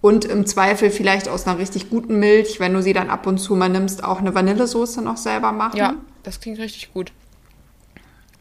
und 0.00 0.24
im 0.24 0.44
Zweifel 0.44 0.90
vielleicht 0.90 1.28
aus 1.28 1.46
einer 1.46 1.58
richtig 1.58 1.88
guten 1.88 2.18
Milch, 2.18 2.58
wenn 2.58 2.74
du 2.74 2.82
sie 2.82 2.92
dann 2.92 3.10
ab 3.10 3.28
und 3.28 3.38
zu 3.38 3.54
mal 3.54 3.68
nimmst, 3.68 4.02
auch 4.02 4.18
eine 4.18 4.34
Vanillesoße 4.34 5.00
noch 5.00 5.16
selber 5.16 5.52
machen. 5.52 5.76
Ja, 5.76 5.94
das 6.24 6.40
klingt 6.40 6.58
richtig 6.58 6.92
gut. 6.92 7.12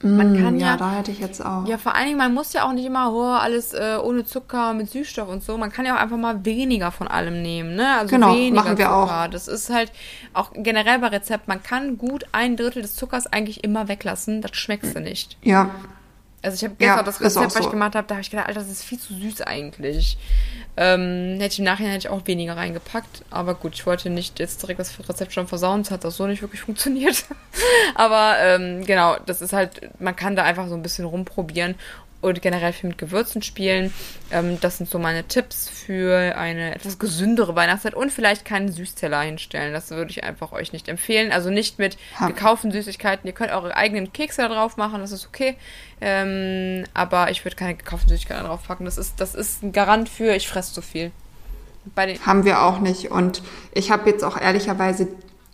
Man 0.02 0.34
mm, 0.34 0.44
kann 0.44 0.60
ja, 0.60 0.68
ja, 0.68 0.78
da 0.78 0.92
hätte 0.92 1.12
ich 1.12 1.20
jetzt 1.20 1.44
auch. 1.44 1.68
Ja, 1.68 1.80
vor 1.80 1.96
allen 1.96 2.06
Dingen, 2.06 2.18
man 2.20 2.34
muss 2.34 2.54
ja 2.54 2.68
auch 2.68 2.74
nicht 2.74 2.86
immer 2.86 3.12
oh, 3.12 3.24
alles 3.24 3.74
äh, 3.74 3.98
ohne 4.02 4.26
Zucker 4.26 4.74
mit 4.74 4.92
Süßstoff 4.92 5.28
und 5.28 5.44
so. 5.44 5.58
Man 5.58 5.72
kann 5.72 5.86
ja 5.86 5.96
auch 5.96 6.00
einfach 6.00 6.18
mal 6.18 6.46
weniger 6.46 6.92
von 6.92 7.08
allem 7.08 7.42
nehmen, 7.42 7.76
ne? 7.76 7.98
Also 7.98 8.16
genau, 8.16 8.36
weniger 8.36 8.56
machen 8.56 8.78
wir 8.78 8.86
Zucker. 8.86 9.26
auch. 9.26 9.28
Das 9.28 9.48
ist 9.48 9.72
halt 9.72 9.92
auch 10.34 10.52
generell 10.54 11.00
bei 11.00 11.08
Rezept. 11.08 11.48
Man 11.48 11.64
kann 11.64 11.98
gut 11.98 12.26
ein 12.32 12.58
Drittel 12.58 12.84
des 12.84 12.96
Zuckers 12.96 13.26
eigentlich 13.26 13.64
immer 13.64 13.88
weglassen. 13.88 14.42
Das 14.42 14.56
schmeckst 14.56 14.96
du 14.96 15.00
nicht. 15.00 15.36
Ja. 15.42 15.72
Also 16.44 16.56
ich 16.56 16.64
habe 16.64 16.76
gestern 16.78 16.98
ja, 16.98 17.04
das 17.04 17.20
Rezept, 17.20 17.56
was 17.56 17.66
ich 17.66 17.72
gemacht 17.72 17.96
habe, 17.96 18.08
da 18.08 18.16
habe 18.16 18.22
ich 18.22 18.30
gedacht, 18.30 18.48
Alter, 18.48 18.60
das 18.60 18.70
ist 18.70 18.84
viel 18.84 19.00
zu 19.00 19.16
süß 19.16 19.42
eigentlich. 19.42 20.18
Ähm, 20.80 21.40
hätte 21.40 21.54
ich 21.54 21.60
im 21.60 21.66
Nachhinein 21.66 21.94
hätte 21.94 22.08
ich 22.08 22.14
auch 22.14 22.26
weniger 22.26 22.56
reingepackt. 22.56 23.24
Aber 23.32 23.56
gut, 23.56 23.74
ich 23.74 23.86
wollte 23.88 24.12
nicht 24.12 24.40
jetzt 24.40 24.62
direkt 24.62 24.80
das 24.80 24.98
Rezept 25.10 25.34
schon 25.34 25.48
versauen. 25.48 25.82
Es 25.82 25.90
hat 25.90 26.06
auch 26.06 26.12
so 26.12 26.28
nicht 26.28 26.44
wirklich 26.44 26.62
funktioniert. 26.62 27.26
aber 27.96 28.36
ähm, 28.40 28.86
genau, 28.86 29.18
das 29.26 29.42
ist 29.42 29.54
halt, 29.54 29.82
man 30.00 30.16
kann 30.16 30.36
da 30.36 30.44
einfach 30.44 30.68
so 30.68 30.76
ein 30.76 30.84
bisschen 30.84 31.06
rumprobieren 31.06 31.76
und 32.22 32.42
generell 32.42 32.74
viel 32.74 32.90
mit 32.90 32.98
Gewürzen 32.98 33.42
spielen. 33.42 33.94
Ähm, 34.32 34.58
das 34.60 34.78
sind 34.78 34.90
so 34.90 35.00
meine 35.00 35.24
Tipps 35.26 35.70
für 35.70 36.36
eine 36.36 36.76
etwas 36.76 37.00
gesündere 37.00 37.56
Weihnachtszeit 37.56 37.94
und 37.94 38.12
vielleicht 38.12 38.44
keinen 38.46 38.72
Süßteller 38.72 39.22
hinstellen. 39.22 39.74
Das 39.74 39.92
würde 39.92 40.12
ich 40.12 40.24
einfach 40.24 40.52
euch 40.52 40.74
nicht 40.74 40.88
empfehlen. 40.88 41.32
Also 41.32 41.50
nicht 41.50 41.80
mit 41.80 41.98
gekauften 42.26 42.72
Süßigkeiten. 42.72 43.28
Ihr 43.28 43.34
könnt 43.34 43.52
eure 43.52 43.76
eigenen 43.76 44.12
Kekse 44.14 44.42
da 44.42 44.48
drauf 44.50 44.78
machen, 44.78 45.02
das 45.02 45.12
ist 45.12 45.28
okay. 45.28 45.56
Ähm, 46.02 46.86
aber 46.94 47.32
ich 47.32 47.46
würde 47.46 47.56
keine 47.56 47.76
gekauften 47.76 48.10
Süßigkeiten 48.10 48.44
da 48.44 48.50
drauf 48.50 48.68
packen. 48.68 48.86
Das 48.86 48.98
ist, 48.98 49.20
das 49.20 49.36
ist 49.36 49.64
ein 49.64 49.72
Garant 49.72 50.10
für, 50.10 50.36
ich 50.36 50.48
fresse 50.48 50.74
zu 50.74 50.82
viel. 50.82 51.12
Haben 52.26 52.46
wir 52.46 52.64
auch 52.64 52.80
nicht. 52.80 53.12
Und 53.12 53.42
ich 53.74 53.92
habe 53.92 54.10
jetzt 54.10 54.24
auch 54.24 54.40
ehrlicherweise 54.40 55.08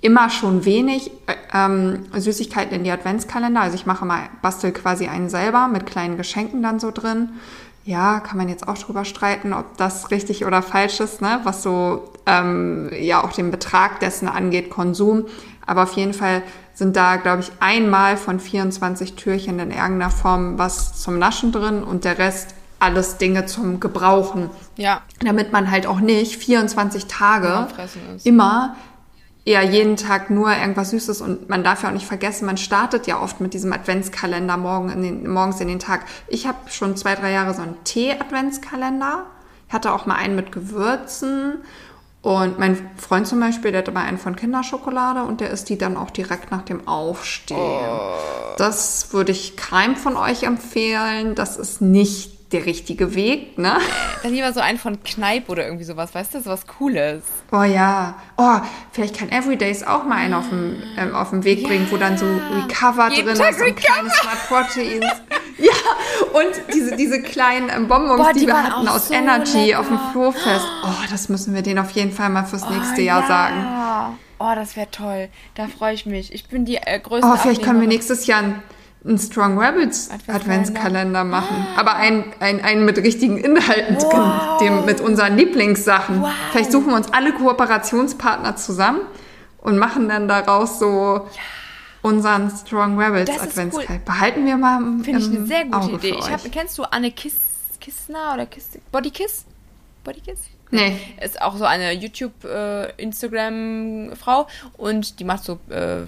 immer 0.04 0.30
schon 0.30 0.66
wenig 0.66 1.12
äh, 1.28 1.34
ähm, 1.54 2.06
Süßigkeiten 2.14 2.76
in 2.76 2.84
die 2.84 2.92
Adventskalender. 2.92 3.62
Also 3.62 3.76
ich 3.76 3.86
mache 3.86 4.06
mal, 4.06 4.24
bastel 4.42 4.74
quasi 4.74 5.08
einen 5.08 5.30
selber 5.30 5.70
mit 5.70 5.86
kleinen 5.86 6.18
Geschenken 6.18 6.62
dann 6.62 6.80
so 6.80 6.92
drin. 6.92 7.30
Ja, 7.86 8.20
kann 8.20 8.38
man 8.38 8.50
jetzt 8.50 8.68
auch 8.68 8.78
drüber 8.78 9.06
streiten, 9.06 9.54
ob 9.54 9.78
das 9.78 10.12
richtig 10.12 10.46
oder 10.46 10.62
falsch 10.62 11.00
ist, 11.00 11.22
ne? 11.22 11.40
was 11.44 11.64
so 11.64 12.12
ähm, 12.26 12.90
ja 12.98 13.24
auch 13.24 13.32
den 13.32 13.50
Betrag 13.50 14.02
dessen 14.02 14.28
angeht, 14.28 14.70
Konsum. 14.70 15.26
Aber 15.66 15.84
auf 15.84 15.94
jeden 15.94 16.14
Fall 16.14 16.44
sind 16.74 16.98
da, 16.98 17.16
glaube 17.16 17.42
ich, 17.42 17.52
einmal 17.62 18.18
von 18.18 18.42
24 18.42 19.16
Türchen 19.16 19.60
in 19.60 19.72
irgendeiner 19.72 20.10
Form 20.12 20.58
was 20.58 21.02
zum 21.02 21.18
Naschen 21.18 21.54
drin 21.54 21.82
und 21.82 22.04
der 22.04 22.18
Rest 22.18 22.56
alles 22.80 23.18
Dinge 23.18 23.46
zum 23.46 23.80
Gebrauchen. 23.80 24.50
Ja. 24.76 25.02
Damit 25.24 25.54
man 25.54 25.72
halt 25.72 25.88
auch 25.88 26.02
nicht 26.02 26.36
24 26.36 27.06
Tage 27.06 27.68
immer 28.26 28.76
ja 29.46 29.62
jeden 29.62 29.98
Tag 29.98 30.30
nur 30.30 30.56
irgendwas 30.56 30.92
Süßes 30.92 31.22
und 31.22 31.50
man 31.50 31.64
darf 31.64 31.84
ja 31.84 31.90
auch 31.90 31.94
nicht 31.94 32.06
vergessen, 32.06 32.46
man 32.46 32.58
startet 32.58 33.08
ja 33.08 33.22
oft 33.22 33.42
mit 33.42 33.54
diesem 33.54 33.74
Adventskalender 33.74 34.58
morgen 34.58 34.90
in 34.90 35.04
den, 35.04 35.30
morgens 35.30 35.60
in 35.60 35.68
den 35.68 35.80
Tag. 35.80 36.06
Ich 36.28 36.48
habe 36.48 36.58
schon 36.70 36.96
zwei, 36.96 37.16
drei 37.16 37.32
Jahre 37.32 37.54
so 37.54 37.62
einen 37.62 37.84
Tee-Adventskalender. 37.84 39.26
Ich 39.68 39.74
hatte 39.74 39.92
auch 39.92 40.06
mal 40.06 40.16
einen 40.16 40.36
mit 40.36 40.52
Gewürzen. 40.52 41.56
Und 42.22 42.58
mein 42.58 42.90
Freund 42.96 43.28
zum 43.28 43.42
Beispiel, 43.42 43.72
der 43.72 43.82
hatte 43.82 43.92
mal 43.92 44.06
einen 44.06 44.18
von 44.18 44.38
Kinderschokolade 44.38 45.24
und 45.24 45.42
der 45.42 45.50
isst 45.50 45.68
die 45.68 45.78
dann 45.78 45.98
auch 45.98 46.10
direkt 46.10 46.52
nach 46.52 46.62
dem 46.62 46.88
Aufstehen. 46.88 47.58
Oh. 47.60 48.56
Das 48.58 49.12
würde 49.12 49.34
ich 49.34 49.58
keinem 49.58 49.98
von 49.98 50.16
euch 50.16 50.44
empfehlen. 50.44 51.36
Das 51.36 51.58
ist 51.58 51.82
nicht 51.82 52.33
der 52.54 52.66
richtige 52.66 53.16
Weg, 53.16 53.58
ne? 53.58 53.78
Dann 54.22 54.32
lieber 54.32 54.54
so 54.54 54.60
einen 54.60 54.78
von 54.78 55.04
Kneipp 55.04 55.50
oder 55.50 55.66
irgendwie 55.66 55.84
sowas, 55.84 56.14
weißt 56.14 56.36
du, 56.36 56.42
so 56.42 56.50
was 56.50 56.68
Cooles. 56.68 57.24
Oh 57.52 57.64
ja. 57.64 58.16
Oh, 58.38 58.60
vielleicht 58.92 59.18
kann 59.18 59.30
Everydays 59.30 59.84
auch 59.84 60.06
mal 60.06 60.18
einen 60.18 60.34
auf 60.34 60.48
dem, 60.50 60.82
ähm, 60.98 61.16
auf 61.16 61.32
dem 61.32 61.44
Weg 61.44 61.62
ja. 61.62 61.68
bringen, 61.68 61.88
wo 61.90 61.98
dann 61.98 62.18
so 62.18 62.26
Recover 62.26 63.10
Jeden 63.10 63.28
drin 63.28 63.38
Tag 63.38 63.52
ist 63.52 63.62
und 63.62 63.76
kleine 63.76 64.10
Smart 64.10 64.48
Proteins. 64.48 65.06
ja, 65.58 66.40
und 66.40 66.74
diese, 66.74 66.96
diese 66.96 67.22
kleinen 67.22 67.70
ähm, 67.70 67.88
Bonbons, 67.88 68.22
Boah, 68.22 68.34
die, 68.34 68.42
die, 68.42 68.48
wir 68.48 68.64
hatten 68.64 68.88
aus 68.88 69.08
so 69.08 69.14
Energy 69.14 69.66
lecker. 69.66 69.80
auf 69.80 69.88
dem 69.88 70.00
Flohfest. 70.12 70.66
Oh, 70.84 71.06
das 71.10 71.30
müssen 71.30 71.54
wir 71.54 71.64
denen 71.64 71.80
auf 71.80 71.92
jeden 71.92 72.12
Fall 72.12 72.30
mal 72.30 72.46
fürs 72.46 72.70
nächste 72.70 73.02
oh, 73.02 73.06
Jahr 73.06 73.22
ja. 73.22 73.28
sagen. 73.28 74.18
Oh, 74.40 74.56
das 74.56 74.76
wäre 74.76 74.92
toll. 74.92 75.30
Da 75.56 75.68
freue 75.68 75.94
ich 75.94 76.06
mich. 76.06 76.34
Ich 76.34 76.48
bin 76.48 76.66
die 76.66 76.76
äh, 76.76 77.00
größte. 77.00 77.28
Oh, 77.28 77.38
vielleicht 77.38 77.64
können 77.64 77.80
wir 77.80 77.88
nächstes 77.88 78.28
Jahr 78.28 78.42
ein 78.44 78.64
einen 79.06 79.20
Strong 79.20 79.60
Rabbits 79.60 80.10
Adventskalender, 80.28 81.24
machen. 81.24 81.66
Aber 81.76 81.96
einen, 81.96 82.26
einen, 82.40 82.62
einen 82.62 82.86
mit 82.86 82.98
richtigen 82.98 83.38
Inhalten 83.38 83.98
wow. 83.98 84.60
drin, 84.60 84.68
dem, 84.68 84.86
mit 84.86 85.02
unseren 85.02 85.36
Lieblingssachen. 85.36 86.22
Wow. 86.22 86.30
Vielleicht 86.52 86.72
suchen 86.72 86.88
wir 86.88 86.96
uns 86.96 87.12
alle 87.12 87.34
Kooperationspartner 87.34 88.56
zusammen 88.56 89.02
und 89.60 89.78
machen 89.78 90.08
dann 90.08 90.28
daraus 90.28 90.80
so 90.80 91.16
ja. 91.16 91.24
unseren 92.02 92.50
Strong 92.50 93.00
Rabbits 93.00 93.40
Adventskalender. 93.40 93.94
Cool. 93.94 94.02
Behalten 94.06 94.46
wir 94.46 94.58
mal 94.58 94.82
im 94.82 95.04
Finde 95.04 95.20
ich 95.20 95.28
eine 95.28 95.46
sehr 95.48 95.66
gute 95.66 95.78
Auge 95.78 95.96
Idee. 95.96 96.16
Ich 96.18 96.32
hab, 96.32 96.50
kennst 96.52 96.78
du 96.78 96.84
Anne 96.84 97.12
Kiss, 97.12 97.36
Kissner 97.82 98.34
oder 98.34 98.46
Kiss, 98.46 98.70
Bodykiss? 98.92 99.46
Bodykiss? 100.06 100.40
Nee. 100.72 100.98
Ist 101.24 101.42
auch 101.42 101.56
so 101.56 101.66
eine 101.66 101.94
YouTube-Instagram-Frau 101.94 104.42
äh, 104.42 104.46
und 104.78 105.20
die 105.20 105.24
macht 105.24 105.44
so 105.44 105.60
äh, 105.70 106.02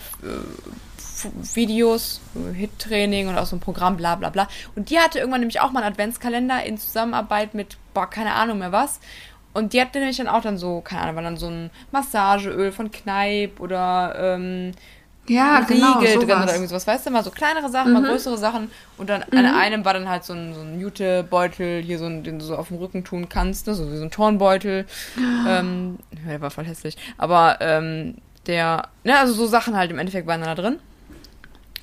Videos, 1.53 2.21
Hit-Training 2.53 3.27
und 3.27 3.37
auch 3.37 3.45
so 3.45 3.55
ein 3.55 3.59
Programm, 3.59 3.97
bla 3.97 4.15
bla 4.15 4.29
bla. 4.29 4.47
Und 4.75 4.89
die 4.89 4.99
hatte 4.99 5.19
irgendwann 5.19 5.41
nämlich 5.41 5.61
auch 5.61 5.71
mal 5.71 5.83
einen 5.83 5.93
Adventskalender 5.93 6.63
in 6.63 6.77
Zusammenarbeit 6.77 7.53
mit, 7.53 7.77
boah, 7.93 8.09
keine 8.09 8.33
Ahnung 8.33 8.59
mehr 8.59 8.71
was. 8.71 8.99
Und 9.53 9.73
die 9.73 9.79
hatte 9.79 9.99
nämlich 9.99 10.17
dann 10.17 10.27
auch 10.27 10.41
dann 10.41 10.57
so, 10.57 10.81
keine 10.81 11.03
Ahnung, 11.03 11.15
war 11.15 11.23
dann 11.23 11.37
so 11.37 11.47
ein 11.47 11.69
Massageöl 11.91 12.71
von 12.71 12.91
Kneipp 12.91 13.59
oder 13.61 14.15
ähm, 14.17 14.73
ja, 15.27 15.61
genau, 15.61 15.93
Riegel 15.99 16.13
sowas. 16.13 16.25
drin 16.27 16.43
oder 16.43 16.51
irgendwie 16.51 16.67
sowas, 16.67 16.85
weißt 16.85 17.05
du, 17.05 17.11
mal 17.11 17.23
so 17.23 17.31
kleinere 17.31 17.69
Sachen, 17.69 17.93
mhm. 17.93 18.01
mal 18.01 18.09
größere 18.09 18.37
Sachen. 18.37 18.69
Und 18.97 19.09
dann 19.09 19.23
mhm. 19.31 19.37
an 19.37 19.45
einem 19.45 19.85
war 19.85 19.93
dann 19.93 20.07
halt 20.07 20.23
so 20.23 20.33
ein, 20.33 20.53
so 20.53 20.61
ein 20.61 20.79
Jutebeutel, 20.79 21.81
hier 21.81 21.97
so 21.97 22.05
ein, 22.05 22.23
den 22.23 22.39
du 22.39 22.45
so 22.45 22.55
auf 22.55 22.67
dem 22.67 22.77
Rücken 22.77 23.03
tun 23.03 23.27
kannst, 23.29 23.67
ne? 23.67 23.73
so 23.73 23.91
wie 23.91 23.97
so 23.97 24.03
ein 24.03 24.11
Turnbeutel. 24.11 24.85
ähm, 25.47 25.97
der 26.27 26.41
war 26.41 26.51
voll 26.51 26.65
hässlich. 26.65 26.97
Aber 27.17 27.57
ähm, 27.61 28.15
der, 28.45 28.89
ne, 29.03 29.17
also 29.17 29.33
so 29.33 29.47
Sachen 29.47 29.75
halt 29.75 29.89
im 29.89 29.97
Endeffekt 29.97 30.27
waren 30.27 30.41
da 30.41 30.53
drin. 30.53 30.79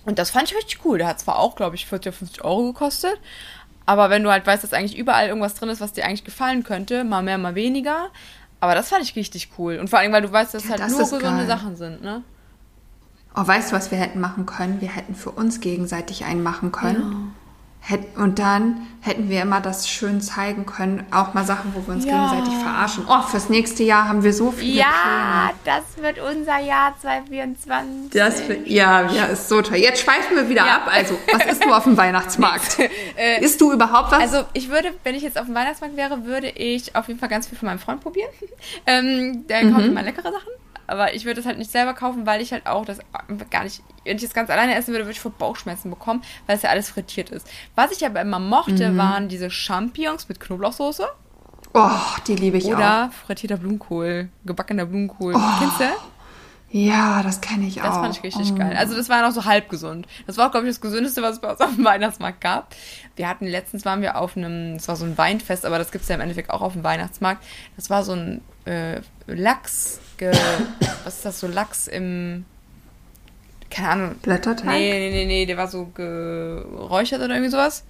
Und 0.04 0.18
das 0.18 0.30
fand 0.30 0.50
ich 0.50 0.56
richtig 0.56 0.80
cool. 0.84 0.98
Der 0.98 1.06
hat 1.06 1.20
zwar 1.20 1.38
auch, 1.38 1.54
glaube 1.54 1.76
ich, 1.76 1.86
40 1.86 2.08
oder 2.08 2.16
50 2.18 2.44
Euro 2.44 2.72
gekostet, 2.72 3.18
aber 3.86 4.10
wenn 4.10 4.22
du 4.22 4.30
halt 4.30 4.46
weißt, 4.46 4.62
dass 4.62 4.72
eigentlich 4.72 4.96
überall 4.96 5.28
irgendwas 5.28 5.54
drin 5.54 5.68
ist, 5.68 5.80
was 5.80 5.92
dir 5.92 6.04
eigentlich 6.04 6.24
gefallen 6.24 6.62
könnte, 6.62 7.04
mal 7.04 7.22
mehr, 7.22 7.38
mal 7.38 7.54
weniger. 7.54 8.08
Aber 8.60 8.74
das 8.74 8.88
fand 8.88 9.02
ich 9.02 9.16
richtig 9.16 9.50
cool. 9.58 9.78
Und 9.78 9.90
vor 9.90 9.98
allem, 9.98 10.12
weil 10.12 10.22
du 10.22 10.30
weißt, 10.30 10.54
dass 10.54 10.64
ja, 10.64 10.70
halt 10.70 10.80
das 10.80 10.92
nur 10.92 11.00
gesunde 11.00 11.20
geil. 11.20 11.46
Sachen 11.46 11.76
sind, 11.76 12.02
ne? 12.02 12.22
Oh, 13.34 13.46
weißt 13.46 13.72
du, 13.72 13.76
was 13.76 13.90
wir 13.90 13.98
hätten 13.98 14.20
machen 14.20 14.46
können? 14.46 14.80
Wir 14.80 14.90
hätten 14.90 15.14
für 15.14 15.30
uns 15.30 15.60
gegenseitig 15.60 16.24
einen 16.24 16.42
machen 16.42 16.70
können. 16.70 17.34
Und 18.16 18.38
dann 18.38 18.86
hätten 19.00 19.28
wir 19.28 19.42
immer 19.42 19.60
das 19.60 19.88
schön 19.88 20.20
zeigen 20.20 20.64
können, 20.64 21.04
auch 21.10 21.34
mal 21.34 21.44
Sachen, 21.44 21.74
wo 21.74 21.84
wir 21.86 21.94
uns 21.94 22.04
ja. 22.04 22.30
gegenseitig 22.30 22.62
verarschen. 22.62 23.04
Oh, 23.08 23.22
fürs 23.22 23.48
nächste 23.48 23.82
Jahr 23.82 24.08
haben 24.08 24.22
wir 24.22 24.32
so 24.32 24.52
viele 24.52 24.78
ja, 24.78 24.84
Pläne. 24.84 25.24
Ja, 25.24 25.50
das 25.64 26.02
wird 26.02 26.20
unser 26.20 26.58
Jahr 26.60 26.94
2024. 27.00 28.10
Das 28.12 28.48
wird, 28.48 28.68
ja, 28.68 29.10
ja, 29.10 29.24
ist 29.24 29.48
so 29.48 29.60
toll. 29.60 29.78
Jetzt 29.78 30.02
schweifen 30.02 30.36
wir 30.36 30.48
wieder 30.48 30.64
ja. 30.64 30.76
ab. 30.76 30.90
Also, 30.92 31.18
was 31.32 31.44
isst 31.46 31.64
du 31.64 31.72
auf 31.72 31.82
dem 31.82 31.96
Weihnachtsmarkt? 31.96 32.78
äh, 33.16 33.42
isst 33.42 33.60
du 33.60 33.72
überhaupt 33.72 34.12
was? 34.12 34.20
Also, 34.20 34.44
ich 34.52 34.70
würde, 34.70 34.92
wenn 35.02 35.16
ich 35.16 35.22
jetzt 35.22 35.36
auf 35.36 35.46
dem 35.46 35.54
Weihnachtsmarkt 35.56 35.96
wäre, 35.96 36.24
würde 36.24 36.48
ich 36.48 36.94
auf 36.94 37.08
jeden 37.08 37.18
Fall 37.18 37.28
ganz 37.28 37.48
viel 37.48 37.58
von 37.58 37.66
meinem 37.66 37.80
Freund 37.80 38.00
probieren. 38.00 38.30
ähm, 38.86 39.44
der 39.48 39.64
mhm. 39.64 39.74
kauft 39.74 39.86
immer 39.86 40.02
leckere 40.02 40.30
Sachen. 40.30 40.61
Aber 40.86 41.14
ich 41.14 41.24
würde 41.24 41.40
es 41.40 41.46
halt 41.46 41.58
nicht 41.58 41.70
selber 41.70 41.94
kaufen, 41.94 42.26
weil 42.26 42.40
ich 42.40 42.52
halt 42.52 42.66
auch 42.66 42.84
das 42.84 42.98
gar 43.50 43.64
nicht. 43.64 43.82
Wenn 44.04 44.16
ich 44.16 44.22
das 44.22 44.34
ganz 44.34 44.50
alleine 44.50 44.74
essen 44.74 44.88
würde, 44.88 45.04
würde 45.04 45.12
ich 45.12 45.20
vor 45.20 45.32
Bauchschmerzen 45.32 45.90
bekommen, 45.90 46.22
weil 46.46 46.56
es 46.56 46.62
ja 46.62 46.70
alles 46.70 46.90
frittiert 46.90 47.30
ist. 47.30 47.48
Was 47.74 47.92
ich 47.92 48.04
aber 48.04 48.20
immer 48.20 48.38
mochte, 48.38 48.90
mhm. 48.90 48.96
waren 48.96 49.28
diese 49.28 49.50
Champignons 49.50 50.28
mit 50.28 50.40
Knoblauchsoße. 50.40 51.06
Oh, 51.74 51.90
die 52.26 52.36
liebe 52.36 52.58
ich 52.58 52.66
Oder 52.66 52.74
auch. 52.74 52.78
Oder 52.78 53.10
frittierter 53.26 53.56
Blumenkohl, 53.56 54.28
gebackener 54.44 54.86
Blumenkohl. 54.86 55.34
Oh. 55.34 55.58
Kennst 55.58 55.80
du? 55.80 55.84
Ja, 56.72 57.22
das 57.22 57.42
kenne 57.42 57.66
ich 57.66 57.74
das 57.74 57.84
auch. 57.84 57.88
Das 57.88 57.96
fand 57.98 58.16
ich 58.16 58.22
richtig 58.22 58.52
oh. 58.52 58.58
geil. 58.58 58.74
Also 58.78 58.96
das 58.96 59.10
war 59.10 59.20
noch 59.20 59.32
so 59.32 59.44
halb 59.44 59.68
gesund. 59.68 60.06
Das 60.26 60.38
war 60.38 60.46
auch, 60.46 60.50
glaube 60.52 60.66
ich, 60.66 60.72
das 60.72 60.80
Gesündeste, 60.80 61.20
was 61.20 61.34
es 61.34 61.40
bei 61.40 61.50
uns 61.50 61.60
auf 61.60 61.74
dem 61.74 61.84
Weihnachtsmarkt 61.84 62.40
gab. 62.40 62.74
Wir 63.14 63.28
hatten, 63.28 63.46
letztens 63.46 63.84
waren 63.84 64.00
wir 64.00 64.16
auf 64.16 64.38
einem, 64.38 64.76
es 64.76 64.88
war 64.88 64.96
so 64.96 65.04
ein 65.04 65.18
Weinfest, 65.18 65.66
aber 65.66 65.78
das 65.78 65.92
gibt 65.92 66.02
es 66.02 66.08
ja 66.08 66.14
im 66.14 66.22
Endeffekt 66.22 66.48
auch 66.48 66.62
auf 66.62 66.72
dem 66.72 66.82
Weihnachtsmarkt. 66.82 67.44
Das 67.76 67.90
war 67.90 68.04
so 68.04 68.12
ein 68.12 68.40
äh, 68.64 69.02
Lachs, 69.26 70.00
was 71.04 71.16
ist 71.16 71.24
das, 71.26 71.40
so 71.40 71.46
Lachs 71.46 71.88
im, 71.88 72.46
keine 73.68 73.88
Ahnung. 73.90 74.14
Blätterteig? 74.22 74.64
Nee, 74.64 74.92
nee, 74.92 75.10
nee, 75.10 75.26
nee, 75.26 75.46
der 75.46 75.58
war 75.58 75.68
so 75.68 75.86
geräuchert 75.86 77.20
oder 77.20 77.34
irgendwie 77.34 77.50
sowas. 77.50 77.84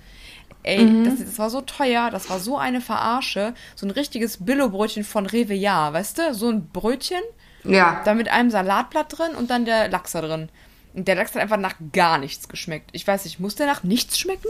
Ey, 0.65 0.85
mhm. 0.85 1.05
das, 1.05 1.19
das, 1.19 1.39
war 1.39 1.51
so 1.51 1.61
teuer, 1.61 2.11
das 2.11 2.31
war 2.31 2.41
so 2.41 2.57
eine 2.57 2.81
Verarsche. 2.81 3.55
So 3.77 3.87
ein 3.87 3.91
richtiges 3.91 4.45
Billo-Brötchen 4.45 5.05
von 5.05 5.27
Rewe, 5.27 5.55
ja, 5.55 5.93
weißt 5.93 6.19
du? 6.19 6.35
So 6.35 6.49
ein 6.49 6.69
Brötchen. 6.69 7.23
Ja. 7.65 8.03
Da 8.05 8.15
mit 8.15 8.29
einem 8.29 8.51
Salatblatt 8.51 9.19
drin 9.19 9.35
und 9.37 9.51
dann 9.51 9.65
der 9.65 9.89
Lachs 9.89 10.13
da 10.13 10.21
drin. 10.21 10.49
Und 10.95 11.09
der 11.09 11.15
Lachs 11.15 11.35
hat 11.35 11.43
einfach 11.43 11.57
nach 11.57 11.75
gar 11.93 12.19
nichts 12.19 12.49
geschmeckt. 12.49 12.91
Ich 12.93 13.07
weiß 13.07 13.25
nicht, 13.25 13.41
muss 13.41 13.55
der 13.55 13.67
nach 13.67 13.83
nichts 13.83 14.19
schmecken? 14.19 14.49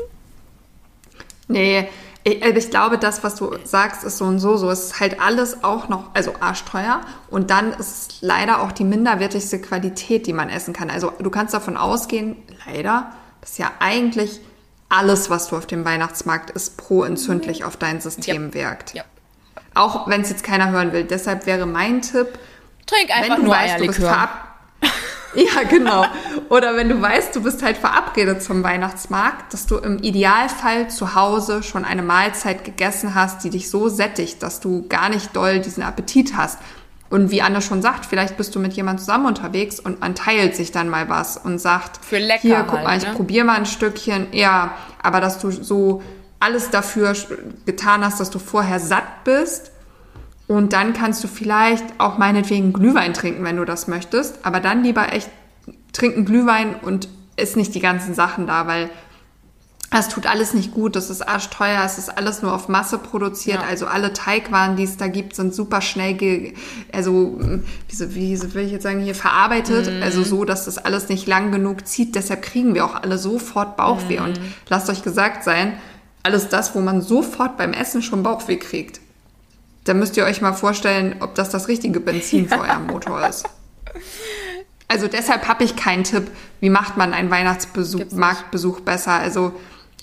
Nee, 1.49 1.89
ich, 2.25 2.43
also 2.43 2.57
ich 2.57 2.71
glaube, 2.71 2.99
das, 2.99 3.25
was 3.25 3.35
du 3.35 3.57
sagst, 3.65 4.05
ist 4.05 4.19
so 4.19 4.25
und 4.25 4.39
so 4.39 4.57
so. 4.57 4.71
Es 4.71 4.85
ist 4.85 5.01
halt 5.01 5.21
alles 5.21 5.65
auch 5.65 5.89
noch, 5.89 6.15
also 6.15 6.35
arschteuer. 6.41 7.01
Und 7.29 7.51
dann 7.51 7.73
ist 7.73 7.81
es 7.81 8.23
leider 8.23 8.63
auch 8.63 8.73
die 8.73 8.85
minderwertigste 8.85 9.61
Qualität, 9.61 10.27
die 10.27 10.33
man 10.33 10.49
essen 10.49 10.73
kann. 10.73 10.91
Also 10.91 11.13
du 11.19 11.31
kannst 11.31 11.55
davon 11.55 11.77
ausgehen, 11.77 12.37
leider, 12.67 13.13
dass 13.41 13.59
ja 13.59 13.71
eigentlich 13.81 14.41
alles, 14.89 15.31
was 15.31 15.49
du 15.49 15.57
auf 15.57 15.67
dem 15.67 15.85
Weihnachtsmarkt 15.85 16.51
isst, 16.51 16.77
pro-entzündlich 16.77 17.65
auf 17.65 17.77
dein 17.77 18.01
System 18.01 18.49
ja. 18.49 18.55
wirkt. 18.55 18.95
Ja. 18.95 19.05
Auch 19.75 20.07
wenn 20.07 20.21
es 20.21 20.29
jetzt 20.29 20.45
keiner 20.45 20.71
hören 20.71 20.93
will. 20.93 21.05
Deshalb 21.05 21.47
wäre 21.47 21.67
mein 21.67 22.03
Tipp, 22.03 22.39
Trink 22.87 23.11
einfach 23.17 23.39
nur 23.39 23.55
weißt, 23.55 23.79
bist 23.87 24.01
ja, 25.35 25.63
genau. 25.69 26.05
Oder 26.49 26.77
wenn 26.77 26.89
du 26.89 27.01
weißt, 27.01 27.35
du 27.35 27.43
bist 27.43 27.63
halt 27.63 27.77
verabredet 27.77 28.43
zum 28.43 28.63
Weihnachtsmarkt, 28.63 29.53
dass 29.53 29.67
du 29.67 29.77
im 29.79 29.99
Idealfall 29.99 30.91
zu 30.91 31.15
Hause 31.15 31.63
schon 31.63 31.85
eine 31.85 32.03
Mahlzeit 32.03 32.65
gegessen 32.65 33.15
hast, 33.15 33.45
die 33.45 33.51
dich 33.51 33.71
so 33.71 33.89
sättigt, 33.89 34.43
dass 34.43 34.61
du 34.61 34.87
gar 34.89 35.09
nicht 35.09 35.35
doll 35.35 35.61
diesen 35.61 35.83
Appetit 35.83 36.37
hast. 36.37 36.59
Und 37.09 37.31
wie 37.31 37.43
Anne 37.43 37.61
schon 37.61 37.83
sagt, 37.83 38.07
vielleicht 38.07 38.39
bist 38.39 38.55
du 38.55 38.59
mit 38.59 38.73
jemandem 38.73 39.01
zusammen 39.01 39.27
unterwegs 39.27 39.79
und 39.79 40.01
man 40.01 40.15
teilt 40.15 40.57
sich 40.57 40.73
dann 40.73 40.89
mal 40.89 41.11
was 41.11 41.37
und 41.37 41.59
sagt, 41.59 42.03
Für 42.03 42.19
lecker 42.19 42.41
hier, 42.41 42.65
guck 42.67 42.79
halt, 42.79 42.85
mal, 42.85 42.97
ich 42.97 43.05
ne? 43.05 43.13
probiere 43.15 43.45
mal 43.45 43.57
ein 43.57 43.67
Stückchen. 43.67 44.29
Ja, 44.33 44.75
aber 45.03 45.21
dass 45.21 45.39
du 45.39 45.51
so 45.51 46.03
alles 46.41 46.71
dafür 46.71 47.15
getan 47.67 48.05
hast, 48.05 48.19
dass 48.19 48.31
du 48.31 48.39
vorher 48.39 48.81
satt 48.81 49.25
bist 49.25 49.72
und 50.53 50.75
dann 50.75 50.93
kannst 50.93 51.25
du 51.25 51.29
vielleicht 51.29 51.85
auch 51.97 52.19
meinetwegen 52.19 52.75
Glühwein 52.75 53.15
trinken, 53.15 53.43
wenn 53.43 53.57
du 53.57 53.65
das 53.65 53.89
möchtest. 53.89 54.45
Aber 54.45 54.61
dann 54.61 54.83
lieber 54.83 55.11
echt 55.13 55.31
trinken 55.93 56.27
Glühwein 56.27 56.75
und 56.75 57.09
ist 57.37 57.57
nicht 57.57 57.75
die 57.75 57.81
ganzen 57.81 58.13
Sachen 58.13 58.47
da, 58.47 58.67
weil 58.67 58.91
es 59.91 60.09
tut 60.09 60.27
alles 60.27 60.53
nicht 60.53 60.73
gut, 60.73 60.95
das 60.95 61.09
ist 61.09 61.23
arschteuer, 61.23 61.83
es 61.85 61.97
ist 61.97 62.11
alles 62.11 62.43
nur 62.43 62.55
auf 62.55 62.69
Masse 62.69 62.99
produziert, 62.99 63.61
ja. 63.61 63.67
also 63.67 63.87
alle 63.87 64.13
Teigwaren, 64.13 64.77
die 64.77 64.85
es 64.85 64.97
da 64.97 65.07
gibt, 65.07 65.37
sind 65.37 65.55
super 65.55 65.83
schnell, 65.83 66.15
ge 66.15 66.55
also 66.93 67.39
wie, 67.39 68.15
wie 68.15 68.55
will 68.55 68.65
ich 68.65 68.73
jetzt 68.73 68.85
sagen, 68.85 69.01
hier 69.01 69.15
verarbeitet, 69.15 70.01
mm. 70.01 70.03
also 70.03 70.23
so, 70.23 70.47
dass 70.47 70.65
das 70.65 70.79
alles 70.79 71.11
nicht 71.11 71.27
lang 71.27 71.53
genug 71.53 71.87
zieht, 71.87 72.15
deshalb 72.15 72.41
kriegen 72.41 72.75
wir 72.75 72.87
auch 72.87 72.95
alle 72.95 73.19
sofort 73.19 73.77
Bauchweh 73.77 74.19
mm. 74.19 74.25
und 74.25 74.41
lasst 74.71 74.89
euch 74.89 75.03
gesagt 75.03 75.45
sein, 75.45 75.75
alles 76.23 76.49
das, 76.49 76.75
wo 76.75 76.81
man 76.81 77.03
sofort 77.03 77.59
beim 77.59 77.75
Essen 77.75 78.01
schon 78.01 78.23
Bauchweh 78.23 78.57
kriegt, 78.57 79.02
da 79.85 79.95
müsst 79.95 80.17
ihr 80.17 80.25
euch 80.25 80.41
mal 80.41 80.53
vorstellen, 80.53 81.17
ob 81.21 81.35
das 81.35 81.51
das 81.51 81.69
richtige 81.69 82.01
Benzin 82.01 82.49
ja. 82.49 82.57
für 82.57 82.63
euren 82.63 82.87
Motor 82.87 83.27
ist. 83.27 83.49
Also 84.89 85.09
deshalb 85.09 85.49
habe 85.49 85.65
ich 85.65 85.75
keinen 85.75 86.05
Tipp, 86.05 86.31
wie 86.61 86.71
macht 86.71 86.97
man 86.97 87.15
einen 87.15 87.31
Weihnachtsbesuch, 87.31 88.11
Marktbesuch 88.13 88.81
besser. 88.81 89.13
Also 89.13 89.53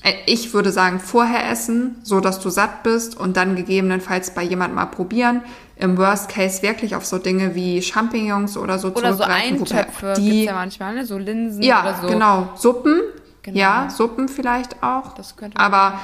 äh, 0.03 0.13
ich 0.25 0.53
würde 0.53 0.71
sagen, 0.71 0.99
vorher 0.99 1.49
essen, 1.49 1.97
so 2.03 2.19
dass 2.19 2.39
du 2.39 2.49
satt 2.49 2.84
bist 2.84 3.17
und 3.17 3.38
dann 3.38 3.55
gegebenenfalls 3.55 4.34
bei 4.34 4.43
jemandem 4.43 4.75
mal 4.75 4.86
probieren. 4.88 5.43
Im 5.75 5.97
Worst 5.97 6.30
Case 6.30 6.61
wirklich 6.61 6.95
auf 6.95 7.05
so 7.05 7.19
Dinge 7.19 7.55
wie 7.55 7.82
Champignons 7.82 8.57
oder 8.57 8.80
so 8.80 8.89
oder 8.89 9.15
zurückgreifen. 9.15 9.61
Oder 9.61 9.69
so 9.69 9.75
Eintöpfe 9.75 10.13
die 10.17 10.43
ja 10.45 10.53
manchmal, 10.53 10.95
ne? 10.95 11.05
so 11.05 11.17
Linsen 11.17 11.63
ja, 11.63 11.82
oder 11.82 12.01
so. 12.01 12.07
genau. 12.07 12.49
Suppen, 12.55 13.01
genau. 13.43 13.57
ja, 13.57 13.89
Suppen 13.89 14.27
vielleicht 14.27 14.84
auch. 14.84 15.13
Das 15.13 15.38
könnte 15.38 15.57
Aber 15.57 15.99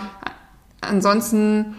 ansonsten 0.80 1.76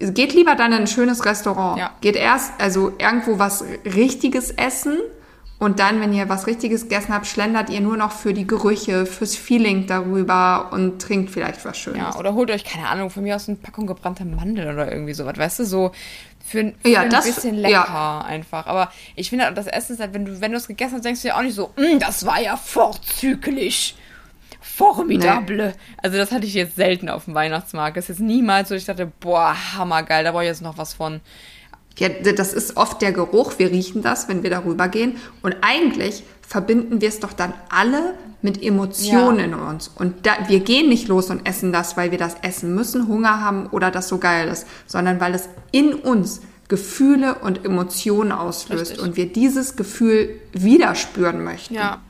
geht 0.00 0.34
lieber 0.34 0.54
dann 0.54 0.72
in 0.72 0.80
ein 0.80 0.86
schönes 0.86 1.24
Restaurant. 1.24 1.78
Ja. 1.78 1.90
Geht 2.00 2.16
erst, 2.16 2.52
also 2.58 2.92
irgendwo 2.98 3.38
was 3.38 3.64
Richtiges 3.84 4.50
essen 4.50 4.98
und 5.58 5.80
dann, 5.80 6.00
wenn 6.00 6.12
ihr 6.12 6.28
was 6.28 6.46
Richtiges 6.46 6.84
gegessen 6.84 7.12
habt, 7.12 7.26
schlendert 7.26 7.68
ihr 7.68 7.80
nur 7.80 7.96
noch 7.96 8.12
für 8.12 8.32
die 8.32 8.46
Gerüche, 8.46 9.06
fürs 9.06 9.34
Feeling 9.34 9.86
darüber 9.88 10.68
und 10.70 11.02
trinkt 11.02 11.30
vielleicht 11.30 11.64
was 11.64 11.76
Schönes. 11.76 11.98
Ja, 11.98 12.16
oder 12.16 12.34
holt 12.34 12.50
euch, 12.50 12.62
keine 12.64 12.88
Ahnung, 12.88 13.10
von 13.10 13.24
mir 13.24 13.34
aus 13.34 13.48
eine 13.48 13.56
Packung 13.56 13.86
gebrannter 13.88 14.24
Mandeln 14.24 14.72
oder 14.72 14.90
irgendwie 14.90 15.14
sowas, 15.14 15.36
weißt 15.36 15.60
du, 15.60 15.64
so 15.64 15.90
für, 16.44 16.72
für 16.80 16.88
ja, 16.88 17.00
ein 17.00 17.10
das, 17.10 17.26
bisschen 17.26 17.56
lecker 17.56 17.72
ja. 17.72 18.20
einfach. 18.20 18.66
Aber 18.66 18.92
ich 19.16 19.30
finde, 19.30 19.52
das 19.52 19.66
Essen 19.66 19.94
ist 19.94 20.00
halt, 20.00 20.14
wenn 20.14 20.24
du, 20.24 20.40
wenn 20.40 20.52
du 20.52 20.58
es 20.58 20.68
gegessen 20.68 20.94
hast, 20.94 21.04
denkst 21.04 21.22
du 21.22 21.28
ja 21.28 21.36
auch 21.36 21.42
nicht 21.42 21.56
so, 21.56 21.70
mm, 21.76 21.98
das 21.98 22.24
war 22.24 22.40
ja 22.40 22.56
vorzüglich 22.56 23.96
formidable. 24.78 25.68
Nee. 25.68 25.72
Also 26.02 26.16
das 26.16 26.30
hatte 26.30 26.46
ich 26.46 26.54
jetzt 26.54 26.76
selten 26.76 27.08
auf 27.08 27.24
dem 27.24 27.34
Weihnachtsmarkt. 27.34 27.96
Das 27.96 28.04
ist 28.04 28.18
jetzt 28.18 28.20
niemals 28.20 28.68
so, 28.68 28.74
ich 28.74 28.84
dachte, 28.84 29.10
boah, 29.20 29.54
hammergeil, 29.76 30.24
da 30.24 30.30
brauche 30.30 30.44
ich 30.44 30.48
jetzt 30.48 30.62
noch 30.62 30.78
was 30.78 30.94
von. 30.94 31.20
Ja, 31.98 32.08
das 32.08 32.52
ist 32.52 32.76
oft 32.76 33.02
der 33.02 33.10
Geruch. 33.10 33.58
Wir 33.58 33.70
riechen 33.70 34.02
das, 34.02 34.28
wenn 34.28 34.44
wir 34.44 34.50
darüber 34.50 34.86
gehen. 34.86 35.16
Und 35.42 35.56
eigentlich 35.62 36.22
verbinden 36.46 37.00
wir 37.00 37.08
es 37.08 37.18
doch 37.18 37.32
dann 37.32 37.52
alle 37.70 38.14
mit 38.40 38.62
Emotionen 38.62 39.38
ja. 39.40 39.44
in 39.46 39.54
uns. 39.54 39.88
Und 39.88 40.24
da, 40.24 40.32
wir 40.46 40.60
gehen 40.60 40.88
nicht 40.88 41.08
los 41.08 41.28
und 41.28 41.46
essen 41.46 41.72
das, 41.72 41.96
weil 41.96 42.12
wir 42.12 42.18
das 42.18 42.36
essen 42.42 42.72
müssen, 42.72 43.08
Hunger 43.08 43.40
haben 43.40 43.66
oder 43.66 43.90
das 43.90 44.06
so 44.06 44.18
geil 44.18 44.46
ist, 44.46 44.64
sondern 44.86 45.20
weil 45.20 45.34
es 45.34 45.48
in 45.72 45.92
uns 45.92 46.40
Gefühle 46.68 47.36
und 47.36 47.64
Emotionen 47.64 48.30
auslöst 48.30 48.92
Richtig. 48.92 49.00
und 49.00 49.16
wir 49.16 49.32
dieses 49.32 49.74
Gefühl 49.74 50.38
wieder 50.52 50.94
spüren 50.94 51.42
möchten. 51.42 51.74
Ja, 51.74 52.00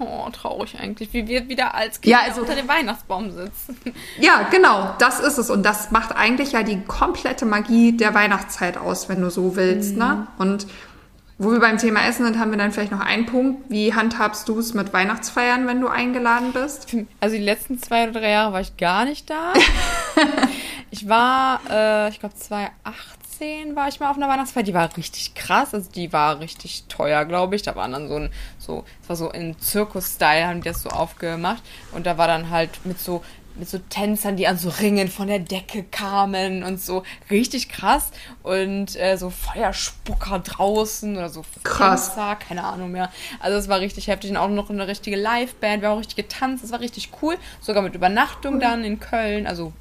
Oh, 0.00 0.28
traurig 0.32 0.76
eigentlich, 0.80 1.12
wie 1.12 1.28
wir 1.28 1.48
wieder 1.48 1.74
als 1.74 2.00
Kinder 2.00 2.18
ja, 2.18 2.24
also, 2.26 2.40
unter 2.40 2.56
dem 2.56 2.66
Weihnachtsbaum 2.66 3.30
sitzen. 3.30 3.78
Ja, 4.18 4.48
genau, 4.50 4.94
das 4.98 5.20
ist 5.20 5.38
es. 5.38 5.50
Und 5.50 5.62
das 5.62 5.92
macht 5.92 6.16
eigentlich 6.16 6.52
ja 6.52 6.64
die 6.64 6.80
komplette 6.80 7.46
Magie 7.46 7.96
der 7.96 8.14
Weihnachtszeit 8.14 8.76
aus, 8.76 9.08
wenn 9.08 9.20
du 9.20 9.30
so 9.30 9.54
willst. 9.54 9.96
Ne? 9.96 10.04
Mhm. 10.04 10.10
Ne? 10.10 10.26
Und 10.38 10.66
wo 11.40 11.52
wir 11.52 11.60
beim 11.60 11.78
Thema 11.78 12.04
Essen 12.04 12.24
sind, 12.24 12.38
haben 12.40 12.50
wir 12.50 12.58
dann 12.58 12.72
vielleicht 12.72 12.90
noch 12.90 13.00
einen 13.00 13.26
Punkt. 13.26 13.70
Wie 13.70 13.94
handhabst 13.94 14.48
du 14.48 14.58
es 14.58 14.74
mit 14.74 14.92
Weihnachtsfeiern, 14.92 15.68
wenn 15.68 15.80
du 15.80 15.86
eingeladen 15.86 16.52
bist? 16.52 16.88
Also 17.20 17.36
die 17.36 17.42
letzten 17.42 17.80
zwei 17.80 18.04
oder 18.04 18.20
drei 18.20 18.30
Jahre 18.30 18.52
war 18.52 18.60
ich 18.60 18.76
gar 18.76 19.04
nicht 19.04 19.30
da. 19.30 19.52
ich 20.90 21.08
war, 21.08 21.60
äh, 21.70 22.08
ich 22.08 22.18
glaube, 22.18 22.34
2008 22.34 22.72
2018 23.38 23.76
war 23.76 23.88
ich 23.88 24.00
mal 24.00 24.10
auf 24.10 24.16
einer 24.16 24.28
Weihnachtsfeier. 24.28 24.62
Die 24.62 24.74
war 24.74 24.96
richtig 24.96 25.34
krass. 25.34 25.74
Also 25.74 25.90
die 25.90 26.12
war 26.12 26.40
richtig 26.40 26.84
teuer, 26.88 27.24
glaube 27.24 27.56
ich. 27.56 27.62
Da 27.62 27.76
waren 27.76 27.92
dann 27.92 28.08
so 28.08 28.16
ein, 28.16 28.30
so, 28.58 28.84
es 29.02 29.08
war 29.08 29.16
so 29.16 29.30
in 29.30 29.58
Zirkus-Style, 29.58 30.46
haben 30.46 30.62
die 30.62 30.68
das 30.68 30.82
so 30.82 30.90
aufgemacht. 30.90 31.62
Und 31.92 32.06
da 32.06 32.18
war 32.18 32.26
dann 32.26 32.50
halt 32.50 32.70
mit 32.84 32.98
so 32.98 33.22
mit 33.54 33.68
so 33.68 33.78
Tänzern, 33.78 34.36
die 34.36 34.46
an 34.46 34.56
so 34.56 34.68
Ringen 34.68 35.08
von 35.08 35.26
der 35.26 35.40
Decke 35.40 35.82
kamen 35.82 36.62
und 36.62 36.80
so 36.80 37.02
richtig 37.28 37.68
krass 37.68 38.12
und 38.44 38.94
äh, 38.94 39.16
so 39.16 39.30
Feuerspucker 39.30 40.38
draußen 40.38 41.16
oder 41.16 41.28
so 41.28 41.44
krass. 41.64 42.14
Tänzer, 42.14 42.36
keine 42.36 42.62
Ahnung 42.62 42.92
mehr. 42.92 43.10
Also 43.40 43.58
es 43.58 43.66
war 43.66 43.80
richtig 43.80 44.06
heftig 44.06 44.30
und 44.30 44.36
auch 44.36 44.48
noch 44.48 44.70
eine 44.70 44.86
richtige 44.86 45.16
Liveband, 45.16 45.82
wir 45.82 45.88
haben 45.88 45.96
auch 45.96 45.98
richtig 45.98 46.14
getanzt, 46.14 46.62
es 46.62 46.70
war 46.70 46.78
richtig 46.78 47.10
cool, 47.20 47.36
sogar 47.60 47.82
mit 47.82 47.96
Übernachtung 47.96 48.60
dann 48.60 48.84
in 48.84 49.00
Köln, 49.00 49.48
also 49.48 49.72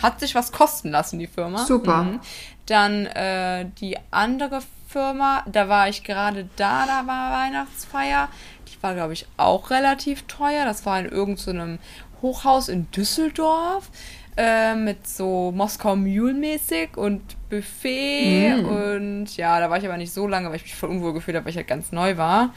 hat 0.00 0.20
sich 0.20 0.34
was 0.34 0.52
kosten 0.52 0.90
lassen, 0.90 1.18
die 1.18 1.26
Firma. 1.26 1.64
Super. 1.64 2.04
Mhm. 2.04 2.20
Dann 2.66 3.06
äh, 3.06 3.66
die 3.80 3.96
andere 4.10 4.60
Firma, 4.88 5.44
da 5.46 5.68
war 5.68 5.88
ich 5.88 6.04
gerade 6.04 6.48
da, 6.56 6.86
da 6.86 7.06
war 7.06 7.32
Weihnachtsfeier. 7.32 8.28
Die 8.68 8.82
war, 8.82 8.94
glaube 8.94 9.12
ich, 9.12 9.26
auch 9.36 9.70
relativ 9.70 10.22
teuer. 10.22 10.64
Das 10.64 10.84
war 10.86 10.98
in 10.98 11.06
irgendeinem 11.06 11.78
so 11.78 12.22
Hochhaus 12.22 12.68
in 12.68 12.90
Düsseldorf. 12.90 13.90
Äh, 14.38 14.74
mit 14.74 15.06
so 15.08 15.50
Moskau 15.50 15.96
Mule 15.96 16.34
mäßig 16.34 16.98
und 16.98 17.22
Buffet 17.48 18.54
mm. 18.54 18.66
und 18.66 19.36
ja, 19.38 19.58
da 19.60 19.70
war 19.70 19.78
ich 19.78 19.86
aber 19.86 19.96
nicht 19.96 20.12
so 20.12 20.26
lange, 20.28 20.50
weil 20.50 20.56
ich 20.56 20.64
mich 20.64 20.74
voll 20.74 20.90
unwohl 20.90 21.14
gefühlt 21.14 21.38
habe, 21.38 21.46
weil 21.46 21.52
ich 21.52 21.56
halt 21.56 21.68
ganz 21.68 21.90
neu 21.90 22.18
war. 22.18 22.52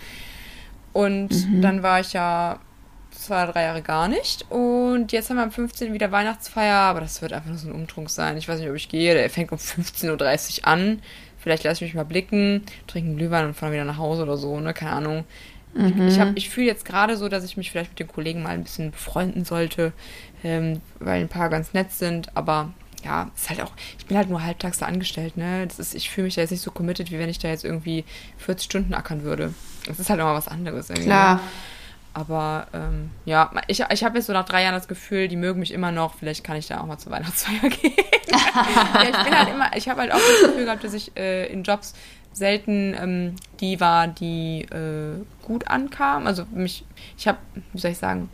Und 0.91 1.29
mhm. 1.29 1.61
dann 1.61 1.81
war 1.81 2.01
ich 2.01 2.11
ja 2.11 2.59
zwei, 3.19 3.45
drei 3.45 3.63
Jahre 3.63 3.81
gar 3.81 4.07
nicht. 4.07 4.49
Und 4.49 5.11
jetzt 5.11 5.29
haben 5.29 5.37
wir 5.37 5.43
am 5.43 5.51
15. 5.51 5.93
wieder 5.93 6.11
Weihnachtsfeier, 6.11 6.75
aber 6.75 7.01
das 7.01 7.21
wird 7.21 7.33
einfach 7.33 7.49
nur 7.49 7.57
so 7.57 7.67
ein 7.67 7.73
Umtrunk 7.75 8.09
sein. 8.09 8.37
Ich 8.37 8.47
weiß 8.47 8.59
nicht, 8.59 8.69
ob 8.69 8.75
ich 8.75 8.89
gehe. 8.89 9.13
Der 9.13 9.29
fängt 9.29 9.51
um 9.51 9.57
15.30 9.57 10.61
Uhr 10.61 10.67
an. 10.67 11.01
Vielleicht 11.37 11.63
lasse 11.63 11.75
ich 11.75 11.81
mich 11.81 11.95
mal 11.95 12.05
blicken, 12.05 12.63
trinken 12.87 13.15
Glühwein 13.17 13.45
und 13.45 13.53
fahren 13.53 13.71
wieder 13.71 13.85
nach 13.85 13.97
Hause 13.97 14.23
oder 14.23 14.37
so, 14.37 14.59
ne? 14.59 14.73
Keine 14.73 14.91
Ahnung. 14.91 15.23
Mhm. 15.73 16.07
Ich, 16.07 16.17
ich, 16.17 16.27
ich 16.35 16.49
fühle 16.49 16.67
jetzt 16.67 16.83
gerade 16.83 17.15
so, 17.15 17.29
dass 17.29 17.43
ich 17.43 17.55
mich 17.55 17.71
vielleicht 17.71 17.91
mit 17.91 17.99
den 17.99 18.07
Kollegen 18.07 18.43
mal 18.43 18.49
ein 18.49 18.63
bisschen 18.63 18.91
befreunden 18.91 19.45
sollte, 19.45 19.93
ähm, 20.43 20.81
weil 20.99 21.21
ein 21.21 21.29
paar 21.29 21.49
ganz 21.49 21.73
nett 21.73 21.91
sind, 21.91 22.35
aber 22.35 22.73
ja, 23.05 23.31
ist 23.35 23.49
halt 23.49 23.61
auch, 23.61 23.71
ich 23.97 24.05
bin 24.05 24.17
halt 24.17 24.29
nur 24.29 24.43
halbtags 24.43 24.79
da 24.79 24.87
angestellt, 24.87 25.37
ne? 25.37 25.65
Das 25.67 25.79
ist, 25.79 25.95
ich 25.95 26.09
fühle 26.09 26.25
mich 26.25 26.35
da 26.35 26.41
jetzt 26.41 26.51
nicht 26.51 26.61
so 26.63 26.71
committed, 26.71 27.11
wie 27.11 27.19
wenn 27.19 27.29
ich 27.29 27.39
da 27.39 27.47
jetzt 27.47 27.63
irgendwie 27.63 28.03
40 28.39 28.65
Stunden 28.65 28.93
ackern 28.93 29.23
würde. 29.23 29.53
Das 29.85 29.99
ist 29.99 30.09
halt 30.09 30.19
immer 30.19 30.33
was 30.33 30.49
anderes 30.49 30.89
irgendwie. 30.89 31.07
Klar. 31.07 31.39
Aber 32.13 32.67
ähm, 32.73 33.11
ja, 33.25 33.51
ich, 33.67 33.83
ich 33.91 34.03
habe 34.03 34.17
jetzt 34.17 34.27
so 34.27 34.33
nach 34.33 34.45
drei 34.45 34.63
Jahren 34.63 34.73
das 34.73 34.87
Gefühl, 34.87 35.27
die 35.27 35.35
mögen 35.35 35.59
mich 35.59 35.71
immer 35.71 35.91
noch. 35.91 36.15
Vielleicht 36.15 36.43
kann 36.43 36.57
ich 36.57 36.67
da 36.67 36.81
auch 36.81 36.85
mal 36.85 36.97
zur 36.97 37.11
Weihnachtsfeier 37.11 37.69
gehen. 37.69 37.93
ja, 38.27 39.03
ich 39.03 39.23
bin 39.23 39.37
halt 39.37 39.49
immer, 39.49 39.75
ich 39.75 39.87
habe 39.87 40.01
halt 40.01 40.11
auch 40.11 40.17
das 40.19 40.49
Gefühl 40.49 40.65
gehabt, 40.65 40.83
dass 40.83 40.93
ich 40.93 41.15
äh, 41.15 41.51
in 41.51 41.63
Jobs 41.63 41.93
selten 42.33 42.95
ähm, 42.99 43.35
die 43.59 43.79
war, 43.79 44.07
die 44.07 44.61
äh, 44.71 45.23
gut 45.43 45.67
ankam. 45.67 46.25
Also 46.27 46.45
mich, 46.51 46.83
ich 47.17 47.27
habe, 47.27 47.37
wie 47.73 47.79
soll 47.79 47.91
ich 47.91 47.97
sagen, 47.97 48.29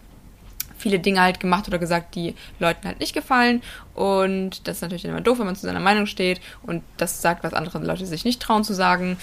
viele 0.78 0.99
Dinge 0.99 1.21
halt 1.21 1.39
gemacht 1.39 1.67
oder 1.67 1.80
gesagt, 1.80 2.15
die 2.15 2.36
Leuten 2.59 2.88
halt 2.88 2.99
nicht 2.99 3.13
gefallen. 3.13 3.61
Und 3.93 4.67
das 4.67 4.78
ist 4.78 4.82
natürlich 4.82 5.05
immer 5.05 5.21
doof, 5.21 5.39
wenn 5.39 5.45
man 5.45 5.55
zu 5.55 5.65
seiner 5.65 5.80
Meinung 5.80 6.05
steht 6.05 6.41
und 6.63 6.84
das 6.97 7.21
sagt, 7.21 7.43
was 7.43 7.53
andere 7.53 7.80
Leute 7.80 8.05
sich 8.05 8.26
nicht 8.26 8.41
trauen 8.41 8.63
zu 8.63 8.73
sagen. 8.73 9.17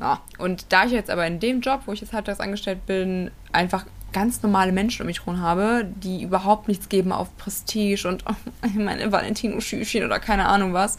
Ja. 0.00 0.20
Und 0.38 0.66
da 0.70 0.84
ich 0.84 0.92
jetzt 0.92 1.10
aber 1.10 1.26
in 1.26 1.40
dem 1.40 1.60
Job, 1.60 1.82
wo 1.86 1.92
ich 1.92 2.00
jetzt 2.00 2.14
das 2.24 2.40
angestellt 2.40 2.86
bin, 2.86 3.30
einfach 3.52 3.84
ganz 4.14 4.42
normale 4.42 4.72
Menschen 4.72 5.02
um 5.02 5.06
mich 5.06 5.20
herum 5.20 5.42
habe, 5.42 5.84
die 5.84 6.22
überhaupt 6.22 6.68
nichts 6.68 6.88
geben 6.88 7.12
auf 7.12 7.36
Prestige 7.36 8.08
und 8.08 8.24
oh, 8.28 8.68
meine 8.78 9.12
Valentino-Schüchchen 9.12 10.04
oder 10.04 10.18
keine 10.18 10.46
Ahnung 10.46 10.72
was, 10.72 10.96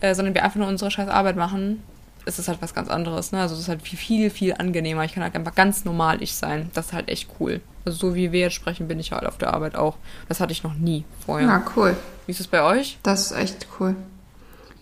äh, 0.00 0.14
sondern 0.14 0.34
wir 0.34 0.42
einfach 0.42 0.56
nur 0.56 0.68
unsere 0.68 0.90
scheiß 0.90 1.08
Arbeit 1.08 1.36
machen, 1.36 1.82
ist 2.24 2.38
es 2.38 2.48
halt 2.48 2.62
was 2.62 2.74
ganz 2.74 2.88
anderes. 2.88 3.32
Ne? 3.32 3.40
Also 3.40 3.54
es 3.54 3.62
ist 3.62 3.68
halt 3.68 3.82
viel, 3.82 3.98
viel, 3.98 4.30
viel 4.30 4.54
angenehmer. 4.54 5.04
Ich 5.04 5.12
kann 5.12 5.22
halt 5.22 5.34
einfach 5.34 5.54
ganz 5.54 5.84
normal 5.84 6.22
ich 6.22 6.34
sein. 6.34 6.70
Das 6.74 6.86
ist 6.86 6.92
halt 6.92 7.08
echt 7.08 7.28
cool. 7.38 7.60
Also 7.84 7.98
so 7.98 8.14
wie 8.14 8.32
wir 8.32 8.40
jetzt 8.40 8.54
sprechen, 8.54 8.88
bin 8.88 8.98
ich 8.98 9.12
halt 9.12 9.26
auf 9.26 9.38
der 9.38 9.54
Arbeit 9.54 9.76
auch. 9.76 9.96
Das 10.28 10.40
hatte 10.40 10.52
ich 10.52 10.64
noch 10.64 10.74
nie 10.74 11.04
vorher. 11.24 11.46
Ja, 11.46 11.62
cool. 11.76 11.96
Wie 12.26 12.32
ist 12.32 12.40
es 12.40 12.48
bei 12.48 12.62
euch? 12.62 12.98
Das 13.02 13.30
ist 13.30 13.32
echt 13.32 13.68
cool. 13.78 13.94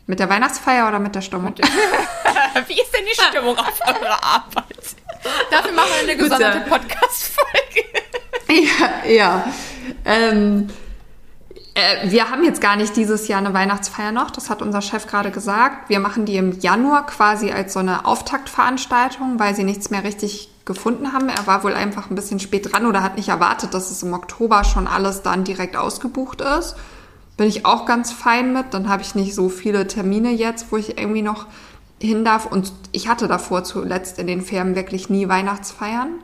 Mit 0.06 0.20
der 0.20 0.28
Weihnachtsfeier 0.28 0.88
oder 0.88 0.98
mit 0.98 1.14
der 1.14 1.20
Stimmung? 1.20 1.54
wie 2.66 2.80
ist 2.80 2.92
denn 2.92 3.04
die 3.10 3.20
Stimmung 3.20 3.56
auf 3.56 3.80
eurer 3.86 4.22
Arbeit? 4.22 4.96
Dafür 5.50 5.72
machen 5.72 5.88
wir 5.96 6.08
eine 6.08 6.16
gesonderte 6.16 6.60
Podcast-Folge. 6.68 7.84
ja, 8.48 9.10
ja. 9.10 9.52
Ähm, 10.04 10.68
äh, 11.74 12.10
wir 12.10 12.30
haben 12.30 12.44
jetzt 12.44 12.60
gar 12.60 12.76
nicht 12.76 12.96
dieses 12.96 13.26
Jahr 13.26 13.40
eine 13.40 13.52
Weihnachtsfeier 13.52 14.12
noch, 14.12 14.30
das 14.30 14.48
hat 14.48 14.62
unser 14.62 14.80
Chef 14.80 15.06
gerade 15.06 15.30
gesagt. 15.30 15.88
Wir 15.88 15.98
machen 15.98 16.24
die 16.24 16.36
im 16.36 16.58
Januar 16.60 17.06
quasi 17.06 17.50
als 17.50 17.72
so 17.72 17.80
eine 17.80 18.06
Auftaktveranstaltung, 18.06 19.38
weil 19.38 19.54
sie 19.56 19.64
nichts 19.64 19.90
mehr 19.90 20.04
richtig 20.04 20.50
gefunden 20.64 21.12
haben. 21.12 21.28
Er 21.28 21.46
war 21.46 21.64
wohl 21.64 21.74
einfach 21.74 22.10
ein 22.10 22.14
bisschen 22.14 22.40
spät 22.40 22.72
dran 22.72 22.86
oder 22.86 23.02
hat 23.02 23.16
nicht 23.16 23.28
erwartet, 23.28 23.74
dass 23.74 23.90
es 23.90 24.02
im 24.02 24.14
Oktober 24.14 24.64
schon 24.64 24.86
alles 24.86 25.22
dann 25.22 25.44
direkt 25.44 25.76
ausgebucht 25.76 26.40
ist. 26.40 26.76
Bin 27.36 27.48
ich 27.48 27.66
auch 27.66 27.84
ganz 27.84 28.12
fein 28.12 28.52
mit. 28.52 28.72
Dann 28.72 28.88
habe 28.88 29.02
ich 29.02 29.16
nicht 29.16 29.34
so 29.34 29.48
viele 29.48 29.88
Termine 29.88 30.30
jetzt, 30.30 30.70
wo 30.70 30.76
ich 30.76 30.96
irgendwie 30.96 31.22
noch 31.22 31.46
hin 32.00 32.24
darf. 32.24 32.46
Und 32.46 32.72
ich 32.92 33.08
hatte 33.08 33.28
davor 33.28 33.64
zuletzt 33.64 34.18
in 34.18 34.26
den 34.26 34.42
Firmen 34.42 34.74
wirklich 34.74 35.10
nie 35.10 35.28
Weihnachtsfeiern. 35.28 36.20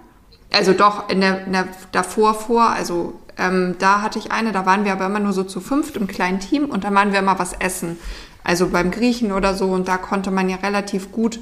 Also 0.53 0.73
doch 0.73 1.09
in 1.09 1.21
der, 1.21 1.47
in 1.47 1.53
der 1.53 1.69
davor 1.93 2.35
vor, 2.35 2.71
also 2.71 3.15
ähm, 3.39 3.77
da 3.79 4.03
hatte 4.03 4.19
ich 4.19 4.33
eine, 4.33 4.53
da 4.53 4.67
waren 4.67 4.85
wir 4.85 4.93
aber 4.93 5.07
immer 5.07 5.21
nur 5.21 5.33
so 5.33 5.45
zu 5.45 5.61
fünft 5.61 5.97
im 5.97 6.07
kleinen 6.07 6.41
Team 6.41 6.65
und 6.67 6.85
dann 6.85 6.95
waren 6.95 7.13
wir 7.13 7.21
immer 7.21 7.39
was 7.39 7.53
essen. 7.53 7.99
Also 8.43 8.69
beim 8.69 8.91
Griechen 8.91 9.33
oder 9.33 9.55
so 9.55 9.67
und 9.67 9.87
da 9.87 9.97
konnte 9.97 10.31
man 10.31 10.49
ja 10.49 10.57
relativ 10.57 11.13
gut 11.13 11.39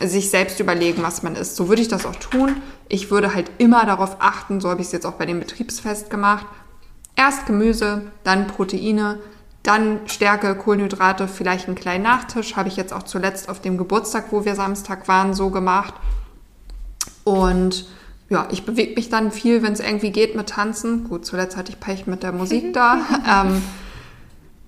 sich 0.00 0.30
selbst 0.30 0.58
überlegen, 0.60 1.02
was 1.02 1.22
man 1.22 1.36
isst. 1.36 1.56
So 1.56 1.68
würde 1.68 1.82
ich 1.82 1.88
das 1.88 2.06
auch 2.06 2.16
tun. 2.16 2.56
Ich 2.88 3.10
würde 3.10 3.34
halt 3.34 3.50
immer 3.58 3.84
darauf 3.84 4.16
achten, 4.20 4.60
so 4.60 4.70
habe 4.70 4.80
ich 4.80 4.86
es 4.86 4.92
jetzt 4.92 5.06
auch 5.06 5.12
bei 5.12 5.26
dem 5.26 5.40
Betriebsfest 5.40 6.10
gemacht. 6.10 6.46
Erst 7.16 7.46
Gemüse, 7.46 8.10
dann 8.24 8.46
Proteine, 8.46 9.18
dann 9.62 10.00
Stärke, 10.06 10.54
Kohlenhydrate, 10.54 11.28
vielleicht 11.28 11.66
einen 11.66 11.76
kleinen 11.76 12.04
Nachtisch. 12.04 12.56
Habe 12.56 12.68
ich 12.68 12.76
jetzt 12.76 12.92
auch 12.92 13.02
zuletzt 13.02 13.48
auf 13.48 13.60
dem 13.60 13.76
Geburtstag, 13.76 14.26
wo 14.30 14.44
wir 14.44 14.54
Samstag 14.54 15.06
waren, 15.06 15.34
so 15.34 15.50
gemacht. 15.50 15.94
Und 17.24 17.86
ja, 18.30 18.48
ich 18.50 18.64
bewege 18.64 18.94
mich 18.94 19.08
dann 19.08 19.32
viel, 19.32 19.62
wenn 19.62 19.72
es 19.72 19.80
irgendwie 19.80 20.12
geht 20.12 20.34
mit 20.34 20.48
Tanzen. 20.48 21.04
Gut, 21.08 21.26
zuletzt 21.26 21.56
hatte 21.56 21.72
ich 21.72 21.80
Pech 21.80 22.06
mit 22.06 22.22
der 22.22 22.32
Musik 22.32 22.72
da. 22.72 22.98
ähm, 23.28 23.62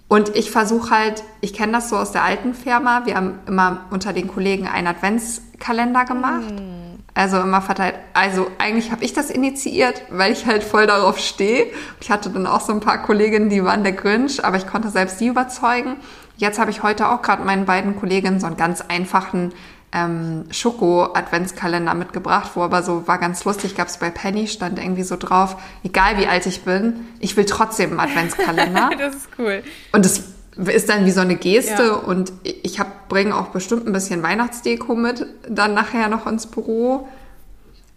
und 0.09 0.37
ich 0.37 0.51
versuche 0.51 0.91
halt, 0.91 1.25
ich 1.41 1.55
kenne 1.55 1.73
das 1.73 1.89
so 1.89 1.97
aus 1.97 2.13
der 2.13 2.23
alten 2.23 2.53
Firma, 2.53 3.07
wir 3.07 3.15
haben 3.15 3.39
immer 3.47 3.87
unter 3.91 4.13
den 4.13 4.29
Kollegen 4.29 4.69
einen 4.69 4.87
Adventskalender 4.87 6.05
gemacht. 6.05 6.53
Mm. 6.53 6.82
Also 7.15 7.41
immer 7.41 7.61
verteilt. 7.61 7.97
Also 8.15 8.51
eigentlich 8.59 8.91
habe 8.91 9.05
ich 9.05 9.13
das 9.13 9.31
initiiert, 9.31 10.03
weil 10.11 10.33
ich 10.33 10.47
halt 10.47 10.65
voll 10.65 10.87
darauf 10.87 11.19
stehe. 11.19 11.67
Ich 12.01 12.11
hatte 12.11 12.31
dann 12.31 12.47
auch 12.47 12.61
so 12.61 12.73
ein 12.73 12.81
paar 12.81 13.03
Kolleginnen, 13.03 13.51
die 13.51 13.63
waren 13.63 13.83
der 13.83 13.93
Grinch, 13.93 14.43
aber 14.45 14.57
ich 14.57 14.67
konnte 14.67 14.89
selbst 14.89 15.21
die 15.21 15.27
überzeugen. 15.27 15.97
Jetzt 16.39 16.59
habe 16.59 16.71
ich 16.71 16.83
heute 16.83 17.11
auch 17.11 17.21
gerade 17.21 17.45
meinen 17.45 17.67
beiden 17.67 17.97
Kolleginnen 17.97 18.41
so 18.41 18.47
einen 18.47 18.57
ganz 18.57 18.81
einfachen 18.81 19.53
ähm, 19.93 20.47
Schoko-Adventskalender 20.51 21.93
mitgebracht, 21.95 22.53
wo 22.55 22.63
aber 22.63 22.83
so 22.83 23.07
war 23.07 23.19
ganz 23.19 23.45
lustig, 23.45 23.77
gab 23.77 23.89
es 23.89 23.99
bei 23.99 24.11
Penny, 24.11 24.49
stand 24.49 24.79
irgendwie 24.79 25.03
so 25.03 25.17
drauf, 25.19 25.57
egal 25.85 26.17
wie 26.17 26.27
alt 26.27 26.47
ich 26.47 26.63
bin, 26.63 27.07
ich 27.21 27.37
will 27.37 27.45
trotzdem 27.45 27.91
einen 27.91 28.01
Adventskalender. 28.01 28.91
das 28.99 29.17
ist 29.17 29.29
cool. 29.39 29.63
Und 29.93 30.07
das 30.07 30.32
ist 30.57 30.89
dann 30.89 31.07
wie 31.07 31.11
so 31.11 31.21
eine 31.21 31.37
Geste 31.37 31.83
ja. 31.83 31.95
und 31.95 32.33
ich 32.43 32.79
bringe 33.09 33.37
auch 33.37 33.49
bestimmt 33.49 33.87
ein 33.87 33.93
bisschen 33.93 34.23
Weihnachtsdeko 34.23 34.95
mit, 34.95 35.27
dann 35.49 35.75
nachher 35.75 36.09
noch 36.09 36.27
ins 36.27 36.47
Büro. 36.47 37.09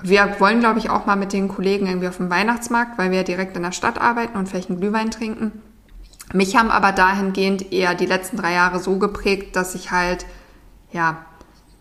Wir 0.01 0.35
wollen, 0.39 0.59
glaube 0.59 0.79
ich, 0.79 0.89
auch 0.89 1.05
mal 1.05 1.15
mit 1.15 1.33
den 1.33 1.47
Kollegen 1.47 1.87
irgendwie 1.87 2.07
auf 2.07 2.17
dem 2.17 2.29
Weihnachtsmarkt, 2.29 2.97
weil 2.97 3.11
wir 3.11 3.23
direkt 3.23 3.55
in 3.57 3.63
der 3.63 3.71
Stadt 3.71 3.99
arbeiten 3.99 4.37
und 4.37 4.47
vielleicht 4.47 4.69
einen 4.69 4.79
Glühwein 4.79 5.11
trinken. 5.11 5.51
Mich 6.33 6.55
haben 6.55 6.71
aber 6.71 6.91
dahingehend 6.91 7.71
eher 7.71 7.93
die 7.93 8.05
letzten 8.05 8.37
drei 8.37 8.53
Jahre 8.53 8.79
so 8.79 8.97
geprägt, 8.97 9.55
dass 9.55 9.75
ich 9.75 9.91
halt, 9.91 10.25
ja, 10.91 11.25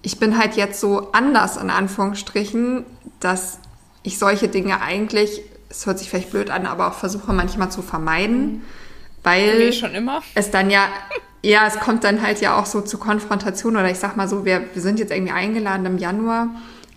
ich 0.02 0.18
bin 0.18 0.38
halt 0.38 0.54
jetzt 0.54 0.80
so 0.80 1.12
anders 1.12 1.56
in 1.56 1.70
Anführungsstrichen, 1.70 2.84
dass 3.20 3.58
ich 4.02 4.18
solche 4.18 4.48
Dinge 4.48 4.80
eigentlich, 4.80 5.40
es 5.70 5.86
hört 5.86 5.98
sich 5.98 6.10
vielleicht 6.10 6.30
blöd 6.30 6.50
an, 6.50 6.66
aber 6.66 6.88
auch 6.88 6.94
versuche 6.94 7.32
manchmal 7.32 7.70
zu 7.70 7.80
vermeiden, 7.80 8.62
weil 9.24 9.58
Wie 9.58 9.72
schon 9.72 9.94
immer. 9.94 10.22
es 10.34 10.50
dann 10.50 10.70
ja, 10.70 10.88
ja, 11.42 11.66
es 11.66 11.80
kommt 11.80 12.04
dann 12.04 12.22
halt 12.22 12.40
ja 12.40 12.58
auch 12.58 12.66
so 12.66 12.80
zu 12.80 12.98
Konfrontation 12.98 13.76
oder 13.76 13.90
ich 13.90 13.98
sag 13.98 14.16
mal 14.16 14.28
so, 14.28 14.44
wir, 14.44 14.62
wir 14.72 14.80
sind 14.80 14.98
jetzt 15.00 15.12
irgendwie 15.12 15.32
eingeladen 15.32 15.84
im 15.86 15.98
Januar 15.98 16.48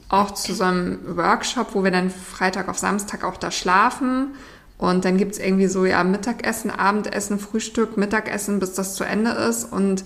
auch 0.09 0.32
zu 0.32 0.53
so 0.53 0.63
einem 0.63 0.99
Workshop, 1.17 1.73
wo 1.73 1.84
wir 1.84 1.91
dann 1.91 2.09
Freitag 2.09 2.69
auf 2.69 2.78
Samstag 2.78 3.23
auch 3.23 3.38
da 3.38 3.51
schlafen. 3.51 4.36
Und 4.78 5.05
dann 5.05 5.17
gibt's 5.17 5.39
irgendwie 5.39 5.67
so, 5.67 5.86
ja, 5.86 6.03
Mittagessen, 6.03 6.69
Abendessen, 6.71 7.39
Frühstück, 7.39 7.97
Mittagessen, 7.97 8.59
bis 8.59 8.73
das 8.73 8.95
zu 8.95 9.03
Ende 9.03 9.32
ist. 9.32 9.65
Und 9.65 10.05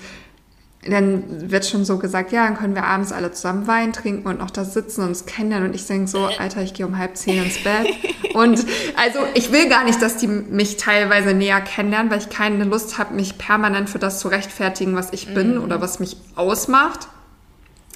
dann 0.83 1.51
wird 1.51 1.67
schon 1.67 1.85
so 1.85 1.99
gesagt, 1.99 2.31
ja, 2.31 2.45
dann 2.45 2.57
können 2.57 2.73
wir 2.73 2.85
abends 2.85 3.11
alle 3.11 3.31
zusammen 3.31 3.67
Wein 3.67 3.93
trinken 3.93 4.27
und 4.27 4.39
noch 4.39 4.49
da 4.49 4.65
sitzen 4.65 5.01
und 5.01 5.09
uns 5.09 5.27
kennenlernen. 5.27 5.69
Und 5.69 5.75
ich 5.75 5.85
denke 5.85 6.07
so, 6.07 6.25
Alter, 6.25 6.63
ich 6.63 6.73
gehe 6.73 6.87
um 6.87 6.97
halb 6.97 7.15
zehn 7.17 7.43
ins 7.43 7.63
Bett. 7.63 7.87
und 8.33 8.65
also 8.95 9.19
ich 9.35 9.51
will 9.51 9.69
gar 9.69 9.83
nicht, 9.83 10.01
dass 10.01 10.17
die 10.17 10.27
mich 10.27 10.77
teilweise 10.77 11.35
näher 11.35 11.61
kennenlernen, 11.61 12.11
weil 12.11 12.17
ich 12.17 12.29
keine 12.29 12.63
Lust 12.63 12.97
habe, 12.97 13.13
mich 13.13 13.37
permanent 13.37 13.91
für 13.91 13.99
das 13.99 14.19
zu 14.19 14.27
rechtfertigen, 14.27 14.95
was 14.95 15.13
ich 15.13 15.31
bin 15.35 15.55
mhm. 15.55 15.63
oder 15.63 15.81
was 15.81 15.99
mich 15.99 16.17
ausmacht. 16.35 17.07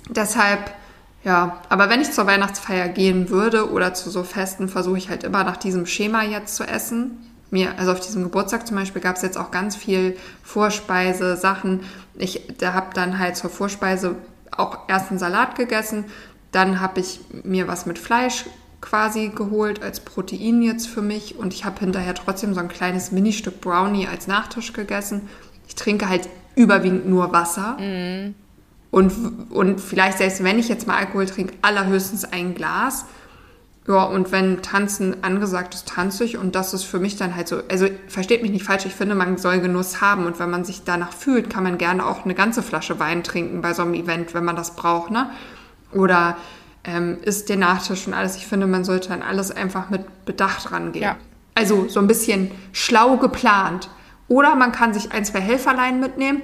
Deshalb, 0.09 0.71
ja, 1.23 1.61
aber 1.69 1.89
wenn 1.89 2.01
ich 2.01 2.11
zur 2.11 2.27
Weihnachtsfeier 2.27 2.89
gehen 2.89 3.29
würde 3.29 3.71
oder 3.71 3.95
zu 3.95 4.11
so 4.11 4.23
Festen, 4.23 4.69
versuche 4.69 4.99
ich 4.99 5.09
halt 5.09 5.23
immer 5.23 5.43
nach 5.43 5.57
diesem 5.57 5.87
Schema 5.87 6.23
jetzt 6.23 6.55
zu 6.55 6.63
essen 6.63 7.17
mir, 7.55 7.79
also 7.79 7.91
auf 7.93 8.01
diesem 8.01 8.23
Geburtstag 8.23 8.67
zum 8.67 8.75
Beispiel 8.75 9.01
gab 9.01 9.15
es 9.15 9.21
jetzt 9.21 9.37
auch 9.37 9.49
ganz 9.49 9.75
viel 9.75 10.17
Vorspeise, 10.43 11.37
Sachen. 11.37 11.81
Ich 12.17 12.41
da 12.59 12.73
habe 12.73 12.87
dann 12.93 13.17
halt 13.17 13.37
zur 13.37 13.49
Vorspeise 13.49 14.15
auch 14.51 14.89
erst 14.89 15.09
einen 15.09 15.19
Salat 15.19 15.55
gegessen, 15.55 16.05
dann 16.51 16.79
habe 16.79 16.99
ich 16.99 17.19
mir 17.43 17.67
was 17.67 17.85
mit 17.85 17.97
Fleisch 17.97 18.45
quasi 18.81 19.31
geholt 19.33 19.81
als 19.81 19.99
Protein 19.99 20.61
jetzt 20.61 20.87
für 20.87 21.01
mich 21.01 21.37
und 21.37 21.53
ich 21.53 21.65
habe 21.65 21.79
hinterher 21.79 22.13
trotzdem 22.13 22.53
so 22.53 22.59
ein 22.59 22.67
kleines 22.67 23.11
Ministück 23.11 23.61
Brownie 23.61 24.07
als 24.07 24.27
Nachtisch 24.27 24.73
gegessen. 24.73 25.27
Ich 25.67 25.75
trinke 25.75 26.07
halt 26.07 26.29
überwiegend 26.55 27.07
nur 27.07 27.31
Wasser. 27.31 27.77
Mm. 27.79 28.35
Und, 28.91 29.11
und 29.49 29.81
vielleicht 29.81 30.19
selbst 30.19 30.43
wenn 30.43 30.59
ich 30.59 30.69
jetzt 30.69 30.87
mal 30.87 30.97
Alkohol 30.97 31.25
trinke, 31.25 31.53
allerhöchstens 31.61 32.25
ein 32.25 32.53
Glas. 32.53 33.05
Ja, 33.87 34.03
und 34.03 34.31
wenn 34.31 34.63
Tanzen 34.63 35.23
angesagt 35.23 35.75
ist, 35.75 35.87
tanze 35.87 36.23
ich. 36.23 36.37
Und 36.37 36.55
das 36.55 36.73
ist 36.73 36.83
für 36.83 36.99
mich 36.99 37.17
dann 37.17 37.35
halt 37.35 37.47
so, 37.47 37.61
also 37.69 37.87
versteht 38.07 38.41
mich 38.41 38.51
nicht 38.51 38.63
falsch, 38.63 38.85
ich 38.85 38.95
finde, 38.95 39.13
man 39.13 39.37
soll 39.37 39.59
Genuss 39.59 40.01
haben. 40.01 40.25
Und 40.25 40.39
wenn 40.39 40.49
man 40.49 40.65
sich 40.65 40.83
danach 40.83 41.13
fühlt, 41.13 41.51
kann 41.51 41.63
man 41.63 41.77
gerne 41.77 42.05
auch 42.05 42.25
eine 42.25 42.33
ganze 42.33 42.63
Flasche 42.63 42.99
Wein 42.99 43.23
trinken 43.23 43.61
bei 43.61 43.73
so 43.73 43.83
einem 43.83 43.93
Event, 43.93 44.33
wenn 44.33 44.43
man 44.43 44.55
das 44.55 44.75
braucht, 44.75 45.11
ne? 45.11 45.29
Oder 45.91 46.35
ähm, 46.83 47.19
isst 47.21 47.49
der 47.49 47.57
Nachtisch 47.57 48.07
und 48.07 48.13
alles. 48.13 48.35
Ich 48.37 48.47
finde, 48.47 48.65
man 48.65 48.83
sollte 48.83 49.13
an 49.13 49.21
alles 49.21 49.51
einfach 49.51 49.91
mit 49.91 50.25
Bedacht 50.25 50.71
rangehen. 50.71 51.03
Ja. 51.03 51.17
Also 51.53 51.87
so 51.87 51.99
ein 51.99 52.07
bisschen 52.07 52.51
schlau 52.73 53.17
geplant. 53.17 53.89
Oder 54.27 54.55
man 54.55 54.71
kann 54.71 54.95
sich 54.95 55.11
ein, 55.11 55.25
zwei 55.25 55.41
Helferlein 55.41 55.99
mitnehmen. 55.99 56.41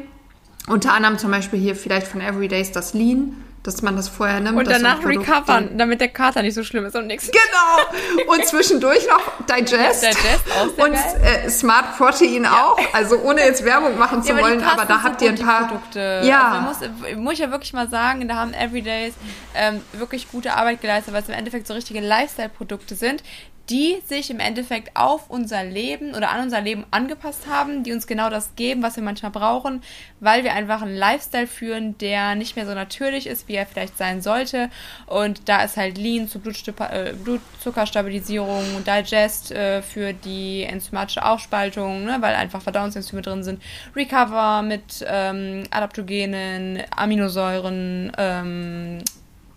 Unter 0.68 0.94
anderem 0.94 1.18
zum 1.18 1.32
Beispiel 1.32 1.60
hier 1.60 1.76
vielleicht 1.76 2.06
von 2.08 2.22
Everydays 2.22 2.72
das 2.72 2.94
Lean 2.94 3.36
dass 3.64 3.82
man 3.82 3.96
das 3.96 4.10
vorher 4.10 4.40
nimmt. 4.40 4.58
Und 4.58 4.70
danach 4.70 5.06
recovern, 5.06 5.78
damit 5.78 6.02
der 6.02 6.08
Kater 6.08 6.42
nicht 6.42 6.56
so 6.56 6.64
schlimm 6.64 6.86
ist 6.86 6.96
am 6.96 7.06
nächsten 7.08 7.32
Genau! 7.32 8.34
Und 8.34 8.46
zwischendurch 8.46 9.08
noch 9.08 9.32
Digest. 9.46 10.04
Digest 10.04 10.46
auch 10.58 10.86
und 10.86 10.94
äh, 10.94 11.50
Smart 11.50 11.98
Protein 11.98 12.44
ja. 12.44 12.52
auch. 12.52 12.80
Also 12.94 13.20
ohne 13.20 13.42
jetzt 13.42 13.64
Werbung 13.64 13.98
machen 13.98 14.24
zu 14.24 14.34
ja, 14.34 14.42
wollen, 14.42 14.64
aber 14.64 14.86
da 14.86 15.04
habt 15.04 15.22
ihr 15.22 15.30
ein 15.30 15.36
paar 15.36 15.68
Produkte. 15.68 16.22
Ja. 16.24 16.66
Also 16.72 16.88
muss, 16.90 17.16
muss 17.18 17.34
ich 17.34 17.40
ja 17.40 17.52
wirklich 17.52 17.74
mal 17.74 17.90
sagen, 17.90 18.28
da 18.28 18.36
haben 18.36 18.54
Everydays 18.54 19.14
ähm, 19.56 19.82
wirklich 19.94 20.32
gute 20.32 20.54
Arbeit 20.54 20.82
geleistet, 20.82 21.14
weil 21.14 21.22
es 21.22 21.30
im 21.30 21.36
Endeffekt 21.36 21.68
so 21.68 21.74
richtige 21.74 22.00
Lifestyle-Produkte 22.00 22.96
sind, 22.96 23.24
die 23.72 24.02
sich 24.06 24.30
im 24.30 24.42
Endeffekt 24.42 24.98
auf 24.98 25.30
unser 25.30 25.64
Leben 25.64 26.14
oder 26.14 26.30
an 26.30 26.42
unser 26.42 26.60
Leben 26.60 26.86
angepasst 26.92 27.48
haben, 27.50 27.84
die 27.84 27.94
uns 27.94 28.06
genau 28.06 28.30
das 28.30 28.56
geben, 28.58 28.84
was 28.84 28.98
wir 28.98 29.04
manchmal 29.04 29.32
brauchen, 29.32 29.82
weil 30.20 30.44
wir 30.44 30.54
einfach 30.54 30.82
einen 30.82 30.96
Lifestyle 30.96 31.48
führen, 31.48 31.98
der 31.98 32.36
nicht 32.36 32.58
mehr 32.58 32.66
so 32.66 32.74
natürlich 32.74 33.28
ist, 33.28 33.48
wie 33.48 33.56
er 33.56 33.66
vielleicht 33.66 33.98
sein 33.98 34.22
sollte. 34.22 34.70
Und 35.06 35.48
da 35.48 35.64
ist 35.64 35.78
halt 35.78 35.98
Lean 35.98 36.28
zur 36.28 36.42
äh, 36.46 37.14
Blutzuckerstabilisierung, 37.14 38.84
Digest 38.86 39.54
äh, 39.54 39.82
für 39.82 40.12
die 40.12 40.64
enzymatische 40.64 41.26
Aufspaltung, 41.26 42.04
ne, 42.04 42.18
weil 42.20 42.36
einfach 42.36 42.62
Verdauungsenzyme 42.62 43.22
drin 43.22 43.44
sind, 43.44 43.64
Recover 43.96 44.64
mit 44.64 45.06
ähm, 45.08 45.64
Adaptogenen, 45.72 46.84
Aminosäuren, 46.94 48.12
ähm, 48.18 48.98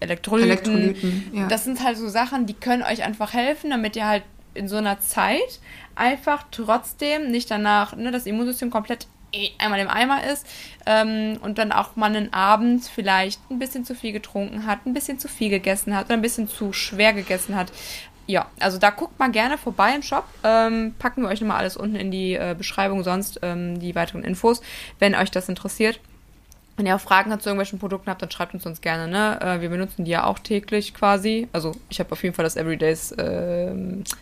Elektrolyten. 0.00 0.50
Elektrolyten 0.50 1.30
ja. 1.32 1.48
Das 1.48 1.64
sind 1.64 1.82
halt 1.82 1.96
so 1.96 2.08
Sachen, 2.08 2.46
die 2.46 2.54
können 2.54 2.82
euch 2.82 3.02
einfach 3.02 3.32
helfen, 3.32 3.70
damit 3.70 3.96
ihr 3.96 4.06
halt 4.06 4.22
in 4.54 4.68
so 4.68 4.76
einer 4.76 5.00
Zeit 5.00 5.60
einfach 5.94 6.44
trotzdem 6.50 7.30
nicht 7.30 7.50
danach 7.50 7.96
ne, 7.96 8.10
das 8.10 8.26
Immunsystem 8.26 8.70
komplett 8.70 9.06
einmal 9.58 9.80
im 9.80 9.88
Eimer 9.88 10.24
ist 10.24 10.46
ähm, 10.86 11.38
und 11.42 11.58
dann 11.58 11.72
auch 11.72 11.96
mal 11.96 12.14
einen 12.14 12.32
Abend 12.32 12.84
vielleicht 12.84 13.40
ein 13.50 13.58
bisschen 13.58 13.84
zu 13.84 13.94
viel 13.94 14.12
getrunken 14.12 14.66
hat, 14.66 14.86
ein 14.86 14.94
bisschen 14.94 15.18
zu 15.18 15.28
viel 15.28 15.50
gegessen 15.50 15.96
hat 15.96 16.06
oder 16.06 16.14
ein 16.14 16.22
bisschen 16.22 16.48
zu 16.48 16.72
schwer 16.72 17.12
gegessen 17.12 17.56
hat. 17.56 17.72
Ja, 18.26 18.46
also 18.58 18.78
da 18.78 18.90
guckt 18.90 19.18
mal 19.18 19.30
gerne 19.30 19.58
vorbei 19.58 19.92
im 19.94 20.02
Shop. 20.02 20.24
Ähm, 20.44 20.94
packen 20.98 21.22
wir 21.22 21.28
euch 21.28 21.40
nochmal 21.40 21.58
alles 21.58 21.76
unten 21.76 21.96
in 21.96 22.10
die 22.10 22.34
äh, 22.34 22.54
Beschreibung, 22.56 23.02
sonst 23.02 23.40
ähm, 23.42 23.78
die 23.80 23.94
weiteren 23.94 24.24
Infos, 24.24 24.62
wenn 24.98 25.14
euch 25.14 25.30
das 25.30 25.48
interessiert. 25.48 26.00
Wenn 26.76 26.86
ihr 26.86 26.96
auch 26.96 27.00
Fragen 27.00 27.30
habt 27.30 27.42
zu 27.42 27.48
irgendwelchen 27.48 27.78
Produkten 27.78 28.10
habt, 28.10 28.20
dann 28.20 28.30
schreibt 28.30 28.52
uns 28.54 28.66
uns 28.66 28.80
gerne. 28.80 29.06
Ne? 29.06 29.40
Äh, 29.40 29.60
wir 29.60 29.68
benutzen 29.68 30.04
die 30.04 30.10
ja 30.10 30.24
auch 30.24 30.38
täglich 30.38 30.92
quasi. 30.92 31.48
Also 31.52 31.72
ich 31.88 32.00
habe 32.00 32.10
auf 32.12 32.22
jeden 32.22 32.34
Fall 32.34 32.44
das 32.44 32.56
Everydays 32.56 33.12
äh, 33.12 33.72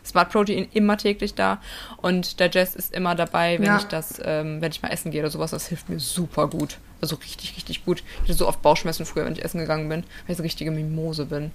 Smart 0.04 0.30
Protein 0.30 0.68
immer 0.72 0.98
täglich 0.98 1.34
da. 1.34 1.60
Und 1.96 2.40
Digest 2.40 2.76
ist 2.76 2.92
immer 2.94 3.14
dabei, 3.14 3.58
wenn 3.58 3.66
ja. 3.66 3.78
ich 3.78 3.84
das, 3.84 4.20
ähm, 4.22 4.60
wenn 4.60 4.70
ich 4.70 4.82
mal 4.82 4.88
essen 4.90 5.10
gehe 5.10 5.22
oder 5.22 5.30
sowas. 5.30 5.52
Das 5.52 5.68
hilft 5.68 5.88
mir 5.88 5.98
super 5.98 6.48
gut. 6.48 6.78
Also 7.00 7.16
richtig, 7.16 7.56
richtig 7.56 7.84
gut. 7.84 8.04
Ich 8.22 8.28
hatte 8.28 8.34
so 8.34 8.46
oft 8.46 8.62
Bauchschmerzen 8.62 9.06
früher, 9.06 9.24
wenn 9.24 9.32
ich 9.32 9.44
essen 9.44 9.58
gegangen 9.58 9.88
bin, 9.88 10.04
weil 10.26 10.32
ich 10.32 10.36
so 10.36 10.42
richtige 10.42 10.70
Mimose 10.70 11.26
bin. 11.26 11.52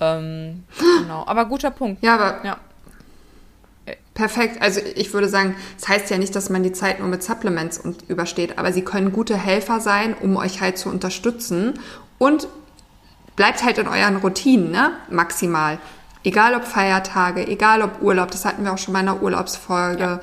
Ähm, 0.00 0.64
genau. 1.00 1.24
Aber 1.26 1.44
guter 1.46 1.70
Punkt. 1.70 2.02
Ja, 2.02 2.14
aber 2.14 2.46
ja. 2.46 2.56
Perfekt. 4.14 4.60
Also 4.60 4.80
ich 4.96 5.14
würde 5.14 5.28
sagen, 5.28 5.56
es 5.76 5.84
das 5.84 5.88
heißt 5.88 6.10
ja 6.10 6.18
nicht, 6.18 6.36
dass 6.36 6.50
man 6.50 6.62
die 6.62 6.72
Zeit 6.72 6.98
nur 7.00 7.08
mit 7.08 7.22
Supplements 7.22 7.78
und 7.78 8.08
übersteht, 8.08 8.58
aber 8.58 8.72
sie 8.72 8.82
können 8.82 9.12
gute 9.12 9.36
Helfer 9.36 9.80
sein, 9.80 10.14
um 10.20 10.36
euch 10.36 10.60
halt 10.60 10.76
zu 10.76 10.90
unterstützen 10.90 11.78
und 12.18 12.46
bleibt 13.36 13.64
halt 13.64 13.78
in 13.78 13.88
euren 13.88 14.16
Routinen, 14.16 14.70
ne? 14.70 14.92
Maximal. 15.08 15.78
Egal 16.22 16.54
ob 16.54 16.64
Feiertage, 16.64 17.46
egal 17.46 17.80
ob 17.80 18.02
Urlaub, 18.02 18.30
das 18.30 18.44
hatten 18.44 18.62
wir 18.64 18.74
auch 18.74 18.78
schon 18.78 18.92
mal 18.92 19.00
in 19.00 19.06
der 19.06 19.22
Urlaubsfolge. 19.22 20.02
Ja. 20.02 20.20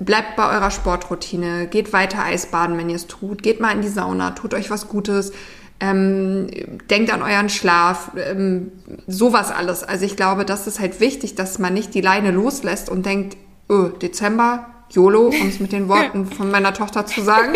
Bleibt 0.00 0.36
bei 0.36 0.48
eurer 0.48 0.70
Sportroutine, 0.70 1.66
geht 1.66 1.92
weiter 1.92 2.24
Eisbaden, 2.24 2.78
wenn 2.78 2.88
ihr 2.88 2.96
es 2.96 3.06
tut, 3.06 3.42
geht 3.42 3.60
mal 3.60 3.72
in 3.72 3.82
die 3.82 3.88
Sauna, 3.88 4.30
tut 4.30 4.54
euch 4.54 4.70
was 4.70 4.88
Gutes 4.88 5.32
ähm, 5.80 6.48
denkt 6.88 7.12
an 7.12 7.22
euren 7.22 7.48
Schlaf, 7.48 8.12
ähm, 8.16 8.72
sowas 9.06 9.50
alles. 9.50 9.82
Also 9.82 10.04
ich 10.04 10.16
glaube, 10.16 10.44
das 10.44 10.66
ist 10.66 10.80
halt 10.80 11.00
wichtig, 11.00 11.34
dass 11.34 11.58
man 11.58 11.74
nicht 11.74 11.94
die 11.94 12.00
Leine 12.00 12.30
loslässt 12.30 12.88
und 12.88 13.06
denkt, 13.06 13.36
oh, 13.68 13.88
Dezember, 13.88 14.66
YOLO, 14.90 15.28
um 15.28 15.48
es 15.48 15.60
mit 15.60 15.72
den 15.72 15.88
Worten 15.88 16.26
von 16.30 16.50
meiner 16.50 16.72
Tochter 16.72 17.06
zu 17.06 17.22
sagen. 17.22 17.54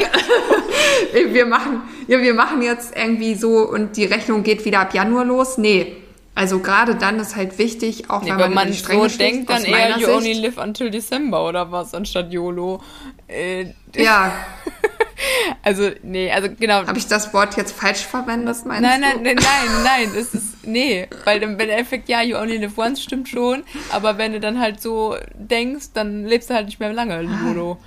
wir 1.13 1.47
machen, 1.47 1.83
ja, 2.07 2.21
wir 2.21 2.35
machen 2.35 2.63
jetzt 2.63 2.97
irgendwie 2.97 3.35
so 3.35 3.69
und 3.69 3.97
die 3.97 4.05
Rechnung 4.05 4.43
geht 4.43 4.65
wieder 4.65 4.81
ab 4.81 4.95
Januar 4.95 5.25
los. 5.25 5.59
Nee. 5.59 5.97
Also 6.35 6.61
gerade 6.61 6.95
dann 6.95 7.19
ist 7.19 7.35
halt 7.35 7.59
wichtig, 7.59 8.11
auch 8.11 8.23
nee, 8.23 8.31
wenn, 8.31 8.55
man, 8.55 8.55
man 8.55 8.73
so 8.73 9.09
denkt, 9.09 9.51
dann 9.51 9.65
eher 9.65 9.99
you 9.99 10.07
Sicht. 10.07 10.09
only 10.09 10.33
live 10.35 10.59
until 10.59 10.89
December 10.89 11.45
oder 11.45 11.73
was, 11.73 11.95
anstatt 11.95 12.33
YOLO. 12.33 12.81
Äh, 13.27 13.73
ja. 13.97 14.33
Also, 15.63 15.91
nee, 16.03 16.31
also 16.31 16.49
genau. 16.49 16.87
Habe 16.87 16.99
ich 16.99 17.07
das 17.07 17.33
Wort 17.35 17.57
jetzt 17.57 17.73
falsch 17.73 18.01
verwendet, 18.01 18.65
meinst 18.65 18.83
nein, 18.83 19.01
nein, 19.01 19.19
du? 19.19 19.23
Nein, 19.25 19.37
nein, 19.41 19.83
nein, 19.85 20.11
es 20.17 20.35
ist, 20.35 20.65
nee, 20.65 21.09
weil 21.25 21.41
wenn 21.41 21.59
der 21.59 21.79
Effekt, 21.79 22.09
ja, 22.09 22.23
you 22.23 22.37
only 22.37 22.57
live 22.57 22.77
once, 22.79 23.03
stimmt 23.03 23.29
schon, 23.29 23.65
aber 23.91 24.19
wenn 24.19 24.33
du 24.33 24.41
dann 24.41 24.61
halt 24.61 24.81
so 24.81 25.17
denkst, 25.35 25.87
dann 25.95 26.25
lebst 26.25 26.51
du 26.51 26.55
halt 26.55 26.67
nicht 26.67 26.81
mehr 26.81 26.93
lange, 26.93 27.23
YOLO. 27.23 27.79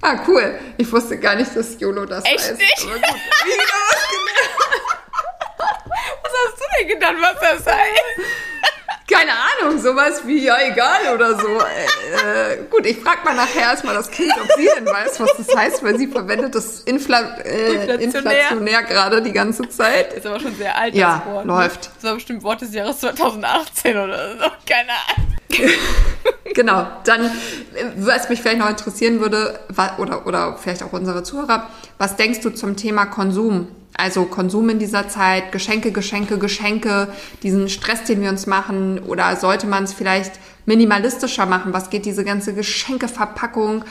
Ah, 0.00 0.18
cool. 0.26 0.58
Ich 0.76 0.90
wusste 0.90 1.18
gar 1.18 1.36
nicht, 1.36 1.54
dass 1.54 1.78
YOLO 1.78 2.04
das 2.06 2.24
Echt 2.24 2.38
heißt. 2.38 2.58
Nicht? 2.58 2.82
Aber 2.84 2.94
gut. 2.94 3.04
was 6.22 6.32
hast 6.32 6.58
du 6.58 6.64
denn 6.78 6.88
gedacht, 6.88 7.14
was 7.20 7.40
das 7.40 7.66
heißt? 7.66 8.04
Keine 9.08 9.32
Ahnung, 9.32 9.80
sowas 9.80 10.22
wie, 10.26 10.44
ja, 10.44 10.56
egal 10.60 11.14
oder 11.14 11.34
so. 11.38 11.48
Äh, 11.48 12.52
äh, 12.52 12.58
gut, 12.70 12.84
ich 12.86 12.98
frage 12.98 13.24
mal 13.24 13.34
nachher 13.34 13.62
erstmal 13.62 13.94
das 13.94 14.10
Kind, 14.10 14.32
ob 14.38 14.46
sie 14.56 14.68
denn 14.76 14.86
weiß, 14.86 15.18
was 15.20 15.36
das 15.36 15.56
heißt, 15.56 15.82
weil 15.82 15.98
sie 15.98 16.08
verwendet 16.08 16.54
das 16.54 16.80
Infla 16.80 17.36
äh, 17.38 17.72
inflationär, 17.72 18.00
inflationär 18.00 18.82
gerade 18.82 19.22
die 19.22 19.32
ganze 19.32 19.68
Zeit. 19.68 20.12
Ist 20.12 20.26
aber 20.26 20.38
schon 20.40 20.54
sehr 20.56 20.76
alt, 20.76 20.94
ja, 20.94 21.22
Wort. 21.26 21.46
Ne? 21.46 21.52
läuft. 21.52 21.90
Das 21.96 22.04
war 22.04 22.14
bestimmt 22.14 22.42
Wort 22.42 22.60
des 22.60 22.74
Jahres 22.74 23.00
2018 23.00 23.96
oder 23.96 24.36
so, 24.36 24.44
keine 24.66 24.90
Ahnung. 24.90 25.38
genau, 26.54 26.86
dann, 27.04 27.30
was 27.96 28.28
mich 28.28 28.42
vielleicht 28.42 28.58
noch 28.58 28.68
interessieren 28.68 29.20
würde, 29.20 29.58
oder, 29.96 30.26
oder 30.26 30.58
vielleicht 30.58 30.82
auch 30.82 30.92
unsere 30.92 31.22
Zuhörer, 31.22 31.68
was 31.96 32.16
denkst 32.16 32.40
du 32.40 32.50
zum 32.50 32.76
Thema 32.76 33.06
Konsum? 33.06 33.68
Also 33.98 34.26
Konsum 34.26 34.68
in 34.68 34.78
dieser 34.78 35.08
Zeit, 35.08 35.50
Geschenke, 35.50 35.90
Geschenke, 35.90 36.38
Geschenke, 36.38 37.08
diesen 37.42 37.68
Stress, 37.68 38.04
den 38.04 38.22
wir 38.22 38.30
uns 38.30 38.46
machen, 38.46 39.00
oder 39.00 39.34
sollte 39.34 39.66
man 39.66 39.82
es 39.82 39.92
vielleicht 39.92 40.38
minimalistischer 40.66 41.46
machen? 41.46 41.72
Was 41.72 41.90
geht 41.90 42.06
diese 42.06 42.24
ganze 42.24 42.54
Geschenkeverpackung? 42.54 43.84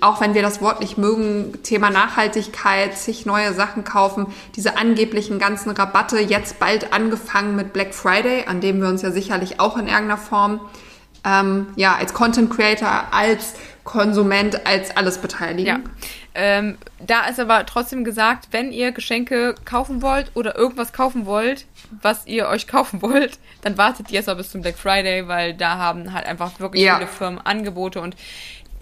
Auch 0.00 0.22
wenn 0.22 0.32
wir 0.32 0.40
das 0.40 0.62
Wort 0.62 0.80
nicht 0.80 0.96
mögen, 0.96 1.62
Thema 1.62 1.90
Nachhaltigkeit, 1.90 2.96
sich 2.96 3.26
neue 3.26 3.52
Sachen 3.52 3.84
kaufen, 3.84 4.26
diese 4.56 4.78
angeblichen 4.78 5.38
ganzen 5.38 5.70
Rabatte, 5.70 6.18
jetzt 6.18 6.58
bald 6.58 6.94
angefangen 6.94 7.54
mit 7.54 7.74
Black 7.74 7.92
Friday, 7.94 8.46
an 8.46 8.62
dem 8.62 8.80
wir 8.80 8.88
uns 8.88 9.02
ja 9.02 9.10
sicherlich 9.10 9.60
auch 9.60 9.76
in 9.76 9.86
irgendeiner 9.86 10.16
Form 10.16 10.60
ähm, 11.24 11.66
ja, 11.76 11.94
als 11.94 12.14
Content 12.14 12.50
Creator, 12.50 13.08
als 13.10 13.54
Konsument, 13.84 14.66
als 14.66 14.96
alles 14.96 15.18
beteiligen. 15.18 15.66
Ja. 15.66 15.80
Ähm, 16.34 16.78
da 17.00 17.26
ist 17.26 17.40
aber 17.40 17.66
trotzdem 17.66 18.04
gesagt, 18.04 18.48
wenn 18.52 18.72
ihr 18.72 18.92
Geschenke 18.92 19.54
kaufen 19.64 20.02
wollt 20.02 20.30
oder 20.34 20.56
irgendwas 20.56 20.92
kaufen 20.92 21.26
wollt, 21.26 21.66
was 22.00 22.26
ihr 22.26 22.48
euch 22.48 22.66
kaufen 22.68 23.02
wollt, 23.02 23.38
dann 23.62 23.76
wartet 23.76 24.10
ihr 24.10 24.16
erstmal 24.16 24.36
bis 24.36 24.50
zum 24.50 24.62
Black 24.62 24.78
Friday, 24.78 25.28
weil 25.28 25.54
da 25.54 25.78
haben 25.78 26.12
halt 26.12 26.26
einfach 26.26 26.60
wirklich 26.60 26.84
ja. 26.84 26.96
viele 26.96 27.08
Firmen 27.08 27.40
Angebote. 27.40 28.00
Und 28.00 28.16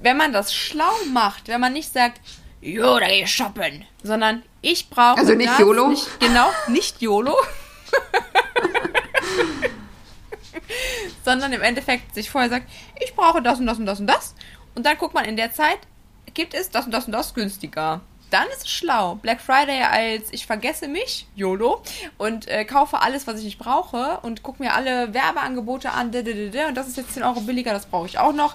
wenn 0.00 0.16
man 0.16 0.32
das 0.32 0.54
schlau 0.54 0.92
macht, 1.12 1.48
wenn 1.48 1.60
man 1.60 1.72
nicht 1.72 1.92
sagt, 1.92 2.20
jo, 2.60 2.98
da 2.98 3.06
geh 3.06 3.22
ich 3.22 3.34
shoppen, 3.34 3.84
sondern 4.02 4.42
ich 4.60 4.90
brauche. 4.90 5.18
Also 5.18 5.34
nicht 5.34 5.58
YOLO? 5.58 5.88
Nicht, 5.88 6.20
genau, 6.20 6.50
nicht 6.68 7.00
YOLO. 7.00 7.34
sondern 11.24 11.52
im 11.52 11.62
Endeffekt 11.62 12.14
sich 12.14 12.30
vorher 12.30 12.50
sagt, 12.50 12.68
ich 13.00 13.14
brauche 13.14 13.42
das 13.42 13.58
und 13.60 13.66
das 13.66 13.78
und 13.78 13.86
das 13.86 14.00
und 14.00 14.06
das. 14.06 14.34
Und 14.74 14.86
dann 14.86 14.98
guckt 14.98 15.14
man 15.14 15.24
in 15.24 15.36
der 15.36 15.52
Zeit, 15.52 15.78
gibt 16.34 16.54
es 16.54 16.70
das 16.70 16.86
und 16.86 16.92
das 16.92 17.06
und 17.06 17.12
das 17.12 17.34
günstiger. 17.34 18.00
Dann 18.30 18.46
ist 18.48 18.64
es 18.64 18.70
schlau. 18.70 19.16
Black 19.16 19.40
Friday 19.40 19.82
als 19.82 20.32
ich 20.32 20.46
vergesse 20.46 20.86
mich, 20.86 21.26
YOLO, 21.34 21.82
und 22.16 22.46
äh, 22.46 22.64
kaufe 22.64 23.02
alles, 23.02 23.26
was 23.26 23.38
ich 23.40 23.44
nicht 23.44 23.58
brauche 23.58 24.20
und 24.22 24.44
gucke 24.44 24.62
mir 24.62 24.74
alle 24.74 25.12
Werbeangebote 25.12 25.90
an, 25.90 26.14
und 26.14 26.74
das 26.76 26.86
ist 26.86 26.96
jetzt 26.96 27.14
10 27.14 27.24
Euro 27.24 27.40
billiger, 27.40 27.72
das 27.72 27.86
brauche 27.86 28.06
ich 28.06 28.18
auch 28.18 28.32
noch. 28.32 28.54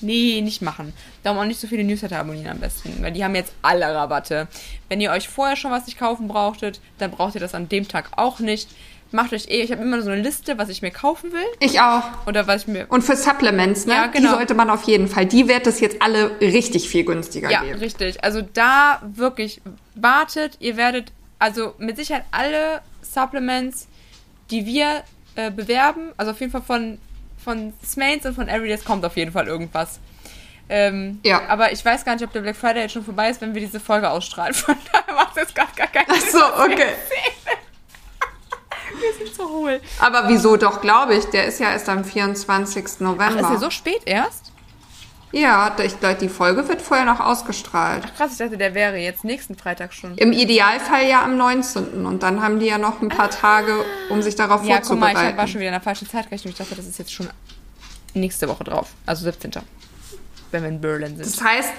Nee, 0.00 0.40
nicht 0.42 0.62
machen. 0.62 0.92
Darum 1.22 1.38
auch 1.38 1.44
nicht 1.44 1.60
so 1.60 1.66
viele 1.66 1.84
Newsletter 1.84 2.18
abonnieren 2.18 2.52
am 2.52 2.58
besten, 2.58 3.02
weil 3.02 3.12
die 3.12 3.24
haben 3.24 3.34
jetzt 3.34 3.52
alle 3.62 3.92
Rabatte. 3.92 4.48
Wenn 4.88 5.00
ihr 5.00 5.10
euch 5.10 5.28
vorher 5.28 5.56
schon 5.56 5.70
was 5.70 5.86
nicht 5.86 5.98
kaufen 5.98 6.28
brauchtet, 6.28 6.80
dann 6.98 7.10
braucht 7.10 7.34
ihr 7.34 7.40
das 7.40 7.54
an 7.54 7.68
dem 7.68 7.86
Tag 7.86 8.10
auch 8.16 8.40
nicht 8.40 8.68
macht 9.16 9.32
euch 9.32 9.48
eh, 9.48 9.62
ich 9.62 9.72
habe 9.72 9.82
immer 9.82 10.00
so 10.02 10.10
eine 10.10 10.22
Liste, 10.22 10.58
was 10.58 10.68
ich 10.68 10.82
mir 10.82 10.92
kaufen 10.92 11.32
will. 11.32 11.46
Ich 11.58 11.80
auch. 11.80 12.04
Oder 12.26 12.46
was 12.46 12.62
ich 12.62 12.68
mir. 12.68 12.86
Und 12.88 13.02
für 13.02 13.16
Supplements, 13.16 13.86
ne? 13.86 13.94
Ja, 13.94 14.06
genau. 14.06 14.28
Die 14.28 14.34
sollte 14.36 14.54
man 14.54 14.70
auf 14.70 14.84
jeden 14.84 15.08
Fall. 15.08 15.26
Die 15.26 15.48
wird 15.48 15.66
es 15.66 15.80
jetzt 15.80 16.00
alle 16.00 16.38
richtig 16.40 16.88
viel 16.88 17.04
günstiger 17.04 17.50
ja, 17.50 17.60
geben. 17.62 17.72
Ja, 17.72 17.78
richtig. 17.78 18.22
Also 18.22 18.42
da 18.42 19.02
wirklich 19.02 19.60
wartet, 19.96 20.58
ihr 20.60 20.76
werdet 20.76 21.12
also 21.38 21.74
mit 21.78 21.96
Sicherheit 21.96 22.24
alle 22.30 22.82
Supplements, 23.02 23.88
die 24.50 24.66
wir 24.66 25.02
äh, 25.34 25.50
bewerben, 25.50 26.12
also 26.16 26.30
auf 26.30 26.40
jeden 26.40 26.52
Fall 26.52 26.62
von, 26.62 26.98
von 27.42 27.72
Smains 27.84 28.24
und 28.26 28.34
von 28.34 28.48
Everydays 28.48 28.84
kommt 28.84 29.04
auf 29.04 29.16
jeden 29.16 29.32
Fall 29.32 29.48
irgendwas. 29.48 29.98
Ähm, 30.68 31.20
ja. 31.24 31.42
Aber 31.48 31.72
ich 31.72 31.84
weiß 31.84 32.04
gar 32.04 32.14
nicht, 32.14 32.24
ob 32.24 32.32
der 32.32 32.40
Black 32.40 32.56
Friday 32.56 32.82
jetzt 32.82 32.92
schon 32.92 33.04
vorbei 33.04 33.30
ist, 33.30 33.40
wenn 33.40 33.54
wir 33.54 33.60
diese 33.60 33.80
Folge 33.80 34.10
ausstrahlen. 34.10 34.54
Von 34.54 34.76
daher 34.92 35.14
macht 35.14 35.30
es 35.36 35.42
jetzt 35.42 35.54
gar, 35.54 35.68
gar 35.76 35.86
keinen 35.86 36.20
Sinn. 36.20 36.40
Ach 36.44 36.56
so, 36.56 36.64
okay. 36.64 36.92
Wir 39.18 39.26
sind 39.26 39.34
so 39.34 39.48
hohl. 39.48 39.80
Aber 40.00 40.28
wieso 40.28 40.56
doch, 40.56 40.80
glaube 40.80 41.14
ich, 41.14 41.24
der 41.26 41.46
ist 41.46 41.60
ja 41.60 41.70
erst 41.70 41.88
am 41.88 42.04
24. 42.04 43.00
November. 43.00 43.36
Ach, 43.36 43.42
ist 43.42 43.50
der 43.50 43.58
so 43.58 43.70
spät 43.70 44.02
erst? 44.04 44.52
Ja, 45.32 45.74
ich 45.82 45.98
glaube, 45.98 46.14
die 46.14 46.28
Folge 46.28 46.66
wird 46.68 46.80
vorher 46.80 47.04
noch 47.04 47.20
ausgestrahlt. 47.20 48.04
Ach 48.06 48.16
krass, 48.16 48.32
ich 48.32 48.38
dachte, 48.38 48.56
der 48.56 48.74
wäre 48.74 48.96
jetzt 48.96 49.24
nächsten 49.24 49.56
Freitag 49.56 49.92
schon. 49.92 50.16
Im 50.16 50.32
Idealfall 50.32 51.06
ja 51.06 51.24
am 51.24 51.36
19. 51.36 52.06
Und 52.06 52.22
dann 52.22 52.42
haben 52.42 52.60
die 52.60 52.66
ja 52.66 52.78
noch 52.78 53.02
ein 53.02 53.08
paar 53.08 53.28
Tage, 53.28 53.84
um 54.08 54.22
sich 54.22 54.36
darauf 54.36 54.64
ja, 54.64 54.76
vorzubereiten. 54.76 55.16
Ja, 55.16 55.22
guck 55.22 55.24
mal, 55.24 55.30
ich 55.30 55.36
war 55.36 55.46
schon 55.46 55.60
wieder 55.60 55.68
in 55.68 55.74
der 55.74 55.82
falschen 55.82 56.08
Zeitrechnung. 56.08 56.52
Ich 56.52 56.58
dachte, 56.58 56.74
das 56.74 56.86
ist 56.86 56.98
jetzt 56.98 57.12
schon 57.12 57.28
nächste 58.14 58.48
Woche 58.48 58.64
drauf, 58.64 58.88
also 59.04 59.24
17. 59.24 59.52
Wenn 60.52 60.62
wir 60.62 60.68
in 60.70 60.80
Berlin 60.80 61.16
sind. 61.16 61.26
Das 61.26 61.42
heißt, 61.42 61.72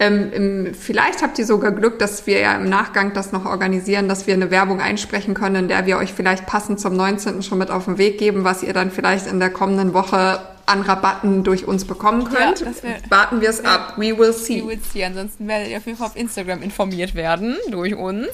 ähm, 0.00 0.74
vielleicht 0.74 1.22
habt 1.22 1.38
ihr 1.38 1.46
sogar 1.46 1.72
Glück, 1.72 1.98
dass 1.98 2.26
wir 2.26 2.40
ja 2.40 2.54
im 2.54 2.68
Nachgang 2.68 3.12
das 3.12 3.32
noch 3.32 3.44
organisieren, 3.44 4.08
dass 4.08 4.26
wir 4.26 4.34
eine 4.34 4.50
Werbung 4.50 4.80
einsprechen 4.80 5.34
können, 5.34 5.56
in 5.56 5.68
der 5.68 5.86
wir 5.86 5.98
euch 5.98 6.12
vielleicht 6.12 6.46
passend 6.46 6.80
zum 6.80 6.96
19. 6.96 7.42
schon 7.42 7.58
mit 7.58 7.70
auf 7.70 7.84
den 7.84 7.98
Weg 7.98 8.18
geben, 8.18 8.44
was 8.44 8.62
ihr 8.62 8.72
dann 8.72 8.90
vielleicht 8.90 9.26
in 9.26 9.40
der 9.40 9.50
kommenden 9.50 9.92
Woche 9.92 10.40
an 10.66 10.82
Rabatten 10.82 11.42
durch 11.42 11.66
uns 11.66 11.84
bekommen 11.84 12.24
könnt. 12.24 12.60
Ja, 12.60 12.66
Warten 13.08 13.40
wir 13.40 13.50
es 13.50 13.64
ab. 13.64 13.94
We 13.96 14.16
will 14.16 14.32
see. 14.32 14.62
We 14.62 14.68
will 14.68 14.80
see. 14.80 15.04
Ansonsten 15.04 15.48
werdet 15.48 15.68
ihr 15.68 15.78
auf 15.78 15.86
jeden 15.86 15.98
Fall 15.98 16.06
auf 16.06 16.16
Instagram 16.16 16.62
informiert 16.62 17.14
werden 17.14 17.56
durch 17.70 17.94
uns. 17.94 18.28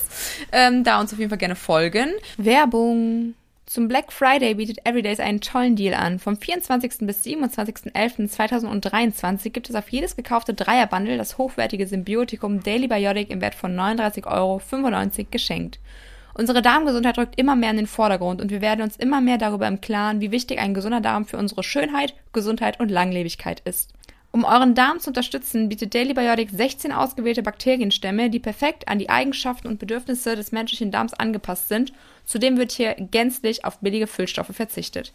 Ähm, 0.53 0.85
da 0.85 1.01
uns 1.01 1.13
auf 1.13 1.19
jeden 1.19 1.31
Fall 1.31 1.39
gerne 1.39 1.57
folgen. 1.57 2.11
Werbung. 2.37 3.35
Zum 3.67 3.89
Black 3.89 4.13
Friday 4.13 4.55
bietet 4.55 4.87
Everydays 4.87 5.19
einen 5.19 5.41
tollen 5.41 5.75
Deal 5.75 5.95
an. 5.95 6.21
Vom 6.21 6.37
24. 6.37 6.99
bis 7.01 7.25
27.11.2023 7.25 9.51
gibt 9.51 9.69
es 9.69 9.75
auf 9.75 9.89
jedes 9.89 10.15
gekaufte 10.15 10.55
Dreierbundle 10.55 11.17
das 11.17 11.37
hochwertige 11.37 11.89
Symbiotikum 11.89 12.63
Daily 12.63 12.87
Biotic 12.87 13.29
im 13.29 13.41
Wert 13.41 13.57
von 13.57 13.75
39,95 13.75 14.27
Euro 14.27 14.63
geschenkt. 15.33 15.81
Unsere 16.35 16.63
Darmgesundheit 16.63 17.19
rückt 17.19 17.41
immer 17.41 17.57
mehr 17.57 17.71
in 17.71 17.79
den 17.79 17.89
Vordergrund 17.89 18.41
und 18.41 18.53
wir 18.53 18.61
werden 18.61 18.83
uns 18.83 18.97
immer 18.97 19.21
mehr 19.21 19.39
darüber 19.39 19.67
im 19.67 19.81
Klaren, 19.81 20.21
wie 20.21 20.31
wichtig 20.31 20.61
ein 20.61 20.73
gesunder 20.73 21.01
Darm 21.01 21.25
für 21.25 21.37
unsere 21.37 21.65
Schönheit, 21.65 22.15
Gesundheit 22.33 22.79
und 22.79 22.93
Langlebigkeit 22.93 23.63
ist. 23.65 23.96
Um 24.33 24.45
euren 24.45 24.75
Darm 24.75 25.01
zu 25.01 25.11
unterstützen, 25.11 25.69
bietet 25.69 25.95
Daily 25.95 26.13
Biotic 26.13 26.51
16 26.51 26.93
ausgewählte 26.93 27.43
Bakterienstämme, 27.43 28.29
die 28.29 28.39
perfekt 28.39 28.87
an 28.89 28.99
die 28.99 29.09
Eigenschaften 29.09 29.69
und 29.69 29.79
Bedürfnisse 29.79 30.37
des 30.37 30.53
menschlichen 30.53 30.91
Darms 30.91 31.15
angepasst 31.15 31.69
sind. 31.69 31.93
Zudem 32.25 32.59
wird 32.59 32.73
hier 32.73 32.95
gänzlich 32.95 33.65
auf 33.65 33.79
billige 33.79 34.07
Füllstoffe 34.07 34.55
verzichtet. 34.55 35.15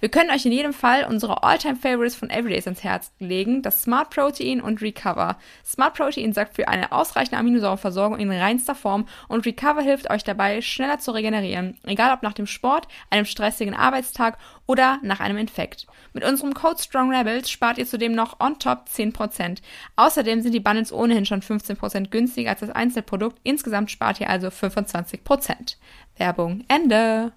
Wir 0.00 0.08
können 0.08 0.30
euch 0.30 0.44
in 0.46 0.52
jedem 0.52 0.72
Fall 0.72 1.04
unsere 1.04 1.42
Alltime 1.42 1.76
favorites 1.76 2.14
von 2.14 2.30
Everydays 2.30 2.66
ans 2.66 2.82
Herz 2.82 3.12
legen, 3.18 3.62
das 3.62 3.82
Smart 3.82 4.10
Protein 4.10 4.60
und 4.60 4.82
Recover. 4.82 5.36
Smart 5.64 5.94
Protein 5.94 6.32
sorgt 6.32 6.56
für 6.56 6.68
eine 6.68 6.92
ausreichende 6.92 7.38
Aminosäureversorgung 7.38 8.18
in 8.18 8.30
reinster 8.30 8.74
Form 8.74 9.06
und 9.28 9.46
Recover 9.46 9.82
hilft 9.82 10.10
euch 10.10 10.24
dabei, 10.24 10.60
schneller 10.60 10.98
zu 10.98 11.12
regenerieren, 11.12 11.78
egal 11.84 12.12
ob 12.12 12.22
nach 12.22 12.32
dem 12.32 12.46
Sport, 12.46 12.88
einem 13.10 13.24
stressigen 13.24 13.74
Arbeitstag 13.74 14.38
oder 14.66 14.98
nach 15.02 15.20
einem 15.20 15.38
Infekt. 15.38 15.86
Mit 16.12 16.24
unserem 16.24 16.54
Code 16.54 16.80
Strong 16.80 17.14
Rebels 17.14 17.50
spart 17.50 17.78
ihr 17.78 17.86
zudem 17.86 18.14
noch 18.14 18.40
on 18.40 18.58
top 18.58 18.86
10%. 18.88 19.58
Außerdem 19.96 20.42
sind 20.42 20.52
die 20.52 20.60
Bundles 20.60 20.92
ohnehin 20.92 21.26
schon 21.26 21.42
15% 21.42 22.08
günstiger 22.10 22.50
als 22.50 22.60
das 22.60 22.70
Einzelprodukt. 22.70 23.38
Insgesamt 23.42 23.90
spart 23.90 24.20
ihr 24.20 24.28
also 24.28 24.48
25%. 24.48 25.76
Werbung 26.16 26.64
Ende. 26.68 27.32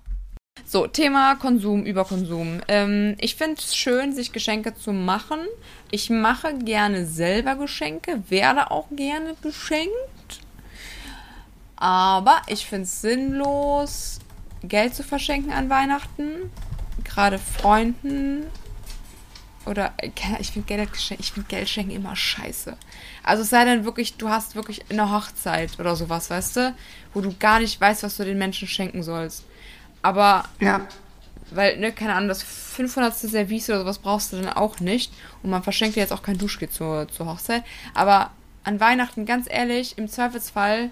So, 0.64 0.88
Thema 0.88 1.36
Konsum, 1.36 1.86
Überkonsum. 1.86 2.62
Ähm, 2.68 3.16
ich 3.20 3.36
finde 3.36 3.56
es 3.60 3.76
schön, 3.76 4.14
sich 4.14 4.32
Geschenke 4.32 4.74
zu 4.74 4.94
machen. 4.94 5.40
Ich 5.92 6.10
mache 6.10 6.58
gerne 6.58 7.06
selber 7.06 7.56
Geschenke, 7.56 8.24
werde 8.30 8.72
auch 8.72 8.88
gerne 8.92 9.36
beschenkt. 9.42 9.92
Aber 11.76 12.42
ich 12.48 12.66
finde 12.66 12.84
es 12.84 13.02
sinnlos, 13.02 14.20
Geld 14.64 14.96
zu 14.96 15.04
verschenken 15.04 15.52
an 15.52 15.70
Weihnachten. 15.70 16.52
Gerade 17.04 17.38
Freunden. 17.38 18.46
Oder 19.66 19.94
äh, 19.98 20.10
ich 20.40 20.52
finde 20.52 20.68
Geld, 20.68 20.90
find 20.98 21.50
Geld 21.50 21.70
schenken 21.70 21.92
immer 21.92 22.16
scheiße. 22.16 22.76
Also 23.24 23.44
es 23.44 23.50
sei 23.50 23.66
denn 23.66 23.86
wirklich, 23.86 24.16
du 24.16 24.30
hast 24.30 24.56
wirklich 24.56 24.84
eine 24.90 25.12
Hochzeit 25.12 25.80
oder 25.80 25.96
sowas, 25.96 26.30
weißt 26.30 26.56
du? 26.56 26.76
Wo 27.14 27.22
du 27.22 27.36
gar 27.38 27.60
nicht 27.60 27.80
weißt, 27.80 28.04
was 28.04 28.18
du 28.18 28.26
den 28.26 28.38
Menschen 28.38 28.68
schenken 28.68 29.04
sollst. 29.04 29.44
Aber, 30.06 30.44
ja. 30.60 30.82
weil, 31.50 31.80
ne, 31.80 31.92
keine 31.92 32.14
Ahnung, 32.14 32.30
das 32.30 32.44
500. 32.44 33.16
Service 33.16 33.70
oder 33.72 33.80
sowas 33.80 33.98
brauchst 33.98 34.32
du 34.32 34.38
dann 34.38 34.50
auch 34.50 34.80
nicht. 34.80 35.12
Und 35.42 35.50
man 35.50 35.64
verschenkt 35.64 35.96
dir 35.96 36.02
jetzt 36.02 36.14
auch 36.14 36.22
kein 36.22 36.38
Duschgel 36.38 36.70
zur, 36.70 37.08
zur 37.08 37.26
Hochzeit. 37.26 37.64
Aber 37.96 38.30
an 38.64 38.80
Weihnachten, 38.80 39.26
ganz 39.26 39.48
ehrlich, 39.50 39.98
im 39.98 40.08
Zweifelsfall, 40.08 40.92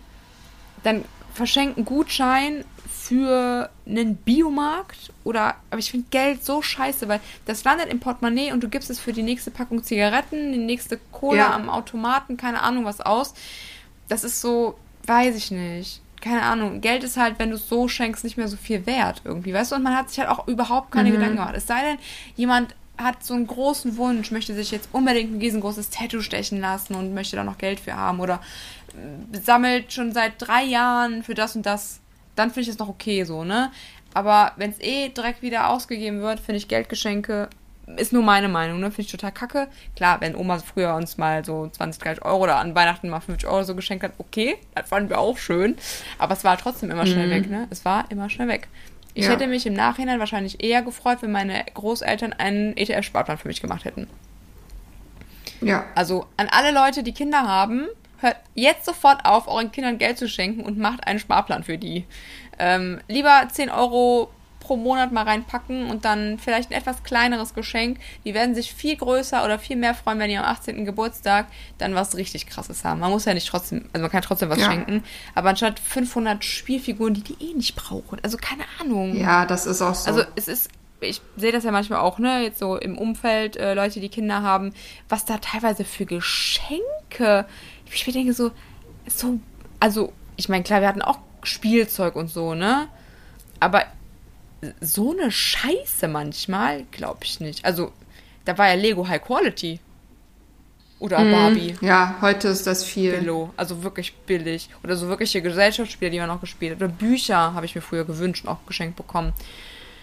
dann 0.82 1.06
verschenken 1.32 1.86
Gutschein 1.86 2.66
für 2.90 3.70
einen 3.86 4.16
Biomarkt 4.16 5.14
oder, 5.24 5.58
aber 5.70 5.78
ich 5.78 5.92
finde 5.92 6.08
Geld 6.10 6.44
so 6.44 6.64
scheiße, 6.64 7.08
weil 7.08 7.20
das 7.46 7.64
landet 7.64 7.90
im 7.92 8.00
Portemonnaie 8.00 8.52
und 8.52 8.64
du 8.64 8.68
gibst 8.70 8.90
es 8.90 9.00
für 9.00 9.14
die 9.14 9.22
nächste 9.22 9.52
Packung 9.52 9.84
Zigaretten, 9.84 10.54
die 10.54 10.58
nächste 10.58 11.00
Cola 11.12 11.38
ja. 11.38 11.54
am 11.54 11.70
Automaten, 11.70 12.36
keine 12.36 12.64
Ahnung 12.64 12.86
was 12.86 13.00
aus. 13.00 13.36
Das 14.08 14.24
ist 14.24 14.42
so, 14.42 14.76
weiß 15.06 15.36
ich 15.36 15.52
nicht 15.52 16.02
keine 16.24 16.44
Ahnung, 16.44 16.80
Geld 16.80 17.04
ist 17.04 17.18
halt, 17.18 17.38
wenn 17.38 17.50
du 17.50 17.58
es 17.58 17.68
so 17.68 17.90
schenkst, 17.90 18.24
nicht 18.24 18.38
mehr 18.38 18.48
so 18.48 18.56
viel 18.56 18.86
wert 18.86 19.22
irgendwie, 19.26 19.54
weißt 19.54 19.74
du? 19.74 19.76
Und 19.76 19.84
man 19.84 19.96
hat 19.96 20.10
sich 20.10 20.20
halt 20.20 20.30
auch 20.30 20.48
überhaupt 20.48 20.90
keine 20.92 21.10
mhm. 21.10 21.16
Gedanken 21.16 21.36
gemacht. 21.36 21.54
Es 21.56 21.68
sei 21.68 21.82
denn, 21.82 21.98
jemand 22.38 22.74
hat 22.98 23.24
so 23.24 23.34
einen 23.34 23.46
großen 23.46 23.98
Wunsch, 23.98 24.32
möchte 24.32 24.54
sich 24.54 24.72
jetzt 24.72 24.88
unbedingt 24.94 25.34
ein 25.34 25.40
riesengroßes 25.40 25.90
Tattoo 25.90 26.22
stechen 26.22 26.62
lassen 26.62 26.96
und 26.96 27.14
möchte 27.14 27.36
da 27.36 27.44
noch 27.44 27.58
Geld 27.58 27.82
für 27.82 27.96
haben 27.96 28.22
oder 28.22 28.40
äh, 29.34 29.38
sammelt 29.38 29.92
schon 29.92 30.14
seit 30.14 30.34
drei 30.38 30.64
Jahren 30.64 31.24
für 31.24 31.34
das 31.34 31.58
und 31.58 31.66
das, 31.66 32.00
dann 32.36 32.52
finde 32.52 32.62
ich 32.62 32.70
es 32.70 32.80
noch 32.80 32.90
okay 32.90 33.26
so, 33.26 33.44
ne? 33.44 33.70
Aber 34.14 34.54
wenn 34.56 34.72
es 34.72 34.80
eh 34.80 35.10
direkt 35.10 35.42
wieder 35.42 35.70
ausgegeben 35.70 36.22
wird, 36.22 36.40
finde 36.40 36.58
ich 36.58 36.70
Geldgeschenke 36.70 37.50
ist 37.98 38.14
nur 38.14 38.24
meine 38.24 38.48
Meinung, 38.48 38.80
ne? 38.80 38.92
Finde 38.92 39.02
ich 39.02 39.12
total 39.12 39.32
kacke. 39.32 39.68
Klar, 39.96 40.22
wenn 40.22 40.36
Oma 40.36 40.60
früher 40.60 40.96
uns 40.96 41.18
mal 41.18 41.44
so 41.44 41.68
20, 41.68 42.02
30 42.02 42.26
Euro 42.26 42.44
oder 42.44 42.58
an 42.58 42.76
Weihnachten 42.76 43.10
mal 43.10 43.20
50 43.20 43.48
Euro 43.48 43.64
so 43.64 43.76
geschenkt 43.76 44.04
hat, 44.04 44.14
okay, 44.18 44.58
das 44.76 44.90
fanden 44.90 45.10
wir 45.10 45.20
auch 45.20 45.38
schön. 45.38 45.76
Aber 46.18 46.34
es 46.34 46.44
war 46.44 46.58
trotzdem 46.58 46.92
immer 46.92 47.06
schnell 47.06 47.28
mhm. 47.28 47.32
weg, 47.32 47.50
ne? 47.50 47.68
Es 47.70 47.84
war 47.86 48.06
immer 48.10 48.30
schnell 48.30 48.48
weg. 48.48 48.68
Ich 49.14 49.26
ja. 49.26 49.32
hätte 49.32 49.48
mich 49.48 49.66
im 49.66 49.74
Nachhinein 49.74 50.20
wahrscheinlich 50.20 50.64
eher 50.64 50.82
gefreut, 50.82 51.20
wenn 51.22 51.32
meine 51.32 51.64
Großeltern 51.74 52.34
einen 52.34 52.76
ETF-Sparplan 52.76 53.38
für 53.38 53.48
mich 53.48 53.62
gemacht 53.62 53.86
hätten. 53.86 54.08
Ja. 55.62 55.86
Also 55.96 56.26
an 56.38 56.48
alle 56.50 56.72
Leute, 56.72 57.04
die 57.04 57.14
Kinder 57.14 57.44
haben, 57.44 57.88
hört 58.20 58.38
jetzt 58.56 58.86
sofort 58.86 59.26
auf, 59.26 59.48
euren 59.48 59.72
Kindern 59.72 59.98
Geld 59.98 60.18
zu 60.18 60.28
schenken 60.28 60.62
und 60.62 60.78
macht 60.78 61.06
einen 61.06 61.20
Sparplan 61.20 61.64
für 61.64 61.78
die. 61.78 62.06
Ähm, 62.60 63.02
lieber 63.08 63.48
10 63.52 63.70
Euro 63.70 64.32
pro 64.64 64.78
Monat 64.78 65.12
mal 65.12 65.24
reinpacken 65.24 65.90
und 65.90 66.06
dann 66.06 66.40
vielleicht 66.40 66.72
ein 66.72 66.74
etwas 66.74 67.04
kleineres 67.04 67.54
Geschenk. 67.54 68.00
Die 68.24 68.34
werden 68.34 68.56
sich 68.56 68.74
viel 68.74 68.96
größer 68.96 69.44
oder 69.44 69.60
viel 69.60 69.76
mehr 69.76 69.94
freuen, 69.94 70.20
wenn 70.20 70.30
die 70.30 70.38
am 70.38 70.46
18. 70.46 70.86
Geburtstag 70.86 71.48
dann 71.78 71.94
was 71.96 72.16
richtig 72.16 72.48
krasses 72.48 72.84
haben. 72.84 73.02
Man 73.02 73.12
muss 73.12 73.26
ja 73.26 73.34
nicht 73.34 73.48
trotzdem, 73.48 73.86
also 73.94 74.02
man 74.02 74.12
kann 74.12 74.22
trotzdem 74.22 74.50
was 74.50 74.60
ja. 74.60 74.66
schenken, 74.66 75.04
aber 75.36 75.50
anstatt 75.50 75.80
500 75.80 76.44
Spielfiguren, 76.44 77.14
die 77.14 77.22
die 77.22 77.52
eh 77.52 77.54
nicht 77.54 77.76
brauchen. 77.76 78.20
Also 78.24 78.38
keine 78.38 78.64
Ahnung. 78.80 79.16
Ja, 79.16 79.46
das 79.46 79.66
ist 79.66 79.82
auch 79.82 79.96
so. 79.96 80.10
Also 80.10 80.24
es 80.36 80.48
ist 80.48 80.70
ich 81.02 81.22
sehe 81.36 81.52
das 81.52 81.66
ja 81.66 81.72
manchmal 81.72 82.00
auch, 82.00 82.18
ne, 82.18 82.44
jetzt 82.44 82.60
so 82.60 82.78
im 82.78 82.98
Umfeld, 82.98 83.58
äh, 83.58 83.74
Leute, 83.74 84.00
die 84.00 84.08
Kinder 84.08 84.42
haben, 84.42 84.74
was 85.10 85.26
da 85.26 85.38
teilweise 85.38 85.84
für 85.84 86.06
Geschenke. 86.06 87.46
Ich 87.94 88.06
denke 88.06 88.34
so, 88.34 88.52
so, 89.06 89.40
also, 89.82 90.14
ich 90.38 90.48
meine, 90.48 90.64
klar, 90.64 90.80
wir 90.80 90.88
hatten 90.88 91.02
auch 91.02 91.20
Spielzeug 91.44 92.16
und 92.16 92.30
so, 92.30 92.54
ne? 92.54 92.88
Aber 93.60 93.84
so 94.82 95.12
eine 95.12 95.32
Scheiße 95.32 96.08
manchmal, 96.08 96.84
glaube 96.92 97.20
ich 97.24 97.40
nicht. 97.40 97.66
Also, 97.66 97.92
da 98.46 98.58
war 98.58 98.68
ja 98.68 98.76
Lego 98.76 99.08
High 99.08 99.22
Quality. 99.22 99.80
Oder 101.00 101.20
mm, 101.20 101.32
Barbie. 101.32 101.76
Ja, 101.82 102.16
heute 102.22 102.48
ist 102.48 102.66
das 102.66 102.86
viel. 102.86 103.18
Billo, 103.18 103.52
also 103.58 103.84
wirklich 103.84 104.14
billig. 104.14 104.70
Oder 104.84 104.96
so 104.96 105.10
wirkliche 105.10 105.42
Gesellschaftsspiele, 105.42 106.12
die 106.12 106.20
man 106.20 106.30
auch 106.30 106.40
gespielt 106.40 106.76
hat. 106.76 106.82
Oder 106.82 106.88
Bücher 106.88 107.54
habe 107.54 107.66
ich 107.66 107.76
mir 107.76 107.82
früher 107.82 108.06
gewünscht 108.06 108.46
und 108.46 108.52
auch 108.52 108.66
geschenkt 108.66 108.96
bekommen. 108.96 109.34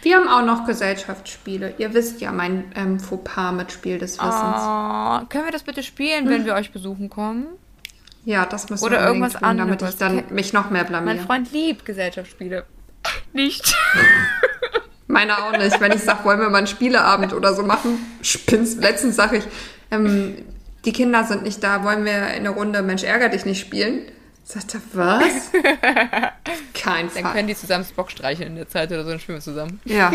Wir 0.02 0.16
haben 0.16 0.28
auch 0.28 0.44
noch 0.44 0.66
Gesellschaftsspiele. 0.66 1.74
Ihr 1.78 1.94
wisst 1.94 2.20
ja 2.20 2.32
mein 2.32 2.72
ähm, 2.74 3.00
Fauxpas 3.00 3.52
mit 3.52 3.72
Spiel 3.72 3.98
des 3.98 4.18
Wissens. 4.18 4.32
Oh, 4.32 5.26
können 5.28 5.44
wir 5.44 5.52
das 5.52 5.62
bitte 5.62 5.82
spielen, 5.82 6.24
hm. 6.24 6.30
wenn 6.30 6.44
wir 6.44 6.54
euch 6.54 6.70
besuchen 6.72 7.08
kommen? 7.08 7.46
Ja, 8.24 8.44
das 8.44 8.68
müssen 8.68 8.84
Oder 8.84 9.00
wir 9.00 9.06
irgendwas 9.06 9.32
tun, 9.34 9.44
anderes. 9.44 9.96
damit 9.96 10.22
ich 10.22 10.26
dann 10.26 10.34
mich 10.34 10.52
noch 10.52 10.70
mehr 10.70 10.84
blamiere. 10.84 11.16
Mein 11.16 11.24
Freund 11.24 11.52
liebt 11.52 11.84
Gesellschaftsspiele. 11.86 12.64
Nicht. 13.32 13.76
Meiner 15.06 15.44
auch 15.44 15.52
nicht. 15.56 15.80
Wenn 15.80 15.92
ich 15.92 16.02
sage, 16.02 16.24
wollen 16.24 16.40
wir 16.40 16.50
mal 16.50 16.58
einen 16.58 16.66
Spieleabend 16.66 17.32
oder 17.32 17.54
so 17.54 17.62
machen, 17.62 17.98
spinnst. 18.22 18.80
Letztens 18.80 19.16
sage 19.16 19.38
ich, 19.38 19.44
ähm, 19.90 20.36
die 20.84 20.92
Kinder 20.92 21.24
sind 21.24 21.42
nicht 21.42 21.62
da, 21.62 21.84
wollen 21.84 22.04
wir 22.04 22.28
in 22.34 22.44
der 22.44 22.52
Runde 22.52 22.82
Mensch 22.82 23.02
ärger 23.02 23.28
dich 23.28 23.44
nicht 23.44 23.60
spielen? 23.60 24.02
Sagt 24.44 24.74
er, 24.74 24.80
was? 24.94 25.50
Kein 26.74 27.10
Fall. 27.10 27.22
Dann 27.22 27.32
können 27.32 27.48
die 27.48 27.54
zusammen 27.54 27.84
Spock 27.84 28.10
streicheln 28.10 28.48
in 28.48 28.56
der 28.56 28.68
Zeit 28.68 28.90
oder 28.90 29.04
so, 29.04 29.10
dann 29.10 29.20
spielen 29.20 29.38
wir 29.38 29.42
zusammen. 29.42 29.80
Ja. 29.84 30.12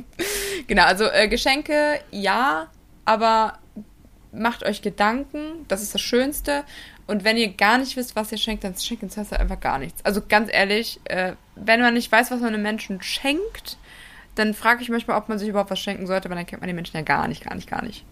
genau, 0.66 0.84
also 0.84 1.04
äh, 1.04 1.28
Geschenke, 1.28 2.00
ja, 2.10 2.68
aber 3.04 3.58
macht 4.32 4.64
euch 4.64 4.82
Gedanken, 4.82 5.66
das 5.68 5.82
ist 5.82 5.94
das 5.94 6.00
Schönste. 6.00 6.64
Und 7.10 7.24
wenn 7.24 7.36
ihr 7.36 7.48
gar 7.48 7.78
nicht 7.78 7.96
wisst, 7.96 8.14
was 8.14 8.30
ihr 8.30 8.38
schenkt, 8.38 8.62
dann 8.62 8.76
schenkt 8.76 9.02
uns 9.02 9.16
das 9.16 9.32
einfach 9.32 9.58
gar 9.58 9.78
nichts. 9.78 10.04
Also 10.04 10.22
ganz 10.26 10.48
ehrlich, 10.52 11.00
äh, 11.04 11.32
wenn 11.56 11.80
man 11.80 11.94
nicht 11.94 12.10
weiß, 12.10 12.30
was 12.30 12.40
man 12.40 12.54
einem 12.54 12.62
Menschen 12.62 13.02
schenkt, 13.02 13.78
dann 14.36 14.54
frage 14.54 14.82
ich 14.82 14.90
manchmal, 14.90 15.18
ob 15.18 15.28
man 15.28 15.38
sich 15.38 15.48
überhaupt 15.48 15.70
was 15.70 15.80
schenken 15.80 16.06
sollte, 16.06 16.30
weil 16.30 16.36
dann 16.36 16.46
kennt 16.46 16.62
man 16.62 16.68
den 16.68 16.76
Menschen 16.76 16.96
ja 16.96 17.02
gar 17.02 17.26
nicht, 17.26 17.44
gar 17.44 17.54
nicht, 17.56 17.68
gar 17.68 17.82
nicht. 17.84 18.04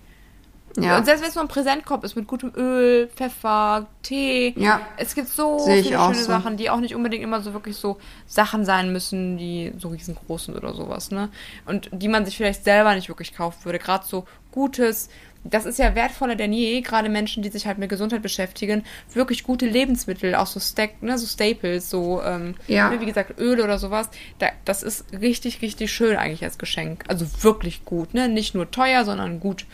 Ja. 0.77 0.99
Und 0.99 1.05
selbst 1.05 1.23
wenn 1.23 1.29
es 1.29 1.35
nur 1.35 1.45
ein 1.45 1.49
Präsentkorb 1.49 2.05
ist 2.05 2.15
mit 2.17 2.27
gutem 2.27 2.53
Öl, 2.55 3.09
Pfeffer, 3.09 3.87
Tee. 4.03 4.53
Ja. 4.57 4.81
Es 4.97 5.15
gibt 5.15 5.29
so 5.29 5.59
viele 5.61 5.83
schöne 5.83 6.15
so. 6.15 6.25
Sachen, 6.25 6.57
die 6.57 6.71
auch 6.71 6.81
nicht 6.81 6.95
unbedingt 6.95 7.23
immer 7.23 7.41
so 7.41 7.53
wirklich 7.53 7.77
so 7.77 7.99
Sachen 8.27 8.65
sein 8.65 8.93
müssen, 8.93 9.39
die 9.39 9.73
so 9.79 9.89
riesengroß 9.89 10.47
sind 10.47 10.57
oder 10.57 10.75
sowas, 10.75 11.11
ne? 11.11 11.31
Und 11.67 11.89
die 11.93 12.09
man 12.09 12.25
sich 12.25 12.37
vielleicht 12.37 12.65
selber 12.65 12.95
nicht 12.95 13.09
wirklich 13.09 13.35
kaufen 13.35 13.65
würde. 13.65 13.79
Gerade 13.79 14.07
so 14.07 14.27
gutes, 14.53 15.09
das 15.51 15.67
ist 15.67 15.79
ja 15.79 15.95
wertvoller 15.95 16.37
denn 16.37 16.53
je, 16.53 16.81
gerade 16.81 17.09
Menschen, 17.09 17.43
die 17.43 17.49
sich 17.49 17.67
halt 17.67 17.79
mit 17.79 17.89
Gesundheit 17.89 18.23
beschäftigen, 18.23 18.85
wirklich 19.13 19.43
gute 19.43 19.67
Lebensmittel, 19.67 20.35
auch 20.35 20.47
so 20.47 20.61
Stack, 20.61 21.03
ne, 21.03 21.19
so 21.19 21.27
Staples, 21.27 21.91
so, 21.91 22.23
ähm, 22.23 22.55
ja. 22.67 22.91
Ne, 22.91 23.01
wie 23.01 23.07
gesagt, 23.07 23.39
Öl 23.39 23.61
oder 23.61 23.79
sowas, 23.79 24.09
da, 24.39 24.49
das 24.65 24.83
ist 24.83 25.07
richtig, 25.13 25.63
richtig 25.63 25.93
schön 25.93 26.17
eigentlich 26.17 26.45
als 26.45 26.59
Geschenk. 26.59 27.05
Also 27.09 27.27
wirklich 27.43 27.85
gut, 27.85 28.15
ne? 28.15 28.29
Nicht 28.29 28.55
nur 28.55 28.71
teuer, 28.71 29.05
sondern 29.05 29.41
gut. 29.41 29.67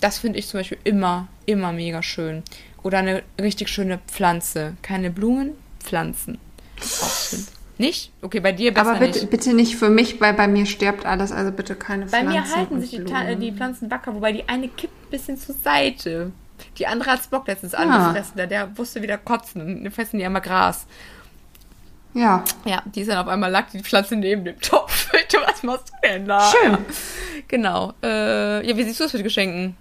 Das 0.00 0.18
finde 0.18 0.38
ich 0.38 0.48
zum 0.48 0.60
Beispiel 0.60 0.78
immer, 0.84 1.28
immer 1.46 1.72
mega 1.72 2.02
schön. 2.02 2.42
Oder 2.82 2.98
eine 2.98 3.22
richtig 3.40 3.68
schöne 3.68 3.98
Pflanze. 4.06 4.76
Keine 4.82 5.10
Blumen, 5.10 5.52
Pflanzen. 5.80 6.38
Auch 6.80 7.16
schön. 7.16 7.46
Nicht? 7.84 8.12
Okay, 8.22 8.40
bei 8.40 8.52
dir 8.52 8.72
besser 8.72 8.92
Aber 8.92 9.00
bitte 9.00 9.18
nicht. 9.20 9.30
bitte 9.30 9.52
nicht 9.52 9.76
für 9.76 9.90
mich, 9.90 10.18
weil 10.20 10.32
bei 10.32 10.48
mir 10.48 10.64
stirbt 10.64 11.04
alles, 11.04 11.32
also 11.32 11.52
bitte 11.52 11.74
keine 11.74 12.08
Pflanzen. 12.08 12.26
Bei 12.26 12.32
mir 12.32 12.56
halten 12.56 12.80
sich 12.80 12.90
die, 12.90 13.04
die, 13.36 13.52
Pflanzen 13.52 13.90
wacker, 13.90 14.14
wobei 14.14 14.32
die 14.32 14.48
eine 14.48 14.68
kippt 14.68 14.94
ein 15.06 15.10
bisschen 15.10 15.36
zur 15.36 15.54
Seite. 15.54 16.32
Die 16.78 16.86
andere 16.86 17.10
hat 17.10 17.30
Bock 17.30 17.46
letztens 17.46 17.74
ah. 17.74 17.82
angefressen, 17.82 18.36
der, 18.36 18.46
der 18.46 18.78
wusste 18.78 19.02
wieder 19.02 19.18
kotzen. 19.18 19.82
Dann 19.82 19.92
fressen 19.92 20.18
die 20.18 20.24
einmal 20.24 20.40
Gras. 20.40 20.86
Ja. 22.14 22.42
Ja, 22.64 22.82
die 22.86 23.02
ist 23.02 23.10
dann 23.10 23.18
auf 23.18 23.28
einmal 23.28 23.50
lag 23.50 23.66
die 23.70 23.80
Pflanze 23.80 24.16
neben 24.16 24.44
dem 24.44 24.58
Topf. 24.60 25.12
Was 25.46 25.62
machst 25.62 25.90
du 25.90 26.08
denn 26.08 26.26
da? 26.26 26.40
Schön. 26.40 26.78
Genau. 27.48 27.92
Äh, 28.02 28.66
ja, 28.66 28.76
wie 28.76 28.84
siehst 28.84 29.00
du 29.00 29.04
das 29.04 29.12
mit 29.12 29.24
Geschenken? 29.24 29.76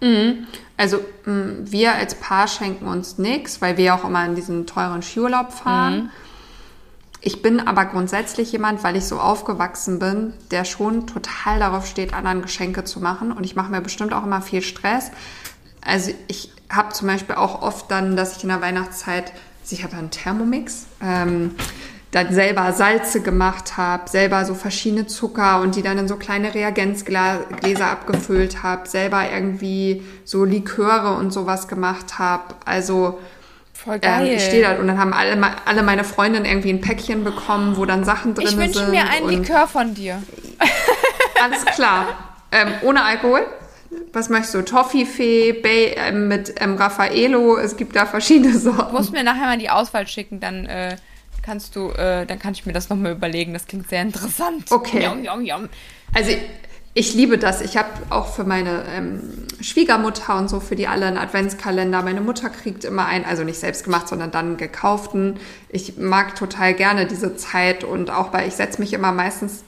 Mhm. 0.00 0.46
Also 0.76 1.00
mh, 1.24 1.32
mm, 1.32 1.72
wir 1.72 1.94
als 1.94 2.14
Paar 2.14 2.46
schenken 2.46 2.86
uns 2.86 3.18
nichts, 3.18 3.60
weil 3.60 3.76
wir 3.76 3.94
auch 3.94 4.04
immer 4.04 4.24
in 4.24 4.34
diesen 4.34 4.66
teuren 4.66 5.02
Skiurlaub 5.02 5.52
fahren. 5.52 6.04
Mhm. 6.04 6.10
Ich 7.22 7.42
bin 7.42 7.60
aber 7.60 7.84
grundsätzlich 7.84 8.50
jemand, 8.52 8.82
weil 8.82 8.96
ich 8.96 9.04
so 9.04 9.20
aufgewachsen 9.20 9.98
bin, 9.98 10.32
der 10.50 10.64
schon 10.64 11.06
total 11.06 11.58
darauf 11.58 11.86
steht, 11.86 12.14
anderen 12.14 12.40
Geschenke 12.40 12.84
zu 12.84 13.00
machen. 13.00 13.30
Und 13.32 13.44
ich 13.44 13.54
mache 13.54 13.70
mir 13.70 13.82
bestimmt 13.82 14.14
auch 14.14 14.24
immer 14.24 14.40
viel 14.40 14.62
Stress. 14.62 15.10
Also 15.84 16.12
ich 16.28 16.50
habe 16.70 16.92
zum 16.92 17.08
Beispiel 17.08 17.34
auch 17.34 17.60
oft 17.60 17.90
dann, 17.90 18.16
dass 18.16 18.36
ich 18.36 18.42
in 18.42 18.48
der 18.48 18.62
Weihnachtszeit, 18.62 19.32
also 19.62 19.76
ich 19.76 19.84
habe 19.84 19.96
einen 19.96 20.10
Thermomix, 20.10 20.86
ähm, 21.02 21.54
dann 22.10 22.32
selber 22.32 22.72
Salze 22.72 23.20
gemacht 23.20 23.76
habe, 23.76 24.08
selber 24.08 24.44
so 24.44 24.54
verschiedene 24.54 25.06
Zucker 25.06 25.60
und 25.60 25.76
die 25.76 25.82
dann 25.82 25.98
in 25.98 26.08
so 26.08 26.16
kleine 26.16 26.54
Reagenzgläser 26.54 27.86
abgefüllt 27.88 28.62
habe, 28.62 28.88
selber 28.88 29.30
irgendwie 29.30 30.02
so 30.24 30.44
Liköre 30.44 31.16
und 31.16 31.32
sowas 31.32 31.68
gemacht 31.68 32.18
habe. 32.18 32.54
Also 32.64 33.18
Voll 33.84 33.98
geil. 33.98 34.26
Ähm, 34.26 34.36
ich 34.36 34.44
stehe 34.44 34.62
da 34.62 34.76
und 34.78 34.86
dann 34.86 34.98
haben 34.98 35.14
alle, 35.14 35.40
alle 35.64 35.82
meine 35.82 36.04
Freundinnen 36.04 36.44
irgendwie 36.44 36.70
ein 36.70 36.82
Päckchen 36.82 37.24
bekommen, 37.24 37.78
wo 37.78 37.86
dann 37.86 38.04
Sachen 38.04 38.34
drin 38.34 38.46
sind. 38.46 38.60
Ich 38.60 38.76
wünsche 38.76 38.90
mir 38.90 39.08
einen 39.08 39.28
Likör 39.28 39.66
von 39.66 39.94
dir. 39.94 40.22
Alles 41.42 41.64
klar. 41.64 42.36
Ähm, 42.52 42.68
ohne 42.82 43.02
Alkohol? 43.02 43.46
Was 44.12 44.28
möchtest 44.28 44.54
du? 44.54 44.62
Toffifee, 44.62 45.52
Bay, 45.52 45.94
äh, 45.94 46.12
mit 46.12 46.54
ähm, 46.60 46.76
Raffaello, 46.76 47.56
es 47.56 47.76
gibt 47.78 47.96
da 47.96 48.04
verschiedene 48.04 48.58
Sorten. 48.58 48.90
Du 48.90 48.98
musst 48.98 49.12
mir 49.12 49.24
nachher 49.24 49.46
mal 49.46 49.56
die 49.56 49.70
Auswahl 49.70 50.06
schicken, 50.06 50.40
dann 50.40 50.66
äh, 50.66 50.96
kannst 51.42 51.74
du, 51.74 51.88
äh, 51.92 52.26
dann 52.26 52.38
kann 52.38 52.52
ich 52.52 52.66
mir 52.66 52.74
das 52.74 52.90
nochmal 52.90 53.12
überlegen. 53.12 53.54
Das 53.54 53.66
klingt 53.66 53.88
sehr 53.88 54.02
interessant. 54.02 54.70
Okay. 54.70 55.04
Yum, 55.04 55.24
yum, 55.24 55.42
yum. 55.42 55.68
Also 56.12 56.32
ich 56.92 57.14
liebe 57.14 57.38
das. 57.38 57.60
Ich 57.60 57.76
habe 57.76 57.88
auch 58.10 58.34
für 58.34 58.44
meine 58.44 58.84
ähm, 58.88 59.46
Schwiegermutter 59.60 60.36
und 60.36 60.50
so, 60.50 60.58
für 60.58 60.74
die 60.74 60.88
alle 60.88 61.06
einen 61.06 61.18
Adventskalender. 61.18 62.02
Meine 62.02 62.20
Mutter 62.20 62.50
kriegt 62.50 62.84
immer 62.84 63.06
einen, 63.06 63.24
also 63.24 63.44
nicht 63.44 63.60
selbst 63.60 63.84
gemacht, 63.84 64.08
sondern 64.08 64.32
dann 64.32 64.56
gekauften. 64.56 65.38
Ich 65.68 65.98
mag 65.98 66.34
total 66.34 66.74
gerne 66.74 67.06
diese 67.06 67.36
Zeit 67.36 67.84
und 67.84 68.10
auch 68.10 68.28
bei, 68.28 68.46
ich 68.46 68.54
setze 68.54 68.80
mich 68.80 68.92
immer 68.92 69.12
meistens 69.12 69.62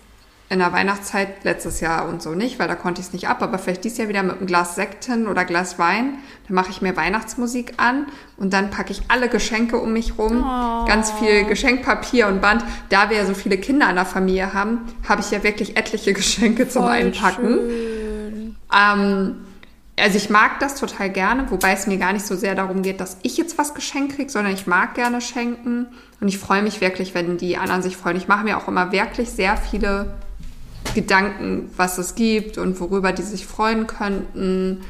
in 0.53 0.59
der 0.59 0.73
Weihnachtszeit 0.73 1.45
letztes 1.45 1.81
Jahr 1.81 2.07
und 2.07 2.21
so 2.21 2.35
nicht, 2.35 2.59
weil 2.59 2.69
da 2.69 2.75
konnte 2.75 3.01
ich 3.01 3.07
es 3.07 3.13
nicht 3.15 3.27
ab, 3.27 3.43
aber 3.43 3.59
vielleicht 3.59 3.85
dieses 3.85 3.97
Jahr 3.97 4.09
wieder 4.09 4.23
mit 4.23 4.37
einem 4.37 4.47
Glas 4.47 4.75
Sekten 4.75 5.27
oder 5.27 5.47
Glas 5.47 5.79
Wein. 5.79 6.19
Dann 6.47 6.55
mache 6.55 6.71
ich 6.71 6.83
mir 6.83 6.95
Weihnachtsmusik 6.95 7.75
an 7.79 8.07
und 8.37 8.53
dann 8.53 8.69
packe 8.69 8.93
ich 8.93 9.01
alle 9.09 9.31
Geschenke 9.31 9.79
um 9.79 9.95
mich 9.95 10.19
rum, 10.19 10.45
oh. 10.47 10.85
ganz 10.85 11.11
viel 11.13 11.45
Geschenkpapier 11.45 12.29
und 12.29 12.43
Band. 12.43 12.65
Da 12.91 13.09
wir 13.09 13.17
ja 13.17 13.25
so 13.25 13.33
viele 13.33 13.57
Kinder 13.57 13.89
in 13.89 13.97
der 13.97 14.05
Familie 14.05 14.53
haben, 14.53 14.81
habe 15.09 15.23
ich 15.23 15.31
ja 15.31 15.43
wirklich 15.43 15.79
etliche 15.79 16.13
Geschenke 16.15 16.69
zum 16.69 16.83
Voll 16.83 16.93
Einpacken. 16.93 18.57
Ähm, 18.71 19.37
also 19.99 20.17
ich 20.19 20.29
mag 20.29 20.61
das 20.61 20.75
total 20.75 21.09
gerne, 21.09 21.51
wobei 21.51 21.73
es 21.73 21.87
mir 21.87 21.97
gar 21.97 22.13
nicht 22.13 22.27
so 22.27 22.37
sehr 22.37 22.55
darum 22.55 22.83
geht, 22.83 23.01
dass 23.01 23.17
ich 23.23 23.39
jetzt 23.39 23.57
was 23.57 23.73
geschenkt 23.73 24.17
kriege, 24.17 24.31
sondern 24.31 24.53
ich 24.53 24.67
mag 24.67 24.95
gerne 24.95 25.23
schenken 25.23 25.87
und 26.21 26.29
ich 26.29 26.39
freue 26.39 26.63
mich 26.63 26.83
wirklich, 26.83 27.15
wenn 27.15 27.39
die 27.39 27.57
anderen 27.57 27.83
sich 27.83 27.97
freuen. 27.97 28.17
Ich 28.17 28.29
mache 28.29 28.45
mir 28.45 28.59
auch 28.59 28.69
immer 28.69 28.93
wirklich 28.93 29.31
sehr 29.31 29.57
viele 29.57 30.15
Gedanken, 30.95 31.71
was 31.77 31.99
es 31.99 32.15
gibt 32.15 32.59
und 32.59 32.79
worüber 32.81 33.13
die 33.13 33.23
sich 33.23 33.47
freuen 33.47 33.87
könnten. 33.87 34.83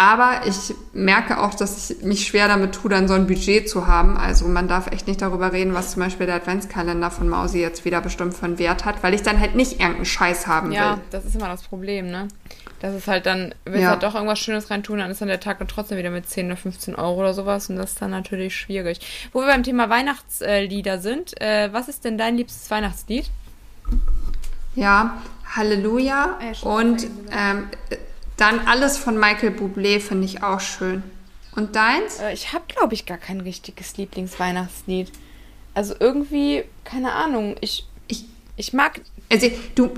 Aber 0.00 0.42
ich 0.46 0.76
merke 0.92 1.40
auch, 1.40 1.54
dass 1.54 1.90
ich 1.90 2.02
mich 2.04 2.24
schwer 2.24 2.46
damit 2.46 2.72
tue, 2.72 2.88
dann 2.88 3.08
so 3.08 3.14
ein 3.14 3.26
Budget 3.26 3.68
zu 3.68 3.88
haben. 3.88 4.16
Also 4.16 4.46
man 4.46 4.68
darf 4.68 4.86
echt 4.92 5.08
nicht 5.08 5.20
darüber 5.20 5.52
reden, 5.52 5.74
was 5.74 5.90
zum 5.90 6.02
Beispiel 6.02 6.26
der 6.26 6.36
Adventskalender 6.36 7.10
von 7.10 7.28
Mausi 7.28 7.60
jetzt 7.60 7.84
wieder 7.84 8.00
bestimmt 8.00 8.34
für 8.34 8.46
einen 8.46 8.60
Wert 8.60 8.84
hat, 8.84 9.02
weil 9.02 9.12
ich 9.12 9.22
dann 9.22 9.40
halt 9.40 9.56
nicht 9.56 9.72
irgendeinen 9.72 10.04
Scheiß 10.04 10.46
haben 10.46 10.70
ja, 10.70 10.92
will. 10.92 10.98
Ja, 10.98 11.00
das 11.10 11.24
ist 11.24 11.34
immer 11.34 11.48
das 11.48 11.62
Problem, 11.62 12.12
ne? 12.12 12.28
Das 12.80 12.94
ist 12.94 13.08
halt 13.08 13.26
dann, 13.26 13.52
willst 13.64 13.82
ja. 13.82 13.90
halt 13.90 14.04
doch 14.04 14.14
irgendwas 14.14 14.38
Schönes 14.38 14.70
reintun, 14.70 15.00
dann 15.00 15.10
ist 15.10 15.20
dann 15.20 15.26
der 15.26 15.40
Tag 15.40 15.58
dann 15.58 15.66
trotzdem 15.66 15.98
wieder 15.98 16.10
mit 16.10 16.28
10 16.28 16.46
oder 16.46 16.56
15 16.56 16.94
Euro 16.94 17.18
oder 17.18 17.34
sowas 17.34 17.68
und 17.68 17.74
das 17.74 17.90
ist 17.90 18.00
dann 18.00 18.12
natürlich 18.12 18.54
schwierig. 18.54 19.00
Wo 19.32 19.40
wir 19.40 19.48
beim 19.48 19.64
Thema 19.64 19.90
Weihnachtslieder 19.90 21.00
sind, 21.00 21.40
äh, 21.40 21.72
was 21.72 21.88
ist 21.88 22.04
denn 22.04 22.18
dein 22.18 22.36
liebstes 22.36 22.70
Weihnachtslied? 22.70 23.28
Ja, 24.78 25.20
Halleluja. 25.56 26.38
Ja, 26.40 26.70
und 26.70 27.06
ähm, 27.32 27.68
dann 28.36 28.60
alles 28.60 28.96
von 28.96 29.18
Michael 29.18 29.50
Bublé 29.50 29.98
finde 29.98 30.24
ich 30.24 30.42
auch 30.42 30.60
schön. 30.60 31.02
Und 31.56 31.74
deins? 31.74 32.20
Äh, 32.20 32.32
ich 32.32 32.52
habe, 32.52 32.64
glaube 32.68 32.94
ich, 32.94 33.04
gar 33.04 33.18
kein 33.18 33.40
richtiges 33.40 33.96
Lieblingsweihnachtslied. 33.96 35.10
Also 35.74 35.94
irgendwie, 35.98 36.64
keine 36.84 37.12
Ahnung, 37.12 37.56
ich, 37.60 37.88
ich, 38.06 38.26
ich 38.56 38.72
mag. 38.72 39.00
Also, 39.30 39.50
du. 39.74 39.90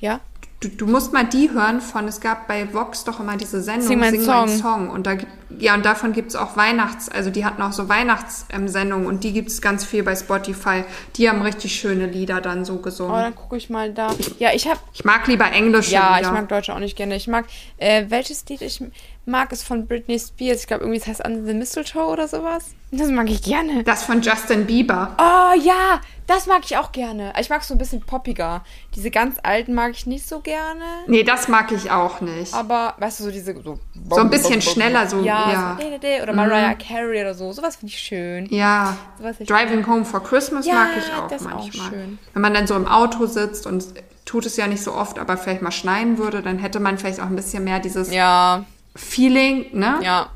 Ja? 0.00 0.20
Du, 0.60 0.68
du 0.68 0.86
musst 0.86 1.12
mal 1.12 1.24
die 1.24 1.50
hören 1.50 1.82
von, 1.82 2.08
es 2.08 2.20
gab 2.20 2.48
bei 2.48 2.72
Vox 2.72 3.04
doch 3.04 3.20
immer 3.20 3.36
diese 3.36 3.62
Sendung 3.62 3.88
Sing 3.88 3.98
mein, 3.98 4.12
Sing 4.12 4.24
Song. 4.24 4.46
mein 4.46 4.58
Song. 4.58 4.90
Und 4.90 5.06
da 5.06 5.16
ja, 5.58 5.74
und 5.74 5.84
davon 5.84 6.12
gibt 6.12 6.28
es 6.30 6.36
auch 6.36 6.56
Weihnachts, 6.56 7.08
also 7.08 7.30
die 7.30 7.44
hatten 7.44 7.60
auch 7.62 7.72
so 7.72 7.88
Weihnachtssendungen 7.88 9.06
und 9.06 9.24
die 9.24 9.32
gibt 9.32 9.48
es 9.48 9.60
ganz 9.60 9.84
viel 9.84 10.02
bei 10.02 10.14
Spotify. 10.14 10.84
Die 11.16 11.28
haben 11.28 11.42
richtig 11.42 11.74
schöne 11.74 12.06
Lieder 12.06 12.40
dann 12.40 12.64
so 12.64 12.76
gesungen. 12.76 13.12
Oh, 13.14 13.18
dann 13.18 13.34
gucke 13.34 13.56
ich 13.56 13.70
mal 13.70 13.92
da. 13.92 14.10
Ja, 14.38 14.52
ich 14.52 14.68
habe. 14.68 14.80
Ich 14.92 15.04
mag 15.04 15.26
lieber 15.26 15.50
englische 15.52 15.92
Ja, 15.92 16.16
Lieder. 16.16 16.28
ich 16.28 16.34
mag 16.34 16.48
Deutsche 16.48 16.74
auch 16.74 16.78
nicht 16.78 16.96
gerne. 16.96 17.16
Ich 17.16 17.26
mag, 17.28 17.46
äh, 17.78 18.04
welches 18.08 18.44
Lied 18.48 18.62
ich 18.62 18.82
mag, 19.26 19.52
ist 19.52 19.64
von 19.64 19.86
Britney 19.86 20.18
Spears. 20.18 20.60
Ich 20.60 20.66
glaube, 20.66 20.84
irgendwie 20.84 20.98
das 20.98 21.08
heißt 21.08 21.24
Under 21.26 21.44
the 21.44 21.54
Mistletoe 21.54 22.04
oder 22.06 22.28
sowas. 22.28 22.66
Das 22.92 23.08
mag 23.08 23.30
ich 23.30 23.42
gerne. 23.42 23.84
Das 23.84 24.02
von 24.02 24.20
Justin 24.20 24.66
Bieber. 24.66 25.14
Oh 25.18 25.60
ja, 25.60 26.00
das 26.26 26.46
mag 26.46 26.62
ich 26.64 26.76
auch 26.76 26.90
gerne. 26.90 27.32
Ich 27.40 27.48
mag 27.48 27.60
es 27.62 27.68
so 27.68 27.74
ein 27.74 27.78
bisschen 27.78 28.00
poppiger. 28.00 28.64
Diese 28.96 29.12
ganz 29.12 29.36
alten 29.44 29.74
mag 29.74 29.92
ich 29.92 30.06
nicht 30.06 30.26
so 30.26 30.40
gerne. 30.40 30.82
Nee, 31.06 31.22
das 31.22 31.46
mag 31.46 31.70
ich 31.70 31.92
auch 31.92 32.20
nicht. 32.20 32.52
Aber, 32.52 32.94
weißt 32.98 33.20
du, 33.20 33.24
so 33.24 33.30
diese. 33.30 33.54
So, 33.62 33.78
so 34.08 34.16
ein 34.16 34.30
bisschen 34.30 34.60
schneller, 34.60 35.06
so. 35.06 35.20
Ja, 35.22 35.39
ja. 35.48 35.78
So, 35.80 36.22
oder 36.22 36.32
Mariah 36.32 36.74
mhm. 36.74 36.78
Carey 36.78 37.20
oder 37.20 37.34
so. 37.34 37.52
Sowas 37.52 37.76
finde 37.76 37.92
ich 37.92 37.98
schön. 37.98 38.46
Ja. 38.46 38.96
Driving 39.40 39.86
Home 39.86 40.04
for 40.04 40.22
Christmas 40.22 40.66
ja, 40.66 40.74
mag 40.74 40.88
ich 40.98 41.12
auch 41.12 41.28
das 41.28 41.42
manchmal. 41.42 41.86
Auch 41.86 41.90
schön. 41.90 42.18
Wenn 42.32 42.42
man 42.42 42.54
dann 42.54 42.66
so 42.66 42.74
im 42.74 42.86
Auto 42.86 43.26
sitzt 43.26 43.66
und 43.66 43.84
tut 44.24 44.46
es 44.46 44.56
ja 44.56 44.66
nicht 44.66 44.82
so 44.82 44.94
oft, 44.94 45.18
aber 45.18 45.36
vielleicht 45.36 45.62
mal 45.62 45.72
schneien 45.72 46.18
würde, 46.18 46.42
dann 46.42 46.58
hätte 46.58 46.80
man 46.80 46.98
vielleicht 46.98 47.20
auch 47.20 47.26
ein 47.26 47.36
bisschen 47.36 47.64
mehr 47.64 47.80
dieses 47.80 48.12
ja. 48.12 48.64
Feeling, 48.94 49.66
ne? 49.72 49.98
Ja, 50.02 50.30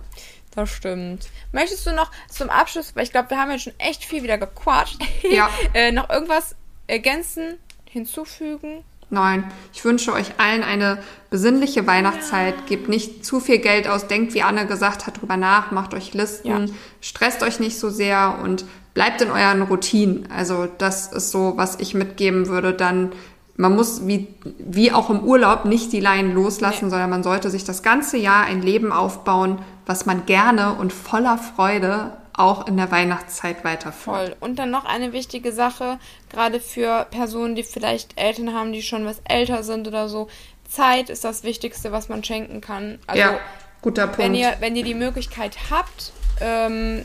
das 0.55 0.71
stimmt. 0.71 1.29
Möchtest 1.53 1.87
du 1.87 1.93
noch 1.93 2.11
zum 2.29 2.51
Abschluss, 2.51 2.97
weil 2.97 3.05
ich 3.05 3.13
glaube, 3.13 3.31
wir 3.31 3.39
haben 3.39 3.51
jetzt 3.51 3.65
schon 3.65 3.79
echt 3.79 4.05
viel 4.05 4.23
wieder 4.23 4.39
gequatscht, 4.39 5.01
ja. 5.23 5.49
äh, 5.75 5.93
noch 5.93 6.11
irgendwas 6.11 6.57
ergänzen, 6.87 7.59
hinzufügen? 7.85 8.85
Nein, 9.15 9.45
ich 9.73 9.85
wünsche 9.85 10.13
euch 10.13 10.33
allen 10.39 10.63
eine 10.63 10.99
besinnliche 11.31 11.87
Weihnachtszeit. 11.87 12.67
Gebt 12.67 12.89
nicht 12.89 13.25
zu 13.25 13.41
viel 13.41 13.59
Geld 13.59 13.89
aus. 13.89 14.09
Denkt, 14.09 14.35
wie 14.35 14.43
Anne 14.43 14.67
gesagt 14.67 15.07
hat, 15.07 15.21
drüber 15.21 15.37
nach. 15.37 15.71
Macht 15.71 15.95
euch 15.95 16.13
Listen. 16.13 16.49
Ja. 16.49 16.65
Stresst 17.01 17.43
euch 17.43 17.61
nicht 17.61 17.79
so 17.79 17.89
sehr 17.89 18.41
und 18.43 18.65
bleibt 18.93 19.23
in 19.23 19.31
euren 19.31 19.63
Routinen. 19.63 20.29
Also 20.31 20.69
das 20.79 21.13
ist 21.13 21.31
so, 21.31 21.55
was 21.57 21.81
ich 21.81 21.95
mitgeben 21.95 22.49
würde. 22.49 22.75
Dann 22.75 23.13
man 23.57 23.77
muss 23.77 24.07
wie, 24.07 24.29
wie 24.59 24.93
auch 24.93 25.11
im 25.11 25.21
Urlaub 25.21 25.65
nicht 25.65 25.93
die 25.93 26.01
Leinen 26.01 26.35
loslassen, 26.35 26.87
nee. 26.87 26.91
sondern 26.91 27.11
man 27.11 27.23
sollte 27.23 27.51
sich 27.51 27.65
das 27.65 27.83
ganze 27.83 28.17
Jahr 28.17 28.45
ein 28.45 28.63
Leben 28.63 28.91
aufbauen, 28.91 29.61
was 29.87 30.07
man 30.07 30.27
gerne 30.27 30.75
und 30.75 30.93
voller 30.93 31.39
Freude 31.39 32.13
auch 32.35 32.67
in 32.67 32.77
der 32.77 32.91
Weihnachtszeit 32.91 33.65
weiterführt. 33.65 34.17
Voll. 34.17 34.37
Und 34.41 34.59
dann 34.59 34.71
noch 34.71 34.85
eine 34.85 35.13
wichtige 35.13 35.53
Sache, 35.53 35.99
gerade 36.31 36.61
für 36.61 37.07
Personen, 37.11 37.55
die 37.55 37.63
vielleicht 37.63 38.19
Eltern 38.21 38.53
haben, 38.53 38.73
die 38.73 38.83
schon 38.83 39.07
was 39.07 39.21
älter 39.25 39.63
sind 39.63 39.89
oder 39.89 40.09
so. 40.09 40.29
Zeit 40.69 41.11
ist 41.11 41.25
das 41.25 41.45
Wichtigste, 41.45 41.93
was 41.93 42.09
man 42.09 42.25
schenken 42.25 42.61
kann. 42.61 42.99
Also, 43.07 43.21
ja, 43.21 43.39
guter 43.83 44.07
Punkt. 44.07 44.19
Wenn 44.19 44.35
ihr, 44.35 44.57
wenn 44.61 44.75
ihr 44.75 44.85
die 44.85 44.95
Möglichkeit 44.95 45.57
habt, 45.71 46.13
ähm, 46.41 47.05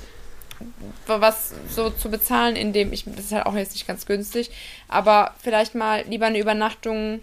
was 1.05 1.53
so 1.69 1.89
zu 1.89 2.09
bezahlen, 2.09 2.55
indem 2.55 2.91
ich, 2.91 3.05
das 3.05 3.25
ist 3.25 3.31
halt 3.31 3.45
auch 3.45 3.55
jetzt 3.55 3.73
nicht 3.73 3.87
ganz 3.87 4.05
günstig, 4.05 4.51
aber 4.87 5.33
vielleicht 5.41 5.75
mal 5.75 6.03
lieber 6.07 6.25
eine 6.25 6.39
Übernachtung 6.39 7.21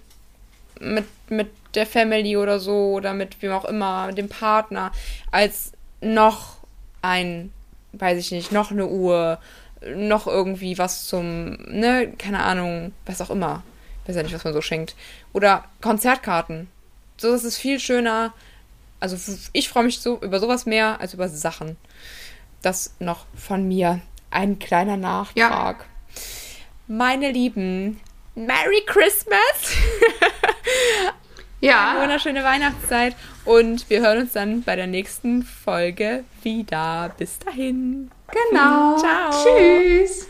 mit, 0.81 1.07
mit 1.29 1.49
der 1.75 1.87
Family 1.87 2.37
oder 2.37 2.59
so 2.59 2.93
oder 2.93 3.15
mit 3.15 3.43
wem 3.43 3.53
auch 3.53 3.65
immer, 3.65 4.07
mit 4.07 4.19
dem 4.19 4.29
Partner, 4.29 4.93
als 5.31 5.73
noch 6.01 6.57
ein, 7.03 7.53
weiß 7.99 8.19
ich 8.19 8.31
nicht, 8.33 8.53
noch 8.53 8.71
eine 8.71 8.87
Uhr, 8.87 9.39
noch 9.95 10.27
irgendwie 10.27 10.79
was 10.79 11.07
zum, 11.07 11.51
ne, 11.69 12.13
keine 12.19 12.43
Ahnung, 12.43 12.93
was 13.05 13.21
auch 13.21 13.31
immer. 13.31 13.63
Ich 14.03 14.09
weiß 14.09 14.17
ja 14.17 14.23
nicht, 14.23 14.35
was 14.35 14.45
man 14.45 14.53
so 14.53 14.61
schenkt. 14.61 14.95
Oder 15.33 15.65
Konzertkarten. 15.81 16.69
So 17.17 17.33
ist 17.35 17.45
es 17.45 17.57
viel 17.57 17.81
schöner. 17.81 18.33
Also 19.01 19.17
ich 19.53 19.69
freue 19.69 19.85
mich 19.85 20.01
so 20.01 20.19
über 20.21 20.39
sowas 20.39 20.67
mehr 20.67 21.01
als 21.01 21.15
über 21.15 21.29
Sachen. 21.29 21.77
Das 22.63 22.95
noch 22.99 23.27
von 23.35 23.67
mir. 23.67 24.01
Ein 24.31 24.59
kleiner 24.59 24.97
Nachtrag. 24.97 25.37
Ja. 25.37 25.77
Meine 26.89 27.31
Lieben, 27.33 28.01
Merry 28.35 28.83
Christmas! 28.87 29.77
ja. 31.61 31.93
Eine 31.93 32.03
wunderschöne 32.03 32.45
Weihnachtszeit. 32.45 33.17
Und 33.47 33.89
wir 33.89 34.01
hören 34.01 34.23
uns 34.23 34.33
dann 34.33 34.63
bei 34.63 34.77
der 34.77 34.89
nächsten 34.89 35.43
Folge 35.43 36.25
wieder. 36.43 37.13
Bis 37.17 37.39
dahin. 37.39 38.11
Genau. 38.51 38.99
Ciao. 38.99 39.31
Tschüss. 39.31 40.27